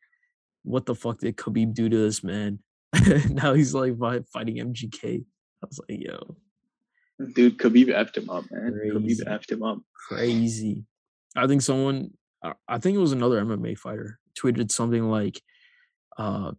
[0.64, 2.60] what the fuck did Khabib do to this man?"
[3.30, 3.96] now he's like
[4.34, 5.24] fighting MGK.
[5.64, 6.38] I was like, "Yo,
[7.34, 8.74] Dude, Khabib effed him up, man.
[8.74, 9.24] Crazy.
[9.24, 9.80] Khabib effed him up.
[10.08, 10.86] crazy."
[11.36, 12.12] I think someone,
[12.68, 15.42] I think it was another MMA fighter, tweeted something like,
[16.18, 16.54] "Uh,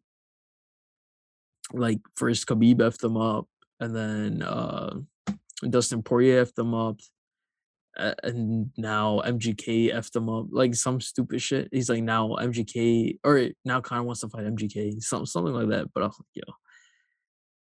[1.72, 3.46] like first Khabib effed them up,
[3.80, 4.94] and then uh
[5.68, 7.00] Dustin Poirier effed them up,
[8.22, 11.68] and now MGK effed them up, like some stupid shit.
[11.72, 15.86] He's like now MGK or now Conor wants to fight MGK, something something like that.
[15.92, 16.54] But I was like, yo,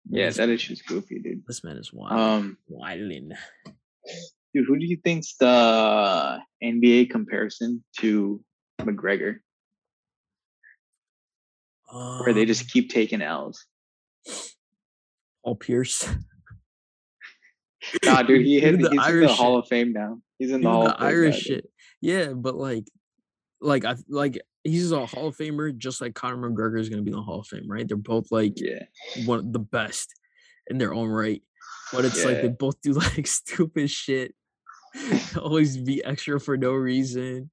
[0.09, 1.43] Yeah, that is just goofy, dude.
[1.47, 3.31] this man is wild, Um, wilding.
[4.53, 8.43] dude, who do you think's the NBA comparison to
[8.81, 9.37] McGregor,
[11.91, 13.65] where they just keep taking L's?
[15.43, 16.07] Paul Pierce,
[18.05, 18.79] Nah, dude, he hit.
[18.79, 19.63] The he's in the Hall shit.
[19.63, 20.19] of Fame now.
[20.39, 21.07] He's in the Hall the of Fame.
[21.07, 21.69] Irish now, shit.
[22.01, 22.87] Yeah, but like,
[23.61, 27.11] like I like he's a Hall of Famer, just like Conor McGregor is gonna be
[27.11, 27.87] in the Hall of Fame, right?
[27.87, 28.83] They're both like Yeah,
[29.25, 30.13] one of the best
[30.67, 31.41] in their own right.
[31.91, 34.33] But it's like they both do like stupid shit.
[35.37, 37.49] Always be extra for no reason.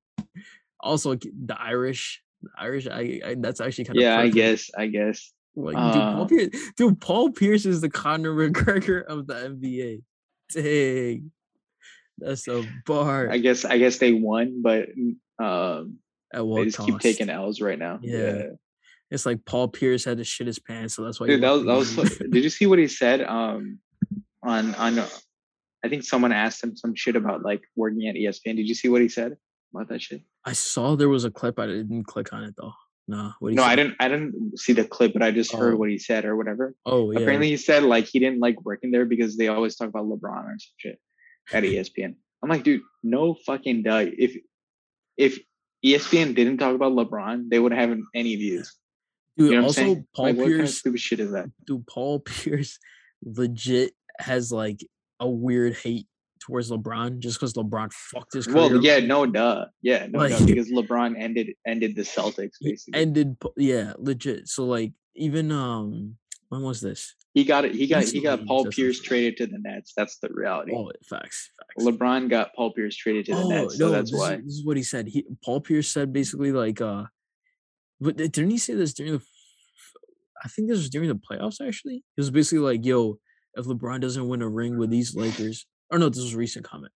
[0.78, 4.18] Also, the Irish, the Irish, I, I that's actually kind of yeah.
[4.18, 4.70] I guess.
[4.76, 5.32] I guess.
[5.62, 10.02] Like, dude, Paul Uh, Pierce, dude, Paul Pierce is the Conor McGregor of the NBA.
[10.52, 11.30] Dang,
[12.18, 13.64] that's a bar I guess.
[13.64, 14.88] I guess they won, but
[15.38, 15.98] um,
[16.32, 16.88] at they just cost?
[16.88, 17.98] keep taking L's right now.
[18.02, 18.42] Yeah.
[19.10, 21.26] It's like Paul Pierce had to shit his pants, so that's why.
[21.26, 22.18] Dude, that was that was.
[22.18, 23.22] did you see what he said?
[23.22, 23.78] Um,
[24.42, 24.98] on on.
[24.98, 25.08] uh,
[25.82, 28.56] I think someone asked him some shit about like working at ESPN.
[28.56, 29.36] Did you see what he said
[29.74, 30.22] about that shit?
[30.44, 31.58] I saw there was a clip.
[31.58, 32.72] I didn't click on it though.
[33.10, 33.68] Nah, what No, say?
[33.68, 33.94] I didn't.
[33.98, 35.76] I didn't see the clip, but I just heard Oh.
[35.78, 36.74] what he said or whatever.
[36.86, 37.18] Oh yeah.
[37.18, 40.44] Apparently, he said like he didn't like working there because they always talk about LeBron
[40.44, 40.98] or some shit
[41.52, 42.14] at ESPN.
[42.42, 44.06] I'm like, dude, no fucking duh.
[44.16, 44.36] If
[45.16, 45.38] if
[45.84, 48.76] ESPN didn't talk about LeBron, they wouldn't have any views.
[49.36, 50.04] Dude, You know also?
[50.14, 51.50] Paul like, what kind of stupid shit is that?
[51.66, 52.78] dude, Paul Pierce
[53.24, 54.80] legit has like
[55.18, 56.06] a weird hate
[56.40, 58.70] towards LeBron just because LeBron fucked his career.
[58.70, 59.66] Well, yeah, no duh.
[59.82, 60.44] Yeah, no duh.
[60.44, 63.00] Because LeBron ended ended the Celtics basically.
[63.00, 63.36] ended.
[63.56, 64.48] Yeah, legit.
[64.48, 66.16] So like even um,
[66.48, 67.14] when was this?
[67.32, 67.74] he got it.
[67.74, 69.92] He got he got Paul Pierce traded to the Nets.
[69.96, 70.72] That's the reality.
[70.74, 71.84] Oh, facts, facts.
[71.86, 74.34] LeBron got Paul Pierce traded to the Nets, so that's this why.
[74.34, 75.08] Is, this is what he said.
[75.08, 77.04] He Paul Pierce said basically like uh,
[78.00, 79.22] but didn't he say this during the?
[80.42, 81.64] I think this was during the playoffs.
[81.64, 83.18] Actually, it was basically like, "Yo,
[83.54, 86.64] if LeBron doesn't win a ring with these Lakers, or no, this was a recent
[86.64, 86.92] comment.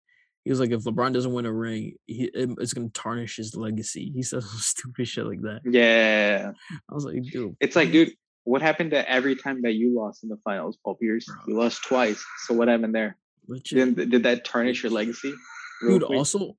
[0.45, 3.55] He was like, if LeBron doesn't win a ring, he it- it's gonna tarnish his
[3.57, 4.11] legacy.
[4.14, 5.61] He said some stupid shit like that.
[5.64, 6.53] Yeah,
[6.90, 8.12] I was like, dude, it's like, dude,
[8.45, 11.26] what happened to every time that you lost in the finals, Paul Pierce?
[11.26, 11.36] Bro.
[11.47, 12.24] You lost twice.
[12.47, 13.16] So what happened there?
[13.49, 13.97] legit.
[13.97, 15.32] Did, did that tarnish your legacy?
[15.80, 16.16] dude quick?
[16.16, 16.57] also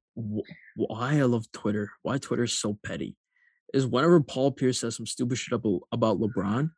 [0.76, 3.16] why i love twitter why twitter is so petty
[3.74, 6.72] is whenever paul pierce says some stupid shit about, about lebron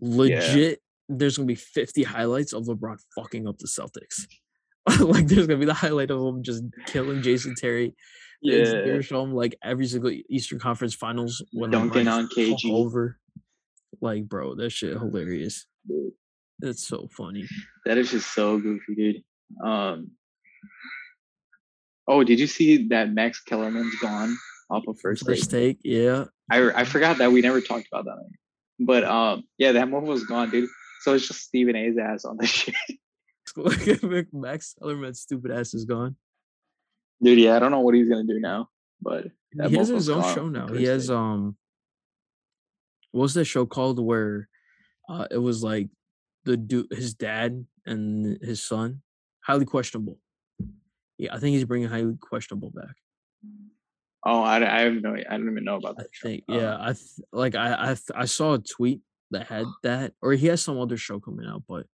[0.00, 0.80] legit
[1.10, 4.26] there's gonna be 50 highlights of lebron fucking up the celtics
[5.00, 7.94] like there's gonna be the highlight of him just killing jason terry
[8.42, 12.70] yeah, show him like every single eastern conference finals when Dunking on KG.
[12.70, 13.18] over
[14.02, 16.12] like bro that shit hilarious dude.
[16.60, 17.46] it's so funny
[17.86, 19.24] That is just so goofy, dude.
[19.64, 20.10] Um.
[22.06, 24.36] Oh, did you see that Max Kellerman's gone
[24.70, 25.78] off of first, first take?
[25.78, 28.28] take yeah I I forgot that we never talked about that.
[28.80, 30.68] But um, yeah, that move was gone, dude.
[31.00, 32.74] So it's just Stephen A's ass on the shit,
[33.56, 36.16] at max Kellerman's stupid ass is gone
[37.22, 37.38] dude.
[37.38, 38.68] Yeah, I don't know what he's gonna do now,
[39.00, 39.26] but
[39.68, 40.68] he has his own show now.
[40.68, 41.56] He has um
[43.12, 44.48] what was that show called where
[45.08, 45.88] uh it was like
[46.44, 49.02] the dude his dad and his son
[49.40, 50.18] highly questionable.
[51.18, 52.96] Yeah, I think he's bringing highly questionable back.
[54.26, 56.08] Oh, I, I have no, I don't even know about I that.
[56.12, 56.28] show.
[56.28, 59.00] think Um, yeah, I th- like I I th- I saw a tweet
[59.30, 61.86] that had that or he has some other show coming out, but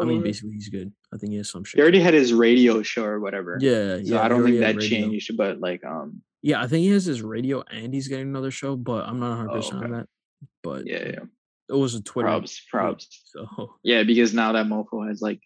[0.00, 0.92] I mean Uh, basically he's good.
[1.12, 1.78] I think he has some shit.
[1.78, 3.58] he already had his radio show or whatever.
[3.60, 4.22] yeah, So yeah.
[4.22, 7.62] I don't think that changed, but like um, Yeah, I think he has his radio
[7.70, 9.94] and he's getting another show, but I'm not 100 percent on Oh, okay.
[9.96, 10.08] that.
[10.62, 11.24] But yeah, yeah.
[11.68, 12.28] it was a Twitter.
[12.28, 13.08] Props, props.
[13.26, 15.40] So Yeah, because now that Mofo has like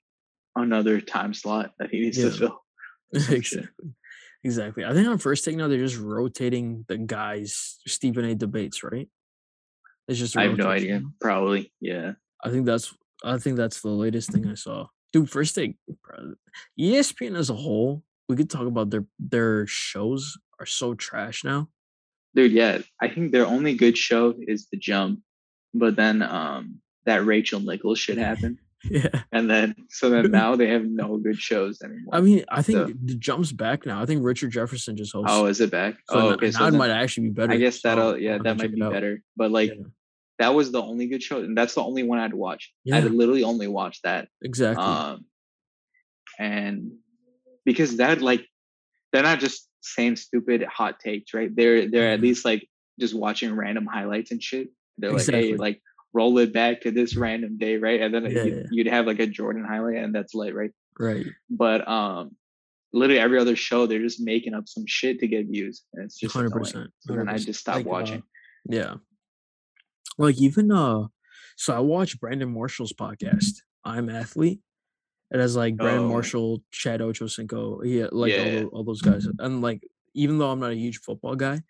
[0.55, 2.59] another time slot that he needs to fill.
[3.15, 3.59] or some shit.
[3.61, 3.91] exactly.
[4.45, 4.85] Exactly.
[4.85, 9.09] I think on first take now they're just rotating the guys Stephen A debates, right?
[10.09, 11.01] It's just a I have no idea.
[11.21, 12.13] Probably, yeah.
[12.45, 12.93] I think that's
[13.25, 14.87] I think that's the latest thing I saw.
[15.13, 15.77] Dude, first E
[16.79, 21.69] ESPN as a whole, we could talk about their their shows are so trash now.
[22.35, 22.79] Dude, yeah.
[23.01, 25.21] I think their only good show is the jump.
[25.75, 28.59] But then um that Rachel Nichols shit happened.
[28.91, 29.23] Yeah.
[29.33, 32.15] And then so then now they have no good shows anymore.
[32.15, 34.01] I mean, I think So- the jump's back now.
[34.01, 35.31] I think Richard Jefferson just hosts.
[35.35, 35.95] oh, is it back?
[36.09, 36.47] so oh, okay.
[36.47, 37.53] now So it then- might actually be better.
[37.53, 39.23] I guess that'll yeah, that might be better.
[39.37, 39.83] But like Yeah.
[40.43, 42.73] That was the only good show, and that's the only one I'd watch.
[42.85, 42.97] Yeah.
[42.97, 44.29] I'd literally only watch that.
[44.43, 44.85] Exactly.
[44.85, 45.25] Um,
[46.39, 46.93] and
[47.65, 48.47] because that like
[49.13, 51.55] they're not just saying stupid hot takes, right?
[51.55, 52.23] They're they're at Mhm.
[52.23, 52.69] least like
[53.01, 54.69] just watching random highlights and shit.
[54.99, 55.81] They're like, hey, like
[56.13, 58.01] roll it back to this random day, right?
[58.03, 58.63] And then Yeah, you'd, yeah.
[58.71, 60.73] you'd have like a Jordan highlight, and that's lit, right?
[60.99, 61.27] right.
[61.49, 62.37] But um,
[62.93, 66.19] literally every other show, they're just making up some shit to get views, and it's
[66.19, 66.91] just Hundred percent.
[67.09, 68.23] And then I just stopped Like, uh, watching.
[68.69, 68.95] Yeah.
[70.23, 71.07] Like even uh
[71.57, 74.61] so I watched Brandon Marshall's podcast, I'm Athlete.
[75.33, 76.09] It has like Brandon Oh.
[76.09, 78.61] Marshall, Chad Ochocinco, yeah, like all, Yeah.
[78.61, 79.27] tho- all those guys.
[79.41, 79.83] And like
[80.15, 81.63] even though I'm not a huge football guy,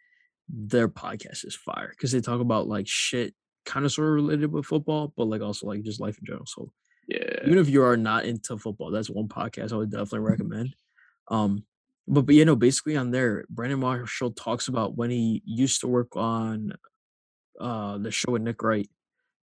[0.48, 3.34] their podcast is fire because they talk about like shit
[3.64, 6.46] kind of sort of related with football, but like also like just life in general.
[6.46, 6.72] So
[7.08, 10.76] Yeah, even if you are not into football, that's one podcast I would definitely recommend.
[11.28, 11.64] Um,
[12.06, 15.88] but but you know, basically on there, Brandon Marshall talks about when he used to
[15.88, 16.72] work on
[17.60, 18.88] uh the show with Nick Wright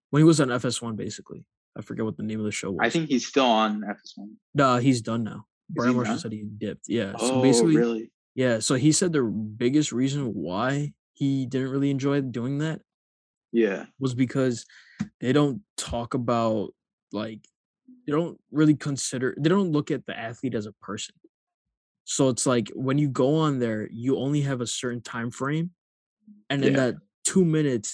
[0.09, 0.95] when he was on FS1.
[0.95, 1.45] Basically,
[1.77, 2.79] I forget what the name of the show was.
[2.81, 4.29] I think he's still on FS1.
[4.55, 5.45] nah, he's done now.
[5.69, 6.85] Brandon he Marshall said he dipped.
[6.87, 8.11] Yeah, so Oh, basically, really?
[8.35, 8.59] yeah.
[8.59, 12.81] So he said the biggest reason why he didn't really enjoy doing that
[13.51, 14.65] Yeah, was because
[15.19, 16.73] they don't talk about
[17.11, 17.39] like
[18.05, 21.15] they don't really consider they don't look at the athlete as a person
[22.05, 25.71] so it's like when you go on there you only have a certain time frame
[26.49, 26.77] and in Yeah.
[26.91, 26.95] that
[27.29, 27.89] two minutes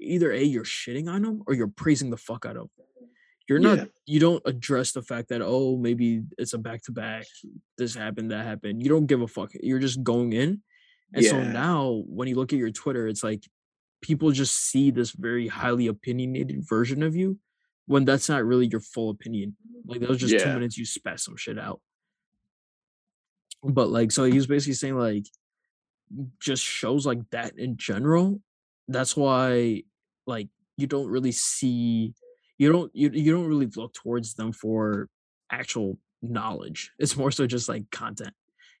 [0.00, 2.86] either a you're shitting on them or you're praising the fuck out of them
[3.48, 3.84] you're not Yeah.
[4.12, 7.26] you don't address the fact that oh maybe it's a back to back
[7.78, 10.50] this happened that happened you don't give a fuck you're just going in
[11.14, 13.42] and so now when you look at your twitter it's like
[14.02, 17.38] people just see this very highly opinionated version of you
[17.86, 19.56] when that's not really your full opinion.
[19.86, 21.80] Like that was just two minutes you spat some shit out.
[23.62, 25.26] But like so he was basically saying like
[26.40, 28.40] just shows like that in general.
[28.88, 29.82] That's why
[30.26, 32.14] like you don't really see
[32.58, 35.08] you don't you, you don't really look towards them for
[35.50, 36.92] actual knowledge.
[36.98, 38.34] It's more so just like content.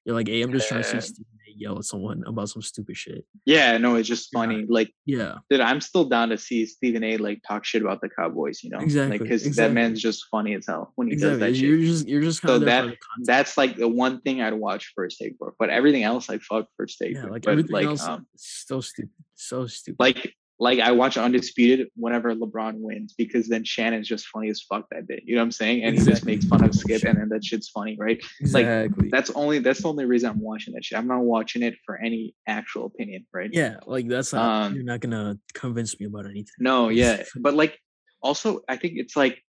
[0.06, 2.62] You're like, hey, I'm just trying to see Stephen A yell at someone about some
[2.62, 3.26] stupid shit.
[3.44, 3.76] yeah.
[3.76, 4.40] No, it's just Yeah.
[4.40, 4.64] funny.
[4.68, 5.38] Like Yeah.
[5.50, 7.16] dude, I'm still down to see Stephen A.
[7.16, 8.62] like talk shit about the Cowboys.
[8.62, 9.74] You know, Exactly, because that exactly.
[9.74, 11.32] man's just funny as hell when he Exactly.
[11.32, 11.64] does that shit.
[11.68, 11.86] You're shit.
[11.88, 13.26] just you're just kind So of that for the content.
[13.26, 15.54] that's like the one thing I'd watch first take for.
[15.58, 17.14] But everything else, I fuck first take.
[17.14, 19.10] yeah, like but everything like, else um, so stupid.
[19.34, 19.96] So stupid.
[19.98, 24.86] like like I watch Undisputed whenever LeBron wins because then Shannon's just funny as fuck
[24.90, 25.20] that day.
[25.24, 25.84] You know what I'm saying?
[25.84, 28.18] And he just makes fun of Skip, and then that shit's funny, right?
[28.40, 29.10] like, exactly.
[29.10, 30.98] That's only that's the only reason I'm watching that shit.
[30.98, 33.50] I'm not watching it for any actual opinion, right?
[33.52, 36.54] yeah, like that's not Um, you're not gonna convince me about anything.
[36.58, 37.78] No, yeah, but like
[38.22, 39.42] also I think it's like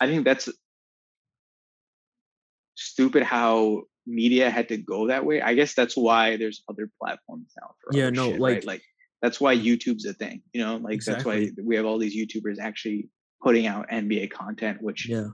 [0.00, 0.48] I think that's
[2.74, 5.40] stupid how media had to go that way.
[5.40, 8.64] I guess that's why there's other platforms now for Yeah, no, shit, like- right?
[8.66, 8.82] like
[9.24, 12.58] that's why YouTube's a thing, you know, like that's why we have all these YouTubers
[12.60, 13.08] actually
[13.42, 15.28] putting out NBA content, which Yeah.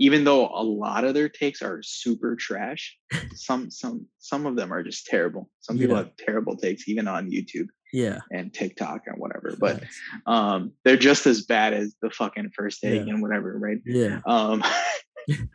[0.00, 2.98] even though a lot of their takes are super trash,
[3.32, 5.48] some some some of them are just terrible.
[5.60, 6.02] Some people Yeah.
[6.02, 8.18] have terrible takes even on YouTube Yeah.
[8.32, 9.54] and TikTok and whatever.
[9.56, 10.00] But facts.
[10.26, 13.12] um they're just as bad as the fucking first take Yeah.
[13.12, 14.20] and whatever right Yeah.
[14.26, 14.64] um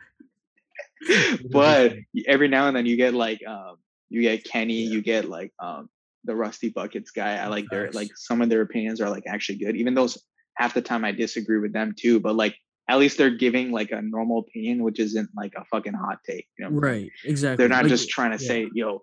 [1.52, 3.76] but every now and then you get like um
[4.08, 5.90] you get kenny you get like um
[6.26, 9.58] the rusty buckets guy i like their like some of their opinions are like actually
[9.58, 10.08] good even though
[10.56, 12.56] half the time i disagree with them too but like
[12.88, 16.46] at least they're giving like a normal opinion which isn't like a fucking hot take
[16.58, 17.02] you know what I'm saying?
[17.04, 17.10] Right.
[17.24, 17.56] Exactly.
[17.56, 18.48] they're not Like, just trying to yeah.
[18.48, 19.02] say yo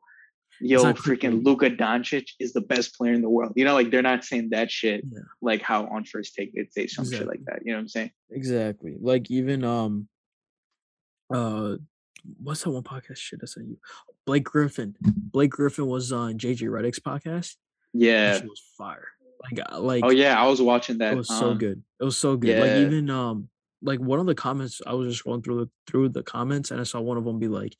[0.61, 1.43] yo freaking.
[1.43, 3.51] Luka Doncic is the best player in the world.
[3.55, 5.19] You know, like they're not saying that shit Yeah.
[5.41, 7.59] like how on first take they'd say some shit like that.
[7.65, 8.11] You know what I'm saying?
[8.31, 8.95] Exactly.
[9.01, 10.07] Like even um
[11.33, 11.75] uh
[12.41, 13.77] what's that one podcast shit I sent you?
[14.25, 14.95] Blake Griffin.
[15.01, 17.55] Blake Griffin was on JJ Redick's podcast.
[17.93, 18.35] Yeah.
[18.35, 19.07] shit was fire.
[19.43, 21.13] Like uh, like Oh yeah, I was watching that.
[21.13, 21.83] it was so um, good.
[21.99, 22.59] It was so good.
[22.59, 23.49] Like even um
[23.81, 26.79] like one of the comments I was just going through the through the comments and
[26.79, 27.75] I saw one of them be like,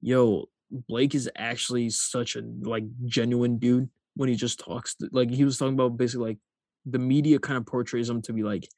[0.00, 4.94] "Yo, Blake is actually such a like genuine dude when he just talks.
[4.96, 6.38] to- Like he was talking about basically like
[6.86, 8.68] the media kind of portrays him to be like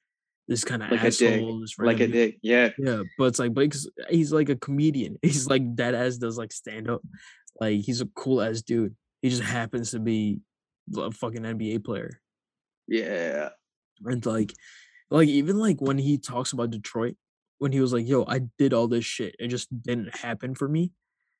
[0.48, 2.38] this kind of Like a dick, asshole, Like a dick.
[2.42, 2.70] Yeah.
[2.78, 5.16] Yeah, but it's like Blake's he's like a comedian.
[5.22, 7.00] He's like dead ass does like stand up.
[7.60, 8.96] Like he's a cool ass dude.
[9.22, 10.40] He just happens to be
[10.96, 12.20] a fucking NBA player.
[12.88, 13.50] Yeah.
[14.04, 14.52] And like
[15.10, 17.14] like even like when he talks about Detroit,
[17.58, 19.36] when he was like, yo, I did all this shit.
[19.38, 20.92] It just didn't happen for me.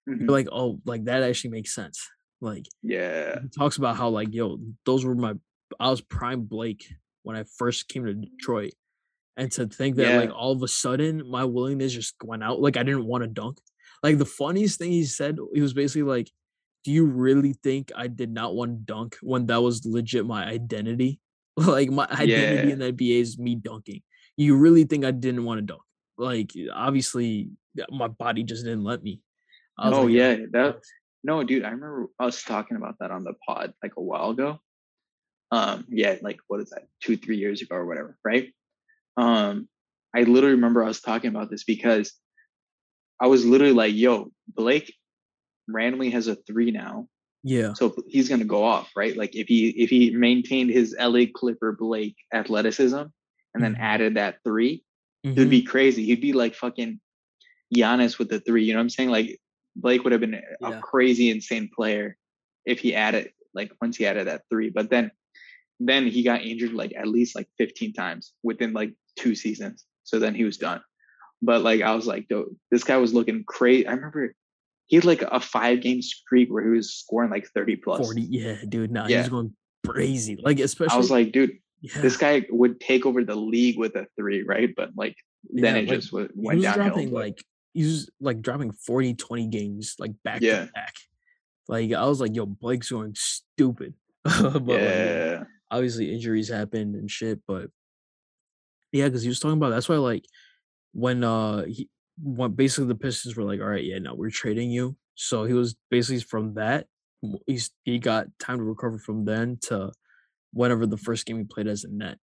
[0.09, 0.21] Mhm.
[0.21, 2.09] You're like, oh, like that actually makes sense.
[2.41, 3.41] Like Yeah.
[3.43, 5.35] he talks about how like, yo, those were my
[5.81, 6.87] I was prime Blake
[7.25, 8.73] when I first came to Detroit.
[9.37, 12.61] And to think that like all of a sudden my willingness just went out.
[12.61, 13.59] Like I didn't want to dunk.
[14.03, 16.31] Like the funniest thing he said, he was basically like,
[16.85, 20.45] Do you really think I did not want to dunk when that was legit my
[20.45, 21.19] identity?
[21.57, 22.73] Like my identity Yeah.
[22.73, 24.01] in the NBA is me dunking.
[24.39, 25.83] You really think I didn't want to dunk?
[26.17, 27.51] Like obviously
[27.91, 29.21] my body just didn't let me.
[29.79, 30.81] Oh like, yeah, that
[31.25, 31.65] no, dude.
[31.65, 34.59] I remember us talking about that on the pod like a while ago.
[35.51, 38.53] Um, yeah, like what is that, two, three years ago or whatever, right?
[39.17, 39.69] Um,
[40.15, 42.13] I literally remember I was talking about this because
[43.21, 44.95] I was literally like, "Yo, Blake
[45.69, 47.09] randomly has a three now,
[47.43, 49.17] yeah, so he's gonna go off, right?
[49.17, 52.97] Like if he if he maintained his LA Clipper Blake athleticism
[53.55, 53.81] and then Mhm.
[53.81, 54.83] added that three,
[55.25, 56.05] mhm, It'd be crazy.
[56.05, 57.01] He'd be like fucking
[57.75, 58.65] Giannis with the three.
[58.65, 59.11] You know what I'm saying?
[59.11, 59.41] Like
[59.77, 62.17] Blake would have been a crazy, insane player
[62.67, 64.71] if he added like once he added that three.
[64.71, 65.11] But then
[65.81, 69.85] then he got injured like at least like 15 times within like two seasons.
[70.05, 70.81] So then he was done.
[71.41, 73.87] But like I was like, dude, this guy was looking crazy.
[73.87, 74.35] I remember
[74.87, 77.99] he had like a five game streak where he was scoring like 30 plus.
[78.01, 78.21] 40.
[78.23, 78.91] Yeah, dude.
[78.91, 79.21] Nah, he Yeah.
[79.21, 79.55] was going
[79.87, 80.39] crazy.
[80.43, 83.97] Like especially I was like, dude, yeah, this guy would take over the league with
[83.97, 84.71] a three, right?
[84.77, 85.17] But like
[85.51, 86.85] then Yeah, it like, just w- he went was downhill.
[86.91, 87.43] dropping like
[87.75, 90.67] he was like dropping 40 20 games like back Yeah.
[90.67, 90.93] to back
[91.69, 93.95] like i was like yo blake's going stupid
[94.25, 95.45] but yeah, yeah.
[95.71, 97.71] obviously injuries happened and shit but
[98.93, 100.25] yeah because he was talking about that's why like
[100.93, 101.89] when uh he
[102.23, 104.97] when basically the pistons were like all right yeah no we're trading you.
[105.15, 106.87] So he was basically from that
[107.47, 109.93] he's he got time to recover from then to
[110.53, 112.19] whenever the first game he played as a net.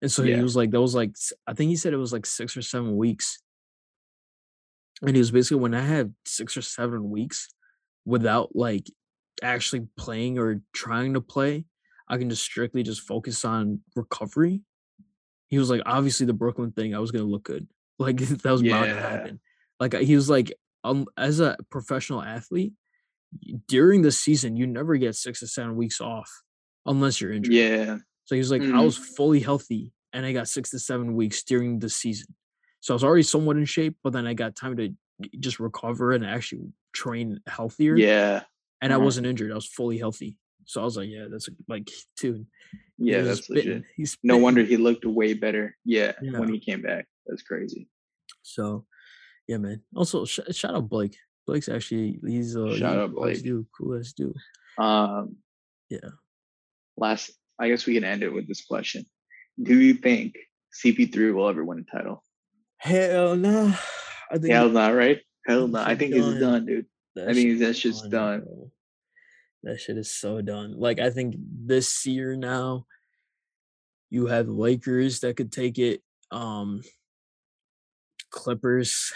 [0.00, 1.12] And so he was like that was like
[1.46, 3.40] I think he said it was like six or seven weeks.
[5.02, 7.48] And he was basically when I had six or seven weeks
[8.04, 8.90] without like
[9.42, 11.64] actually playing or trying to play,
[12.08, 14.62] I can just strictly just focus on recovery.
[15.48, 17.66] He was like, obviously the Brooklyn thing, I was gonna look good.
[18.00, 19.40] Like that was bound to happen.
[19.80, 20.52] Like he was like,
[20.84, 22.74] um, as a professional athlete,
[23.66, 26.30] during the season, you never get six to seven weeks off
[26.86, 27.52] unless you're injured.
[27.52, 27.96] Yeah.
[28.24, 28.84] So he was like, I Mhm.
[28.84, 32.34] was fully healthy and I got six to seven weeks during the season.
[32.80, 34.94] So I was already somewhat in shape, but then I got time to
[35.40, 37.96] just recover and actually train healthier.
[37.96, 38.44] Yeah.
[38.80, 39.04] And I uh-huh.
[39.04, 39.50] wasn't injured.
[39.50, 40.36] I was fully healthy.
[40.68, 41.88] So I was like, yeah, that's like,
[42.20, 42.44] dude.
[42.98, 43.68] Yeah, that's spitting.
[43.80, 43.84] legit.
[43.96, 45.74] He's No wonder he looked way better.
[45.86, 46.38] Yeah, Yeah.
[46.38, 47.06] when he came back.
[47.26, 47.88] That's crazy.
[48.42, 48.84] So,
[49.46, 49.80] yeah, man.
[49.96, 51.16] Also, sh- shout out Blake.
[51.46, 53.42] Blake's actually he's uh Shout a out Blake.
[53.42, 54.36] dude, cool ass dude.
[54.76, 55.36] Um
[55.88, 56.10] Yeah.
[56.98, 59.06] last I guess we can end it with this question.
[59.62, 60.34] Do you think
[60.84, 62.22] CP3 will ever win a title?
[62.76, 63.72] Hell no.
[64.30, 65.20] I think Hell not, right?
[65.46, 65.80] Hell no.
[65.80, 66.30] I think done.
[66.30, 66.86] it's done, dude.
[67.16, 68.40] that I think that's just done.
[68.44, 68.70] bro.
[69.64, 70.78] That shit is so done.
[70.78, 72.86] Like I think this year now,
[74.10, 76.00] you have Lakers that could take it.
[76.30, 76.82] Um
[78.30, 79.12] Clippers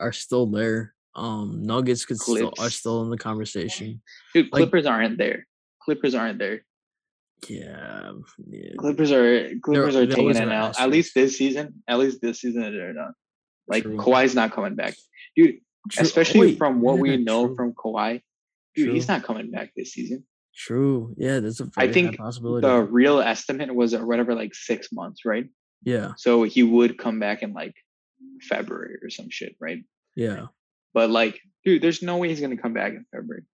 [0.00, 0.94] are still there.
[1.14, 4.02] Um Nuggets could still are still in the conversation.
[4.34, 5.46] Dude, Like- Clippers aren't there.
[5.82, 6.64] Clippers aren't there.
[7.48, 8.12] Yeah.
[8.46, 8.70] yeah.
[8.78, 10.72] Clippers are Clippers are they taking it now.
[10.78, 11.82] At least this season.
[11.88, 13.14] At least this season they're done.
[13.66, 13.96] Like True.
[13.96, 14.94] Kawhi's not coming back.
[15.36, 15.58] Dude,
[15.90, 18.22] True- especially wait, from what we know true, from Kawhi.
[18.74, 20.24] Dude, he's not coming back this season.
[20.54, 21.14] True.
[21.16, 22.66] Yeah, that's a I think possibility.
[22.66, 25.46] The real estimate was or whatever, like six months, right?
[25.84, 27.74] yeah, So he would come back in like
[28.42, 29.82] February or some shit, right?
[30.14, 30.46] yeah,
[30.94, 33.44] But like, dude, there's no way he's gonna come back in February.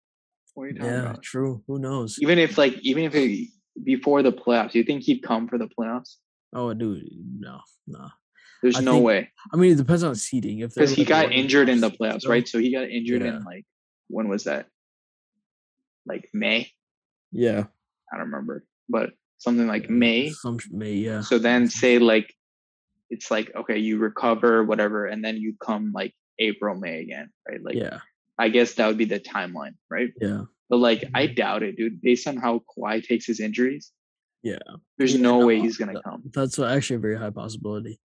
[0.55, 1.01] What are you talking yeah.
[1.03, 1.23] about?
[1.23, 1.63] True.
[1.69, 2.19] Who knows?
[2.21, 3.49] Even if like, even if it,
[3.83, 6.17] before the playoffs, you think he'd come for the playoffs?
[6.53, 7.05] Oh, dude,
[7.39, 8.09] no, no.
[8.63, 10.59] There's I no think way I mean, it depends on seeding.
[10.59, 12.49] If because he got injured in the playoffs, still, right?
[12.49, 13.37] So he got injured Yeah.
[13.37, 13.65] in like
[14.09, 14.67] when was that?
[16.09, 16.71] Like May?
[17.33, 17.65] Yeah,
[18.13, 20.31] I don't remember, but something like May.
[20.31, 20.95] Some May.
[20.95, 21.21] Yeah.
[21.21, 22.35] So then say like
[23.11, 27.63] it's like okay, you recover whatever, and then you come like April, May again, right?
[27.63, 28.01] Like yeah,
[28.39, 30.11] I guess that would be the timeline, right?
[30.21, 32.01] yeah, But like I doubt it, dude.
[32.03, 33.93] Based on how Kawhi takes his injuries,
[34.43, 34.59] yeah.
[34.99, 36.23] there's Yeah, no, no, way he's gonna come.
[36.35, 38.01] That's actually a very high possibility.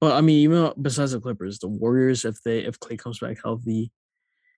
[0.00, 3.38] But I mean, even besides the Clippers, the Warriors, if they if Clay comes back
[3.42, 3.92] healthy,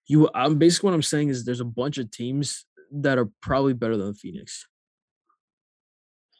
[0.07, 3.73] you I'm basically what I'm saying is there's a bunch of teams that are probably
[3.73, 4.67] better than Phoenix.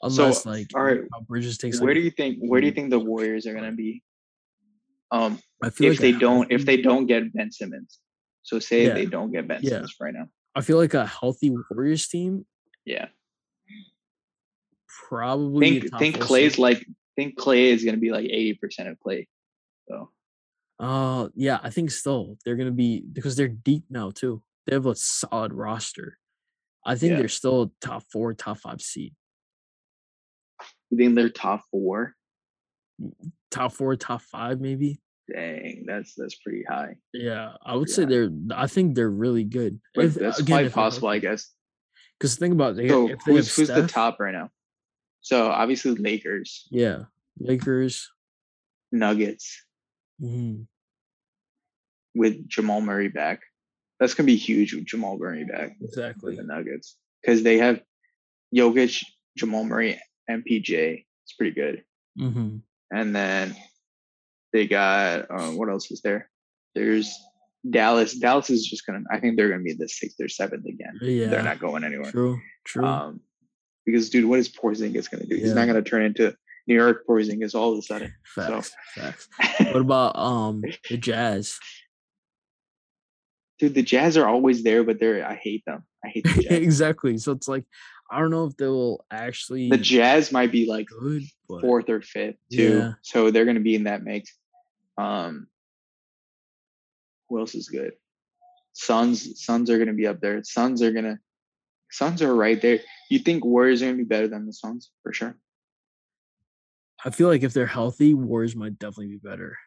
[0.03, 2.77] Unless like all right, Bridges takes Where like do you think where do you Mm.
[2.77, 4.03] think the Warriors are gonna be?
[5.11, 8.01] Um I feel if like they don't if they don't get Ben Simmons.
[8.43, 8.95] So say Yeah.
[8.95, 9.71] they don't get Ben Yeah.
[9.71, 10.29] Simmons right now.
[10.55, 12.45] I feel like a healthy Warriors team
[12.85, 13.09] Yeah.
[15.09, 16.59] probably Think think Clay's seed.
[16.61, 16.87] like
[17.17, 19.27] think Clay is gonna be like eighty percent of Clay.
[19.89, 20.11] So
[20.79, 24.43] Uh yeah, I think still they're gonna be because they're deep now too.
[24.67, 26.19] They have a solid roster.
[26.85, 27.19] I think Yeah.
[27.19, 29.15] they're still top four, top five seed.
[30.91, 32.15] you think they're top four?
[33.51, 35.01] top four, top five, maybe.
[35.33, 36.97] Dang, that's that's pretty high.
[37.13, 38.09] Yeah, I would Pretty say high.
[38.11, 38.31] they're.
[38.55, 39.81] I think they're really good.
[39.95, 41.27] But If- that's again, quite possible, I healthy.
[41.29, 41.51] guess.
[42.19, 44.51] Because think about So they have who's who's the top right now?
[45.23, 47.05] So obviously Lakers, Yeah,
[47.39, 48.11] Lakers.
[48.93, 49.65] Nuggets
[50.23, 50.67] mhm,
[52.15, 53.41] with Jamal Murray back.
[54.01, 56.37] That's gonna be huge with Jamal Murray back Exactly.
[56.37, 57.81] the Nuggets because they have
[58.55, 59.03] Jokic,
[59.37, 61.05] Jamal Murray, MPJ.
[61.25, 61.85] It's pretty good.
[62.19, 62.59] hmm
[62.93, 63.57] And then
[64.53, 66.29] they got uh, what else is there?
[66.75, 67.17] There's
[67.69, 68.15] Dallas.
[68.19, 69.03] Dallas is just gonna.
[69.11, 70.99] I think they're gonna be the sixth or seventh again.
[71.01, 71.29] Yeah.
[71.29, 72.11] They're not going anywhere.
[72.11, 72.41] True.
[72.65, 72.85] True.
[72.85, 73.21] Um,
[73.87, 75.37] because dude, what is Porzingis gonna do?
[75.37, 76.35] He's not gonna turn into
[76.67, 78.15] New York Porzingis all of a sudden.
[78.35, 78.73] facts.
[78.95, 79.29] Facts.
[79.61, 81.59] What about um the Jazz?
[83.59, 85.85] Dude, the Jazz are always there, but they're I hate them.
[86.05, 86.59] I hate the Jazz.
[86.59, 87.19] exactly.
[87.19, 87.65] So it's like
[88.11, 91.89] I don't know if they will actually the Jazz might be like good, but fourth
[91.89, 92.79] or fifth too.
[92.79, 92.93] Yeah.
[93.03, 94.37] So they're gonna be in that mix.
[94.99, 95.47] Um
[97.29, 97.93] who else is good?
[98.73, 100.43] Suns Suns are gonna be up there.
[100.45, 101.19] Suns are gonna
[101.91, 102.81] Suns are right there.
[103.09, 105.37] You think Warriors are gonna be better than the Suns for sure?
[107.05, 109.59] I feel like if they're healthy, Warriors might definitely be better.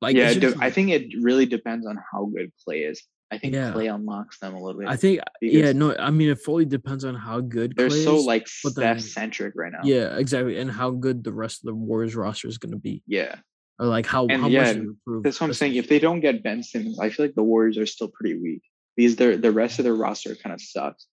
[0.00, 3.02] Like yeah, de- I think it really depends on how good Clay is.
[3.30, 3.72] I think Yeah.
[3.72, 4.88] Clay unlocks them a little bit.
[4.88, 8.16] I think yeah, no, I mean it fully depends on how good they're Clay so
[8.16, 9.80] is, like Steph centric right now.
[9.82, 10.58] Yeah, exactly.
[10.58, 13.02] And how good the rest of the Warriors roster is gonna be.
[13.06, 13.36] Yeah.
[13.78, 15.22] Or like how, And how yeah, much it improve.
[15.24, 15.74] That's what I'm saying.
[15.74, 18.62] If they don't get Ben Simmons, I feel like the Warriors are still pretty weak
[18.96, 21.06] because they're, the rest of their roster kind of sucks.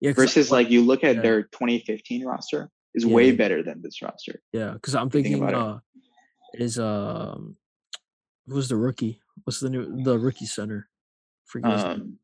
[0.00, 1.22] yeah, Versus like you look at yeah.
[1.22, 4.40] their 2015 roster is Yeah, way better than this roster.
[4.52, 5.58] Yeah, because I'm think thinking about it.
[5.58, 5.78] uh
[6.54, 7.56] is um
[8.48, 9.20] who's the rookie?
[9.44, 10.88] What's the new the rookie center?
[11.46, 12.00] Forget his name.
[12.00, 12.18] Um,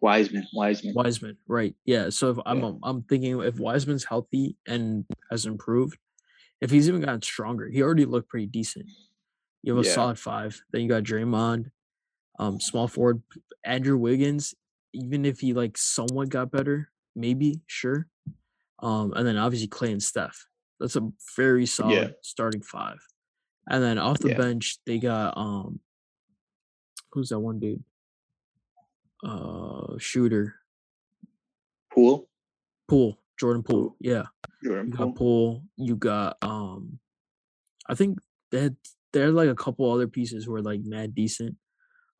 [0.00, 0.94] Wiseman, Wiseman.
[0.94, 1.74] Wiseman, right?
[1.84, 2.10] Yeah.
[2.10, 2.66] So if I'm Yeah.
[2.66, 5.98] um, I'm thinking if Wiseman's healthy and has improved,
[6.60, 8.86] if he's even gotten stronger, he already looked pretty decent.
[9.62, 9.94] You have a Yeah.
[9.94, 10.60] solid five.
[10.70, 11.72] Then you got Draymond,
[12.38, 13.22] um, small forward,
[13.64, 14.54] Andrew Wiggins.
[14.92, 18.08] Even if he like somewhat got better, maybe sure.
[18.78, 20.46] Um, and then obviously Clay and Steph.
[20.80, 22.98] That's a very solid starting five.
[23.70, 24.36] And then off the Yeah.
[24.38, 25.80] bench, they got um,
[27.12, 27.84] who's that one dude?
[29.22, 30.54] Uh, shooter.
[31.92, 32.28] Poole,
[32.86, 33.62] Poole, Jordan.
[33.62, 33.96] Poole.
[34.00, 34.26] Yeah,
[34.62, 35.64] Jordan you got Poole.
[35.76, 36.98] You got um,
[37.88, 38.18] I think
[38.50, 38.76] they had
[39.16, 41.56] are like a couple other pieces who are like mad decent.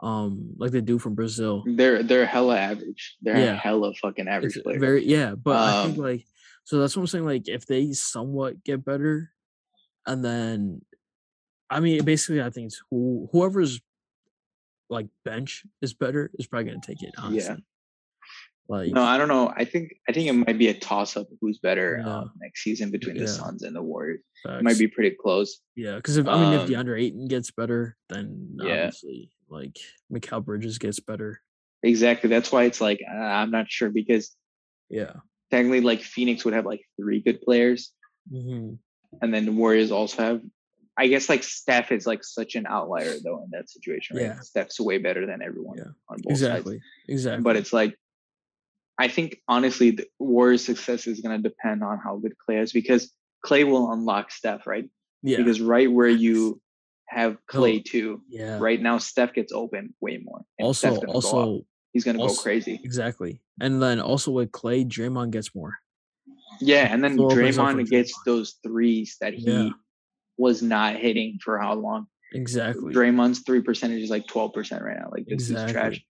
[0.00, 1.64] Um, like the dude from Brazil.
[1.66, 3.16] They're they're hella average.
[3.20, 3.54] They're Yeah.
[3.56, 4.80] hella fucking average It's players.
[4.80, 6.26] very yeah, but I think Um, like
[6.64, 7.24] so that's what I'm saying.
[7.24, 9.30] Like if they somewhat get better,
[10.06, 10.82] and then
[11.70, 13.80] I mean basically I think it's who whoever's
[14.90, 17.14] like bench is better is probably gonna take it.
[17.18, 17.64] Honestly.
[18.70, 19.52] Like no, I don't know.
[19.54, 22.18] I think I think it might be a toss up who's better Yeah.
[22.18, 23.22] um, next season between Yeah.
[23.22, 24.20] the Suns and the Warriors.
[24.44, 25.60] It might be pretty close.
[25.74, 28.84] Yeah, because if I mean if Um, DeAndre Ayton gets better, then Yeah.
[28.86, 29.78] obviously like
[30.12, 31.40] Mikal Bridges gets better.
[31.82, 32.28] Exactly.
[32.28, 34.34] That's why it's like uh, I'm not sure because
[34.90, 35.14] Yeah.
[35.50, 37.92] technically like Phoenix would have like three good players,
[38.30, 38.74] hmm
[39.22, 40.42] and then the Warriors also have.
[40.98, 44.16] I guess like Steph is like such an outlier though in that situation.
[44.16, 44.26] Right?
[44.26, 44.40] Yeah.
[44.40, 45.84] Steph's way better than everyone Yeah.
[46.08, 46.74] on both Exactly.
[46.78, 46.84] sides.
[47.08, 47.42] Exactly.
[47.44, 47.96] But it's like,
[48.98, 52.72] I think honestly, the Warriors' success is going to depend on how good Clay is
[52.72, 53.12] because
[53.44, 54.88] Clay will unlock Steph, right?
[55.22, 55.36] yeah.
[55.36, 56.60] Because right where you
[57.06, 58.58] have Clay too, yeah.
[58.58, 60.44] right now Steph gets open way more.
[60.60, 62.80] Also, gonna go also, he's going to go crazy.
[62.84, 63.40] exactly.
[63.60, 65.74] And then also with Clay, Draymond gets more.
[66.60, 69.70] Yeah, and then Floor opens up for Draymond gets those threes that he Yeah.
[70.38, 72.06] Was not hitting for how long?
[72.32, 72.94] Exactly.
[72.94, 75.08] Draymond's three percentage is like twelve percent right now.
[75.10, 76.02] Like this is trash.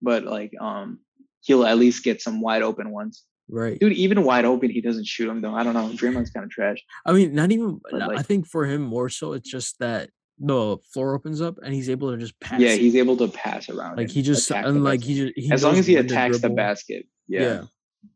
[0.00, 1.00] But like, um,
[1.42, 3.24] he'll at least get some wide open ones.
[3.48, 3.78] Right.
[3.78, 5.54] Dude, even wide open, he doesn't shoot them though.
[5.54, 5.88] I don't know.
[5.88, 6.78] Draymond's kind of trash.
[7.04, 7.80] I mean, not even.
[7.90, 11.72] But, I think for him more so, it's just that the floor opens up and
[11.72, 12.60] he's able to just pass.
[12.60, 12.80] yeah, it.
[12.80, 13.96] he's able to pass around.
[13.96, 16.56] like he just and like he just he as long as he attacks the dribble.
[16.56, 17.06] basket.
[17.28, 17.40] Yeah.
[17.40, 17.62] Yeah.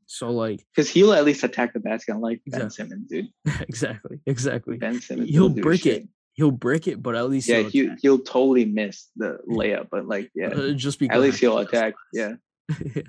[0.07, 2.84] So like Because he'll at least attack the basket unlike Ben Exactly.
[2.86, 3.28] Simmons, dude.
[3.68, 4.76] exactly, exactly.
[4.76, 5.28] Ben Simmons.
[5.30, 6.02] He'll do brick shit.
[6.02, 6.09] it.
[6.34, 10.07] He'll brick it, but at least Yeah, he'll he he'll totally miss the layup, but
[10.07, 10.48] like yeah.
[10.48, 11.94] Uh, just because At least he'll attack.
[12.14, 12.36] nice.
[12.70, 13.02] Yeah.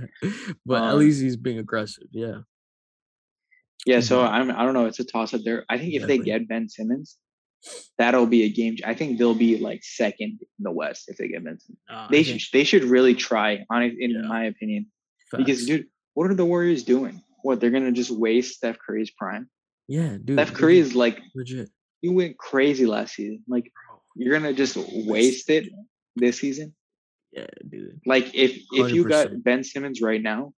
[0.66, 2.08] but at Um, least he's being aggressive.
[2.12, 2.40] Yeah.
[3.86, 4.30] Yeah, so Mhm.
[4.30, 4.86] I'm I don't know.
[4.86, 5.66] It's a toss up there.
[5.70, 7.18] I think if they get Ben Simmons,
[7.98, 8.76] that'll be a game.
[8.86, 11.80] I think they'll be like second in the West if they get Ben Simmons.
[11.90, 14.22] Uh, They should they should really try on it, in Yeah.
[14.28, 14.88] my opinion.
[15.36, 15.88] Because dude,
[16.18, 17.22] what are the Warriors doing?
[17.44, 19.48] What they're gonna just waste Steph Curry's prime?
[19.88, 20.36] yeah, dude.
[20.38, 21.70] Steph Curry is like legit.
[22.02, 23.44] he went crazy last season.
[23.48, 23.72] Like
[24.16, 25.70] you're gonna just waste it
[26.16, 26.74] this season.
[27.32, 28.02] Yeah, dude.
[28.06, 30.54] Like if if you got Ben Simmons right now,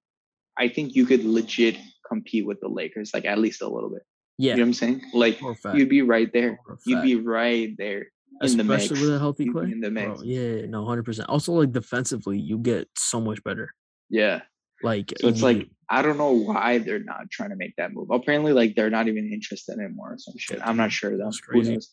[0.57, 1.75] I think you could legit
[2.07, 4.03] compete with the Lakers, like at least a little bit.
[4.37, 5.01] Yeah, You know what I'm saying?
[5.13, 5.77] Like for a fact.
[5.77, 6.57] you'd be right there.
[6.85, 8.05] You'd be right there
[8.41, 8.83] in the mix.
[8.83, 9.65] especially with a healthy Clay.
[9.65, 10.23] in the Bro, mix.
[10.23, 11.27] yeah, no, hundred percent.
[11.27, 13.73] Also, like defensively, you get so much better.
[14.09, 14.41] Yeah.
[14.81, 18.11] Like, So it's like I don't know why they're not trying to make that move.
[18.11, 20.59] Apparently, like they're not even interested anymore or some shit.
[20.63, 21.25] I'm not sure though.
[21.25, 21.73] That's Who crazy.
[21.73, 21.89] knows?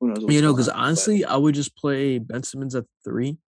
[0.00, 0.24] Who knows?
[0.34, 3.38] you know, because on, but- honestly, I would just play Ben Simmons at three,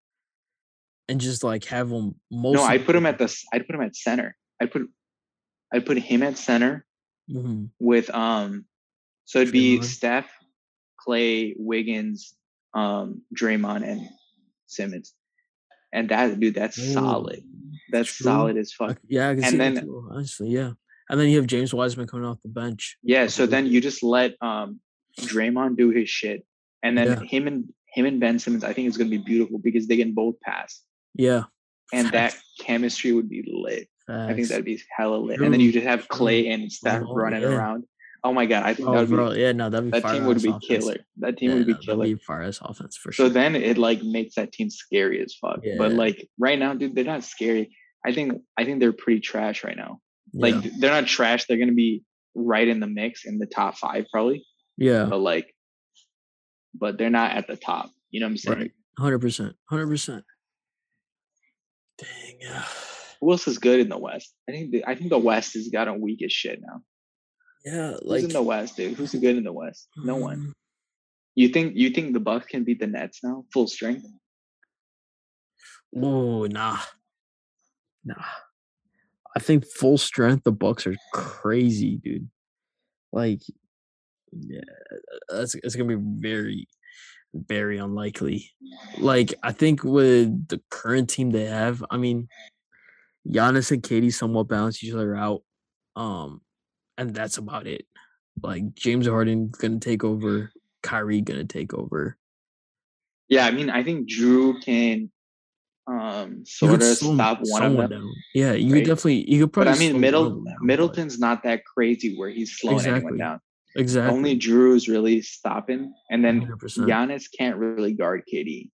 [1.08, 2.14] and just like have him.
[2.30, 3.34] Most no, I put him at the.
[3.52, 4.36] I'd put him at center.
[4.60, 4.88] I put.
[5.72, 6.84] I put him at center
[7.30, 8.64] hmm with um.
[9.26, 10.28] So it'd be Steph,
[10.98, 12.34] Clay, Wiggins,
[12.74, 14.08] um, Draymond, and
[14.66, 15.14] Simmons,
[15.92, 17.44] and that dude, that's solid.
[17.92, 18.24] That's true.
[18.24, 18.98] solid as fuck.
[19.08, 20.72] yeah, I can And see then- that too, honestly, yeah.
[21.08, 22.96] And then you have James Wiseman coming off the bench.
[23.02, 24.80] Yeah, so then you just let um
[25.18, 26.44] Draymond do his shit,
[26.82, 27.20] and then Yeah.
[27.22, 30.12] him and him and Ben Simmons, I think it's gonna be beautiful because they can
[30.14, 30.82] both pass,
[31.14, 31.44] Yeah,
[31.92, 33.88] and that chemistry would be lit.
[34.08, 35.40] I think that'd be hella lit.
[35.40, 37.48] And then you just have Clay and Steph Oh, running yeah.
[37.56, 37.84] around.
[38.22, 40.12] Oh my god, I think that Oh, would be bro, yeah, no, that'd be that
[40.12, 40.66] team would be offense.
[40.66, 40.96] killer.
[41.18, 42.04] That team Yeah, would be no, killer.
[42.04, 43.26] be fire ass offense for sure.
[43.26, 45.60] So then it like makes that team scary as fuck.
[45.78, 47.76] But like right now, dude, they're not scary.
[48.06, 50.00] I think I think they're pretty trash right now.
[50.32, 51.44] Like yeah, they're not trash.
[51.46, 52.02] They're gonna be
[52.34, 54.44] right in the mix in the top five probably.
[54.76, 55.54] yeah, But like,
[56.74, 57.90] but they're not at the top.
[58.10, 58.58] You know what I'm saying?
[58.58, 60.24] right, hundred percent, hundred percent.
[61.98, 62.62] Dang,
[63.20, 64.32] Who else is good in the West?
[64.48, 66.80] I think the, I think the West has gotten weak as shit now.
[67.64, 68.94] yeah, Who's like in the West, dude?
[68.96, 69.88] Who's good in the West?
[69.96, 70.38] No one.
[70.38, 70.52] mm,
[71.34, 74.06] You think you think the Bucks can beat the Nets now, full strength?
[75.90, 76.78] Whoa, nah,
[78.04, 78.14] nah.
[79.36, 80.44] I think full strength.
[80.44, 82.28] The Bucks are crazy, dude.
[83.12, 83.40] Like,
[84.32, 84.60] yeah,
[85.28, 86.68] that's it's gonna be very,
[87.34, 88.50] very unlikely.
[88.98, 92.28] Like, I think with the current team they have, I mean,
[93.28, 95.42] Giannis and KD somewhat balance each other out,
[95.96, 96.40] um,
[96.98, 97.86] and that's about it.
[98.42, 102.16] Like James Harden gonna take over, Kyrie gonna take over.
[103.28, 105.10] Yeah, I mean, I think Jrue can
[105.90, 107.90] um sort of stop one of 'em them.
[107.90, 108.12] down.
[108.34, 108.80] Yeah, you right?
[108.80, 109.72] could definitely you could probably.
[109.72, 109.76] But.
[109.76, 112.56] I mean, slow one of Middle them down, but- Middleton's not that crazy where he's
[112.58, 113.18] slowing anyone Exactly.
[113.18, 113.40] down.
[113.76, 116.86] exactly Only Jrue's really stopping, and then 100%.
[116.88, 118.70] Giannis can't really guard KD.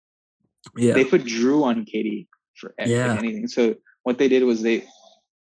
[0.76, 3.16] Yeah, They put Jrue on KD for Yeah.
[3.18, 3.48] anything.
[3.48, 4.84] So what they did was they,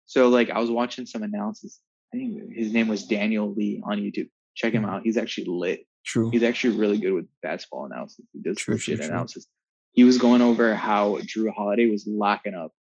[0.06, 1.80] so like I was watching some analysis.
[2.14, 4.30] I think his name was Daniel Lee on YouTube.
[4.56, 4.89] Check him Mhm.
[4.89, 5.01] out.
[5.03, 5.86] He's actually lit.
[6.08, 6.30] true.
[6.30, 8.24] He's actually really good with basketball analysis.
[8.32, 9.06] He does True, true, true.
[9.06, 9.47] analysis.
[9.96, 12.72] He was going over how Jrue Holiday was locking up.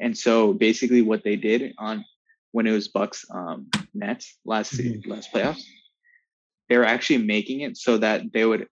[0.00, 2.04] And so basically what they did on
[2.52, 5.06] when it was Bucks um Nets last Mhm.
[5.06, 5.62] last playoffs,
[6.68, 8.66] they were actually making it so that they would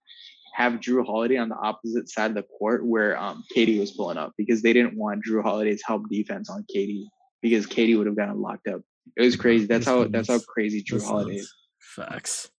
[0.54, 4.16] have Jrue Holiday on the opposite side of the court where um KD was pulling
[4.18, 7.04] up because they didn't want Jrue Holiday's help defense on KD
[7.42, 8.80] because KD would have gotten locked up.
[9.16, 9.66] It was crazy.
[9.66, 12.50] That's how that's how crazy Jrue Holiday is Facts.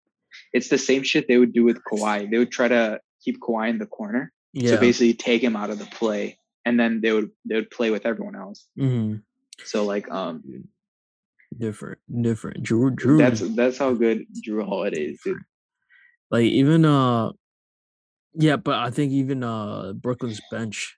[0.53, 2.31] it's the same shit they would do with Kawhi.
[2.31, 4.31] They would try to keep Kawhi in the corner.
[4.53, 4.73] Yeah.
[4.73, 6.39] So basically take him out of the play.
[6.65, 8.67] And then they would they would play with everyone else.
[8.77, 9.17] hmm
[9.65, 10.43] So like um
[11.59, 12.63] Different, different.
[12.65, 13.19] Jrue, Jrue.
[13.19, 15.39] that's that's how good Jrue Holiday is, dude.
[16.31, 17.33] Like even uh,
[18.35, 20.97] yeah, but I think even uh Brooklyn's bench,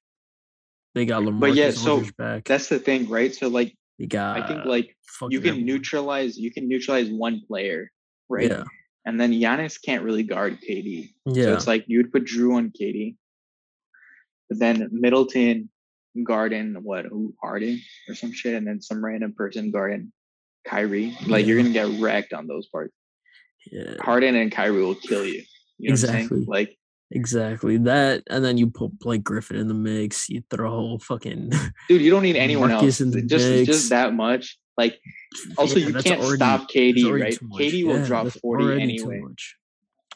[0.95, 2.45] they got LaMarcus But yeah, so back.
[2.45, 3.35] That's the thing, right?
[3.35, 4.39] So like they got.
[4.39, 4.97] I think like
[5.29, 5.67] you can everyone.
[5.67, 7.91] neutralize you can neutralize one player,
[8.29, 8.51] right?
[8.51, 8.65] Yeah,
[9.05, 11.09] And then Giannis can't really guard KD.
[11.27, 13.17] So yeah, it's like you would put Jrue on KD.
[14.49, 15.69] But then Middleton
[16.23, 20.13] Garden, what who Harden or some shit, and then some random person guarding
[20.67, 21.17] Kyrie.
[21.27, 22.93] Like you're gonna get wrecked on those parts.
[23.71, 23.95] yeah.
[24.01, 25.43] Harden and Kyrie will kill you.
[25.79, 26.45] You know Exactly.
[26.47, 26.77] Like
[27.11, 30.29] Exactly that, and then you put Blake Griffin in the mix.
[30.29, 31.51] You throw fucking.
[31.89, 33.01] dude, you don't need anyone Marcus else.
[33.03, 33.67] in the Just mix.
[33.67, 34.59] just that much.
[34.77, 34.99] Like
[35.57, 37.39] also Yeah, you can't already- stop KD, right?
[37.41, 39.23] KD will Yeah, drop 40 already too anyway.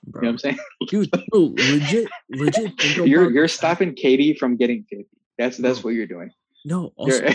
[0.06, 0.58] Much, You know what I'm saying?
[0.88, 2.84] Dude, legit, legit.
[2.96, 5.06] You're about you're stopping KD from getting 50.
[5.36, 6.30] That's that's Bro, what you're doing.
[6.64, 7.28] No, also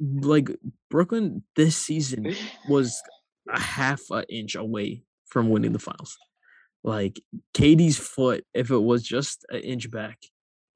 [0.00, 0.50] like
[0.90, 2.34] Brooklyn this season
[2.68, 3.00] was
[3.48, 6.16] a half an inch away from winning the finals.
[6.84, 7.20] Like
[7.54, 10.18] KD's foot, if it was just an inch back,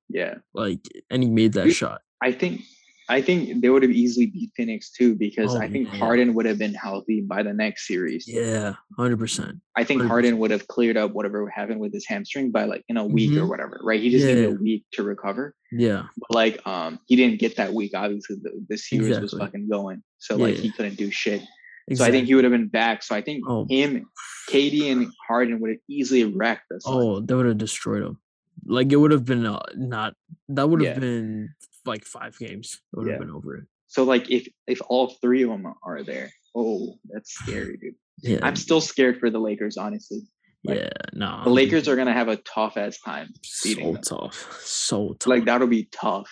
[0.08, 0.36] yeah.
[0.52, 0.80] like,
[1.10, 2.00] and he made that shot.
[2.20, 2.62] I think
[3.12, 5.98] I think they would have easily beat Phoenix too because Oh, I think yeah.
[5.98, 8.26] Harden would have been healthy by the next series.
[8.26, 9.60] Yeah, hundred percent.
[9.76, 10.08] I think 100%.
[10.08, 13.32] Harden would have cleared up whatever happened with his hamstring by like in a week
[13.36, 13.48] or Mhm.
[13.52, 14.00] whatever, right?
[14.00, 15.54] He just needed a week to recover.
[15.70, 19.68] Yeah, But like um he didn't get that week obviously the, the series was fucking
[19.68, 20.02] going.
[20.18, 20.62] So like Yeah.
[20.62, 21.42] he couldn't do shit.
[21.88, 21.96] exactly.
[21.96, 23.02] So I think he would have been back.
[23.02, 23.66] So I think Oh.
[23.68, 24.06] him,
[24.50, 26.82] KD and Harden would have easily wrecked us.
[26.86, 28.16] Oh, they would have destroyed him.
[28.64, 30.14] Like it would have been uh, not.
[30.48, 31.00] That would have Yeah.
[31.00, 31.48] been
[31.84, 32.80] like five games.
[32.92, 33.18] It would have Yeah.
[33.18, 33.64] been over it.
[33.88, 37.94] So like if if all three of them are there, oh, that's scary, dude.
[38.22, 40.22] Yeah, I'm still scared for the Lakers, honestly.
[40.64, 41.42] like, yeah, no.
[41.44, 43.28] The Lakers are gonna have a tough ass time
[43.64, 44.02] beating so them.
[44.30, 45.26] tough, so tough.
[45.28, 46.30] Like that'll be tough.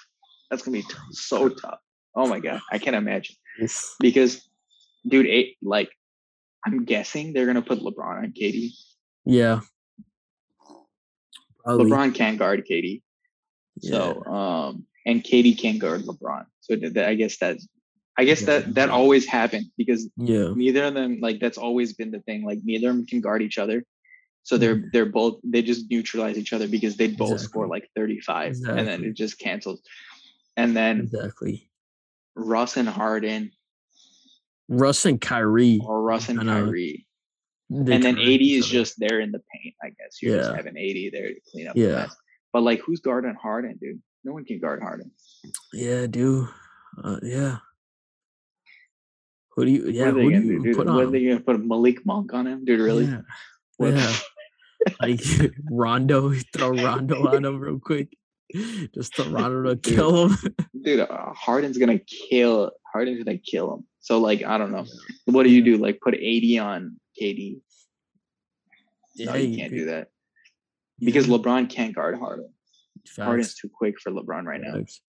[0.50, 1.80] That's gonna be t- so tough.
[2.14, 3.36] Oh my god, I can't imagine
[4.00, 4.40] because,
[5.06, 5.90] dude, it, like
[6.64, 8.70] I'm guessing they're gonna put LeBron on KD.
[9.26, 9.60] yeah.
[11.64, 11.90] Probably.
[11.90, 13.02] LeBron can't guard KD,
[13.82, 13.90] yeah.
[13.90, 16.46] so um, and KD can't guard LeBron.
[16.60, 17.66] So I guess that's,
[18.16, 22.10] I guess that that always happened because yeah, neither of them like that's always been
[22.10, 22.44] the thing.
[22.44, 23.84] Like neither of them can guard each other.
[24.42, 24.92] So they're mm.
[24.92, 29.04] they're both they just neutralize each other because they both score like 35 and then
[29.04, 29.80] it just cancels.
[30.56, 31.70] And then exactly.
[32.34, 33.52] Russ and Harden
[34.68, 35.80] Russ and Kyrie.
[35.82, 37.06] or Russ and Kyrie.
[37.70, 40.22] and then AD is just there in the paint, I guess.
[40.22, 41.86] You're just having AD there to clean up Yeah.
[41.86, 42.16] the mess.
[42.52, 44.00] But like who's guarding Harden, dude?
[44.24, 45.10] No one can guard Harden.
[45.72, 46.48] Yeah, dude.
[47.02, 47.58] Uh, yeah.
[49.56, 49.88] Who do you?
[49.88, 51.00] Yeah, what are they who do you do, put on?
[51.00, 52.64] are they gonna put Malik Monk on him?
[52.64, 53.06] Dude, really?
[53.06, 53.20] Yeah.
[53.76, 54.12] What- yeah.
[55.00, 55.20] like
[55.70, 58.08] Rondo, throw Rondo on him real quick.
[58.94, 59.94] Just throw Rondo to Dude.
[59.94, 60.38] kill him.
[60.82, 63.86] Dude, uh, Harden's gonna kill Harden's gonna kill him.
[64.00, 64.86] So like I don't know.
[65.26, 65.76] What do you do?
[65.76, 67.60] Like put AD on KD?
[69.18, 70.08] No, you can't do that.
[70.98, 72.52] Because yeah, LeBron can't guard Harden.
[73.18, 74.74] Harden's facts, too quick for LeBron right now.
[74.74, 75.00] facts.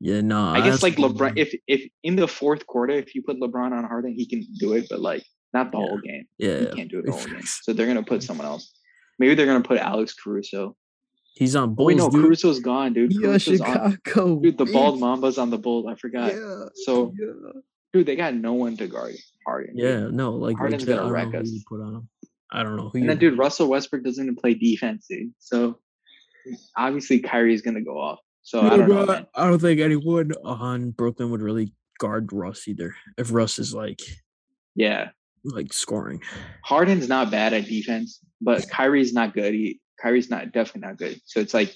[0.00, 0.40] Yeah, no.
[0.46, 0.96] I guess like.
[0.96, 4.44] LeBron, if if in the fourth quarter, if you put LeBron on Harden, he can
[4.58, 5.24] do it, but like
[5.54, 5.86] not the Yeah.
[5.86, 6.24] whole game.
[6.38, 7.42] yeah, He can't do it the whole game.
[7.44, 8.72] So they're gonna put someone else.
[9.18, 10.76] Maybe they're gonna put Alex Caruso.
[11.34, 12.24] He's on Oh, Bulls, wait, no, dude.
[12.24, 13.12] Caruso's gone, dude.
[13.12, 13.92] Yeah, Caruso's on.
[13.92, 14.40] Chicago.
[14.42, 14.98] Dude, the bald.
[15.00, 15.86] Mamba's on the Bulls.
[15.88, 16.32] I forgot.
[16.32, 16.64] Yeah.
[16.84, 17.60] So, yeah.
[17.92, 19.14] dude, they got no one to guard
[19.46, 19.76] Harden.
[19.78, 21.64] Yeah, no, like Harden's legit, gonna wreck don't know who us.
[21.68, 22.08] put on him.
[22.50, 25.32] I don't know who And then, dude, Russell Westbrook doesn't even play defense, dude.
[25.38, 25.78] So
[26.76, 28.18] obviously Kyrie is gonna go off.
[28.42, 29.26] So I don't know, man.
[29.34, 32.94] I don't think anyone on Brooklyn would really guard Russ either.
[33.16, 34.00] If Russ is like
[34.74, 35.10] Yeah,
[35.44, 36.22] like scoring.
[36.64, 39.54] Harden's not bad at defense, but Kyrie's not good.
[39.54, 41.20] He Kyrie's not definitely not good.
[41.26, 41.74] So it's like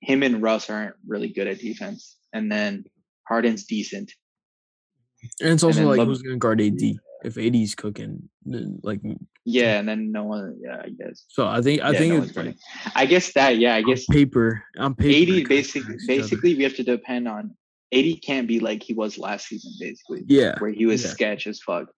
[0.00, 2.84] him and Russ aren't really good at defense, and then
[3.28, 4.12] Harden's decent.
[5.40, 6.80] And it's also then like Leb- who's gonna guard AD
[7.26, 8.28] if AD's cooking?
[8.44, 9.00] Like
[9.44, 10.58] Yeah, and then no one.
[10.62, 11.24] Yeah, I guess.
[11.28, 12.56] so, I think I Yeah, think no it's like.
[12.94, 13.58] I guess that.
[13.58, 15.40] Yeah, I guess paper on paper.
[15.40, 15.48] AD.
[15.48, 16.04] Basically, other.
[16.06, 17.54] basically, we have to depend on
[17.92, 18.22] AD.
[18.22, 21.10] Can't be like he was last season, basically, Yeah, where he was yeah.
[21.10, 21.88] sketch as fuck.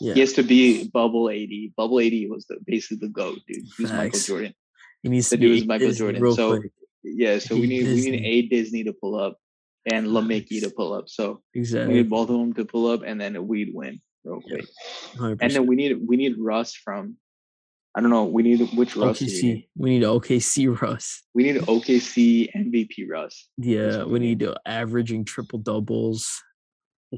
[0.00, 0.14] yeah.
[0.14, 1.74] He has to be bubble AD.
[1.76, 3.64] Bubble AD was the basically the goat, dude.
[3.76, 4.54] He was Michael Jordan.
[5.02, 6.72] He needs the to dude be is Michael Disney Jordan, so quick.
[7.04, 8.26] Yeah, so we need we need Disney.
[8.26, 9.38] a Disney to pull up
[9.92, 11.08] and LaMickey to pull up.
[11.08, 11.94] So exactly.
[11.94, 14.66] we need both of them to pull up, and then we'd win real quick.
[15.16, 15.38] 100%.
[15.40, 17.16] And then we need we need Russ from.
[17.96, 18.24] I don't know.
[18.24, 19.20] We need which Russ?
[19.20, 19.32] we need?
[19.32, 19.68] OKC.
[19.76, 21.22] We need OKC Russ.
[21.34, 23.48] We need OKC MVP Russ.
[23.56, 26.42] Yeah, we need to averaging triple doubles.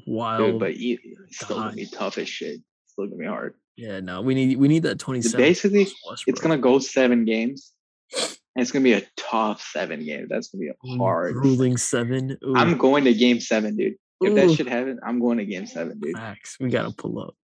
[0.07, 0.53] Wild.
[0.53, 2.57] Dude, but it's still gonna be tough as shit.
[2.57, 3.55] It's still gonna be hard.
[3.77, 5.41] yeah, no, we need we need that twenty seven.
[5.41, 5.89] basically,
[6.27, 7.73] it's gonna go seven games,
[8.13, 10.27] and it's gonna be a tough seven game.
[10.29, 11.35] That's gonna be a hard.
[11.35, 12.39] grueling seven.
[12.45, 13.97] Ooh, I'm going to game seven, dude.
[14.21, 16.17] If that shit happens, I'm going to game seven, dude.
[16.17, 16.57] facts.
[16.61, 17.35] We gotta pull up.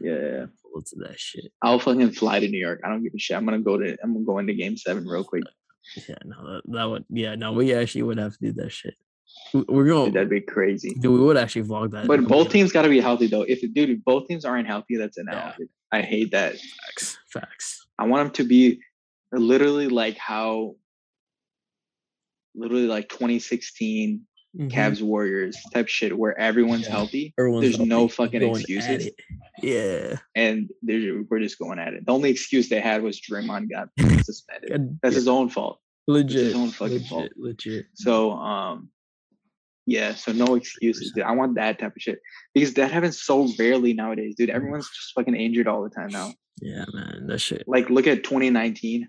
[0.00, 0.46] Yeah.
[0.62, 1.52] Pull up to that shit.
[1.62, 2.80] I'll fucking fly to New York.
[2.84, 3.36] I don't give a shit.
[3.36, 3.96] I'm gonna go to.
[4.02, 5.44] I'm gonna go into game seven real quick.
[6.08, 8.94] Yeah, no, that, that would yeah, no, we actually would have to do that shit.
[9.52, 10.94] We- We're going Dude, that'd be crazy.
[10.94, 12.06] dude, we would actually vlog that.
[12.06, 13.42] But both teams got to be healthy though.
[13.42, 15.52] If dude, if both teams aren't healthy, that's an Yeah.
[15.58, 15.66] L.
[15.92, 16.54] I hate that.
[16.58, 17.18] facts.
[17.30, 17.86] Facts.
[17.98, 18.80] I want them to be
[19.32, 20.76] literally like how,
[22.54, 24.22] literally like 2016
[24.56, 24.70] Mhm.
[24.70, 26.90] Cavs Warriors type shit, where everyone's Yeah.
[26.92, 29.10] healthy Everyone's there's no fucking going excuses.
[29.62, 30.18] Yeah.
[30.36, 32.06] and we're just going at it.
[32.06, 33.88] The only excuse they had was Draymond got
[34.24, 34.70] suspended.
[34.70, 35.80] God, That's yeah, his own fault.
[36.06, 36.44] legit.
[36.46, 37.30] his own fucking legit, fault.
[37.36, 37.86] legit.
[37.94, 38.90] So um
[39.86, 41.12] yeah, so no excuses.
[41.12, 41.24] Dude.
[41.24, 42.20] I want that type of shit.
[42.54, 44.48] Because that happens so rarely nowadays, dude.
[44.50, 46.32] Everyone's just fucking injured all the time now.
[46.62, 47.26] Yeah, man.
[47.26, 47.64] That shit.
[47.66, 49.08] Like look at 2019.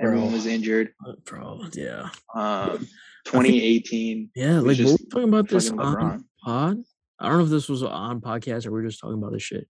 [0.00, 0.34] Everyone Bro.
[0.36, 0.92] was injured.
[1.24, 2.10] Bro, yeah.
[2.34, 2.88] Um
[3.24, 4.30] 2018.
[4.34, 6.78] Yeah, like we're talking about this on pod.
[7.20, 9.42] I don't know if this was on podcast or we are just talking about this
[9.42, 9.66] shit.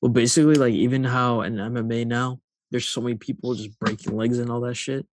[0.00, 2.40] Well, basically, like even how in MMA now,
[2.70, 5.06] there's so many people just breaking legs and all that shit.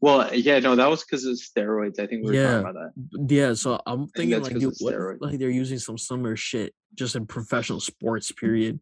[0.00, 1.98] Well, yeah, no, that was because of steroids.
[1.98, 2.60] I think we were Yeah.
[2.62, 3.34] talking about that.
[3.34, 7.26] Yeah, so I'm thinking like, dude, what like they're using some similar shit just in
[7.26, 8.78] professional sports, period,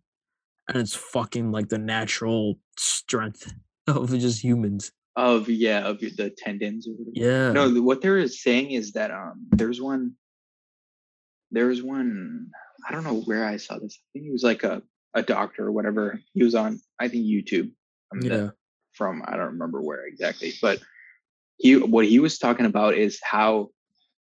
[0.68, 3.52] and it's fucking like the natural strength
[3.86, 4.92] of just humans.
[5.16, 7.12] Of yeah, of the tendons or whatever.
[7.14, 10.12] Yeah, No, what they're saying is that um there's one
[11.50, 12.50] there was one
[12.86, 13.98] I don't know where I saw this.
[13.98, 14.82] I think he was like a,
[15.14, 16.20] a doctor or whatever.
[16.34, 17.70] He was on I think YouTube.
[18.20, 18.50] yeah,
[18.92, 20.80] From I don't remember where exactly, but
[21.56, 23.70] he what he was talking about is how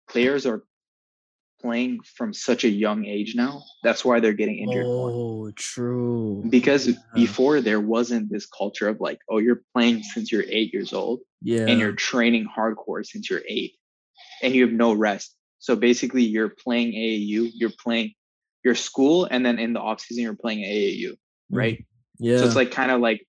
[0.09, 0.65] players are
[1.61, 3.63] playing from such a young age now.
[3.83, 5.11] That's why they're getting injured more.
[5.13, 6.45] Oh, true.
[6.49, 6.95] Because Yeah.
[7.15, 11.21] before there wasn't this culture of like, oh, you're playing since you're eight years old
[11.43, 11.67] Yeah.
[11.67, 13.75] and you're training hardcore since you're eight
[14.43, 15.37] and you have no rest.
[15.59, 18.15] So basically you're playing AAU, you're playing
[18.65, 21.17] your school, and then in the off season you're playing AAU,
[21.51, 21.85] right?
[22.19, 22.39] Yeah.
[22.39, 23.27] So it's like kind of like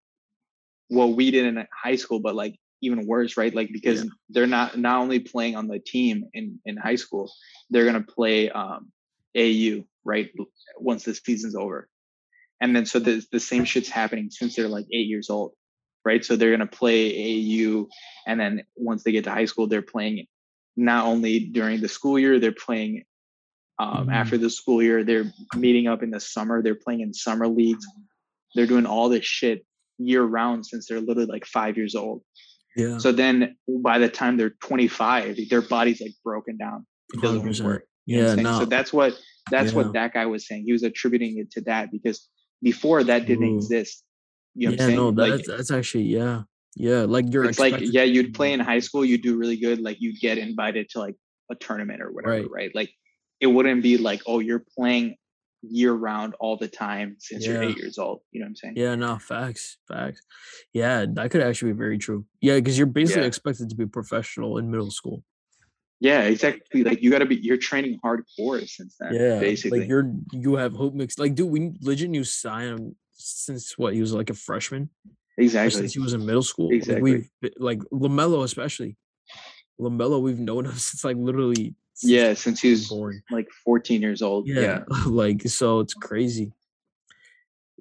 [0.90, 3.54] what we did in high school, but like even worse, right?
[3.54, 7.32] Like because they're not not only playing on the team in in high school,
[7.70, 8.92] they're gonna play um
[9.38, 10.32] AU right
[10.78, 11.88] once the season's over,
[12.60, 15.54] and then so the the same shit's happening since they're like eight years old,
[16.04, 16.24] right?
[16.26, 17.88] So they're gonna play AU,
[18.28, 20.26] and then once they get to high school, they're playing
[20.76, 23.04] not only during the school year, they're playing.
[23.80, 24.14] Um, Mhm.
[24.14, 26.62] After the school year, they're meeting up in the summer.
[26.62, 27.86] They're playing in summer leagues.
[28.54, 29.66] They're doing all this shit
[29.98, 32.24] year round since they're literally like five years old.
[32.76, 32.98] Yeah.
[32.98, 36.86] So then by the time they're 25, their body's like broken down.
[37.14, 37.62] It doesn't 100%.
[37.66, 37.86] work.
[38.06, 38.36] Yeah.
[38.36, 38.60] No.
[38.60, 39.18] So that's what
[39.50, 39.78] that's Yeah.
[39.78, 40.64] what that guy was saying.
[40.66, 42.28] He was attributing it to that because
[42.62, 43.58] before that didn't True.
[43.58, 44.04] exist.
[44.56, 44.96] You know yeah.
[44.96, 45.10] No.
[45.10, 46.44] like That's that's actually yeah.
[46.76, 47.02] Yeah.
[47.02, 49.98] Like you're it's like yeah, you'd play in high school, you do really good, like
[50.00, 51.16] you get invited to like
[51.52, 52.50] a tournament or whatever, Right.
[52.52, 52.72] right?
[52.74, 52.92] Like
[53.40, 55.16] it wouldn't be like, oh, you're playing
[55.62, 58.22] year round all the time since you're eight years old.
[58.32, 58.74] You know what I'm saying?
[58.78, 60.22] Yeah, no, facts, facts.
[60.74, 62.26] Yeah, that could actually be very true.
[62.42, 63.28] Yeah, because you're basically Yeah.
[63.28, 65.24] expected to be professional in middle school.
[66.00, 66.84] Yeah, exactly.
[66.84, 69.14] Like you got to be, you're training hardcore since then.
[69.14, 69.82] Yeah, basically.
[69.82, 71.20] like you're you have hope mixed.
[71.20, 74.90] Like, dude, we legit knew Zion since what he was like a freshman,
[75.38, 75.80] exactly.
[75.82, 76.70] since he was in middle school.
[76.70, 77.30] Like, Exactly.
[77.42, 78.98] we've like LaMelo especially.
[79.80, 81.76] LaMelo, we've known him since like literally.
[82.04, 83.22] Yeah, since he was born.
[83.32, 84.48] like 14 years old.
[84.48, 84.84] Yeah, Yeah.
[85.08, 86.52] like so it's crazy.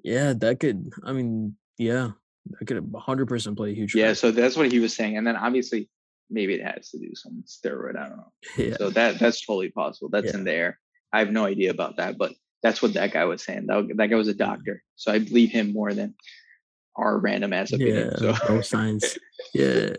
[0.03, 0.91] Yeah, that could.
[1.03, 2.11] I mean, yeah,
[2.59, 3.93] that could 100 percent play a huge.
[3.95, 4.07] Yeah.
[4.07, 4.15] factor.
[4.15, 5.17] So that's what he was saying.
[5.17, 5.89] And then obviously,
[6.29, 7.97] maybe it has to do some steroid.
[7.97, 8.31] I don't know.
[8.57, 10.09] yeah, So that that's totally possible.
[10.09, 10.37] That's Yeah.
[10.39, 10.79] in there.
[11.13, 12.33] I have no idea about that, but
[12.63, 13.65] that's what that guy was saying.
[13.67, 14.81] That, that guy was a doctor.
[14.95, 16.13] So I believe him more than
[16.95, 18.11] our random ass opinion.
[18.21, 19.17] Yeah, So bro science.
[19.53, 19.89] Yeah.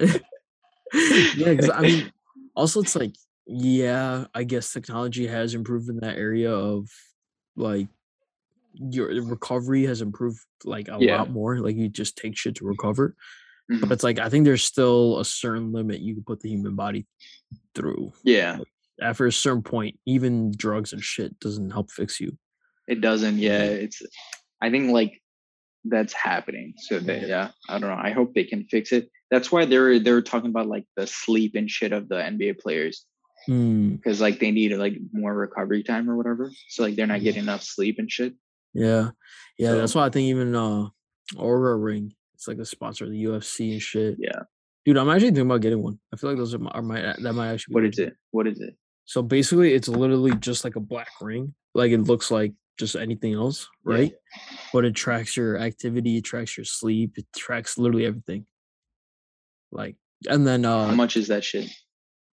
[0.95, 2.13] yeah, because I mean,
[2.57, 3.15] also it's like,
[3.47, 6.89] yeah, I guess technology has improved in that area of
[7.57, 7.89] like
[8.75, 11.19] your eh, recovery has improved like a Yeah.
[11.19, 11.59] lot more.
[11.59, 12.71] Like you just take shit to mm-hmm.
[12.71, 13.11] recover.
[13.11, 13.15] Mhm.
[13.69, 13.93] But mm-hmm.
[13.93, 17.07] it's like I think there's still a certain limit you can put the human body
[17.75, 18.13] through.
[18.25, 18.59] yeah,
[19.01, 22.37] After a certain point, even drugs and shit doesn't help fix you.
[22.89, 23.39] it doesn't.
[23.39, 23.67] Yeah.
[23.67, 23.85] Mm-hmm.
[23.85, 24.03] It's,
[24.61, 25.21] I think like
[25.85, 26.75] that's happening.
[26.79, 28.01] So that, yeah, I don't know.
[28.01, 29.09] I hope they can fix it.
[29.31, 33.05] That's why they're, they're talking about like the sleep and shit of the NBA players.
[33.47, 33.97] Hmm.
[33.97, 36.51] because like they need like more recovery time or whatever.
[36.69, 38.35] So like they're not getting enough sleep and shit.
[38.75, 39.11] Yeah.
[39.59, 40.89] Yeah, that's why I think even uh
[41.35, 44.17] Oura Ring, it's like a sponsor of the UFC and shit.
[44.19, 44.41] Yeah.
[44.85, 45.99] Dude, I'm actually thinking about getting one.
[46.13, 48.17] I feel like those are my, are my that might actually be What is it?
[48.31, 48.77] What is it?
[49.05, 51.55] So basically it's literally just like a black ring.
[51.75, 53.95] Like it looks like just anything else, Yeah.
[53.95, 54.13] right?
[54.73, 58.47] But it tracks your activity, it tracks your sleep, it tracks literally everything.
[59.71, 59.97] Like
[60.29, 61.71] and then uh How much is that shit,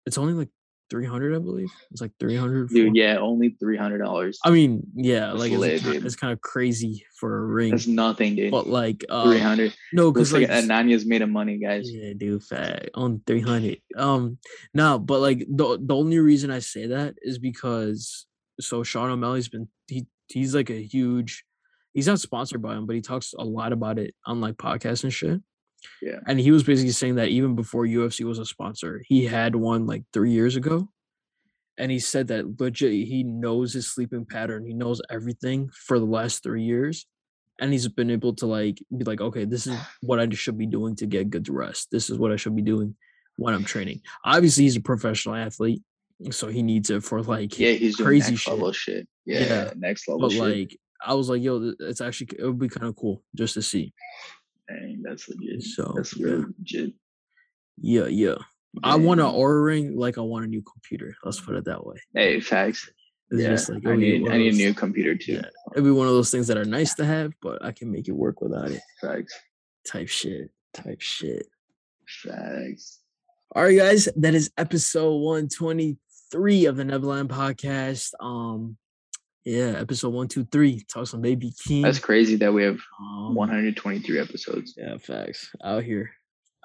[0.06, 0.48] it's only like
[0.90, 1.70] 300 I believe.
[1.90, 2.96] It's like 300 dude?
[2.96, 4.38] Yeah, only three hundred dollars.
[4.44, 6.06] I mean, yeah, That's like it's, lit, ki- dude.
[6.06, 7.70] it's kind of crazy for a ring.
[7.72, 8.50] That's nothing, dude.
[8.50, 9.74] but like uh, Three hundred.
[9.92, 11.90] no, because like like Ananya's made of money, guys.
[11.90, 13.78] Yeah, dude, fat on three hundred.
[13.96, 14.38] Um,
[14.74, 18.26] no, but like the the only reason I say that is because
[18.60, 21.44] so Sean O'Malley's been he he's like a huge.
[21.94, 25.02] He's not sponsored by him, but he talks a lot about it on like podcasts
[25.02, 25.40] and shit.
[26.02, 26.20] Yeah.
[26.26, 29.86] And he was basically saying that even before UFC was a sponsor, he had one
[29.86, 30.88] like three years ago.
[31.76, 34.66] And he said that legit, he knows his sleeping pattern.
[34.66, 37.06] He knows everything for the last three years.
[37.60, 40.66] And he's been able to like be like, okay, this is what I should be
[40.66, 41.88] doing to get good rest.
[41.92, 42.96] This is what I should be doing
[43.36, 44.00] when I'm training.
[44.24, 45.82] Obviously, he's a professional athlete,
[46.30, 48.54] so he needs it for like Yeah, he's crazy next shit.
[48.54, 49.08] level shit.
[49.24, 50.40] Yeah, Yeah, next level But shit.
[50.40, 53.62] like, I was like, yo, it's actually it would be kind of cool just to
[53.62, 53.92] see.
[54.68, 55.62] Dang, that's legit.
[55.62, 56.26] So, that's yeah.
[56.26, 56.94] really legit.
[57.80, 58.36] Yeah, yeah.
[58.82, 59.34] I want an Dang.
[59.34, 61.14] Oura ring like I want a new computer.
[61.24, 61.96] Let's put it that way.
[62.14, 62.90] Hey, facts.
[63.30, 65.34] It's yeah, just like I need I need a new computer too.
[65.34, 65.42] Yeah,
[65.72, 68.08] it'll be one of those things that are nice to have, but I can make
[68.08, 68.80] it work without it.
[69.00, 69.38] Facts.
[69.86, 70.50] Type shit.
[70.72, 71.46] Type shit.
[72.06, 73.00] Facts.
[73.54, 78.12] All right, guys, that is episode 123 of the Nevaland podcast.
[78.20, 78.78] Um,
[79.48, 80.84] yeah, episode 123.
[80.92, 81.82] Talk some Baby Keem.
[81.82, 84.74] That's crazy that we have um, 123 episodes.
[84.76, 85.50] Yeah, facts.
[85.64, 86.10] Out here.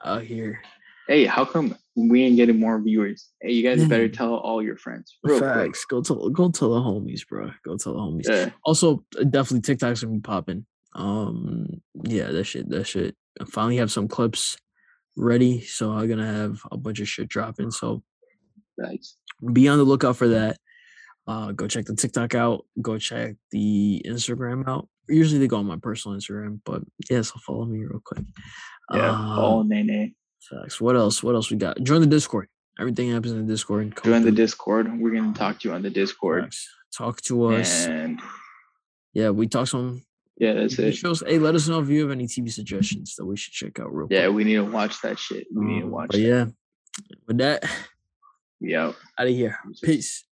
[0.04, 0.62] Out here.
[1.08, 3.30] Hey, how come we ain't getting more viewers?
[3.42, 5.18] Hey, you guys better tell all your friends.
[5.24, 5.54] Real quick.
[5.54, 5.86] facts.
[5.86, 7.52] Go tell go tell the homies, bro.
[7.64, 8.28] Go tell the homies.
[8.28, 8.50] Yeah.
[8.66, 10.66] Also, definitely TikTok's gonna be popping.
[10.94, 13.16] Um, yeah, that shit, that shit.
[13.40, 14.58] I finally have some clips
[15.16, 17.72] ready, so I'm gonna have a bunch of shit dropping.
[17.72, 18.04] So
[18.82, 19.18] Facts.
[19.54, 20.58] be on the lookout for that.
[21.28, 22.66] Uh, go check the TikTok out.
[22.82, 24.88] Go check the Instagram out.
[25.08, 28.26] Usually they go on my personal Instagram, but yeah, so follow me real quick.
[28.94, 30.16] Yeah, follow Um, Nene.
[30.50, 30.80] facts.
[30.82, 31.24] What else?
[31.24, 31.82] What else we got?
[31.84, 32.48] Join the Discord.
[32.80, 33.96] Everything happens in the Discord.
[33.96, 34.32] Come Join the.
[34.32, 34.88] Discord.
[35.00, 36.44] We're gonna talk to you on the Discord.
[36.44, 36.68] Facts.
[36.98, 37.86] Talk to us.
[37.86, 38.20] And
[39.14, 40.04] Yeah, we talk some
[40.38, 40.94] yeah, that's it.
[40.96, 41.22] shows.
[41.26, 43.94] Hey, let us know if you have any TV suggestions that we should check out
[43.94, 44.36] real Yeah, quick.
[44.36, 45.48] we need to watch that shit.
[45.54, 46.24] We need to Um, watch But that.
[46.24, 46.46] yeah,
[47.28, 47.64] with that,
[48.60, 48.96] We out.
[49.20, 49.58] out of here.
[49.84, 50.26] Peace.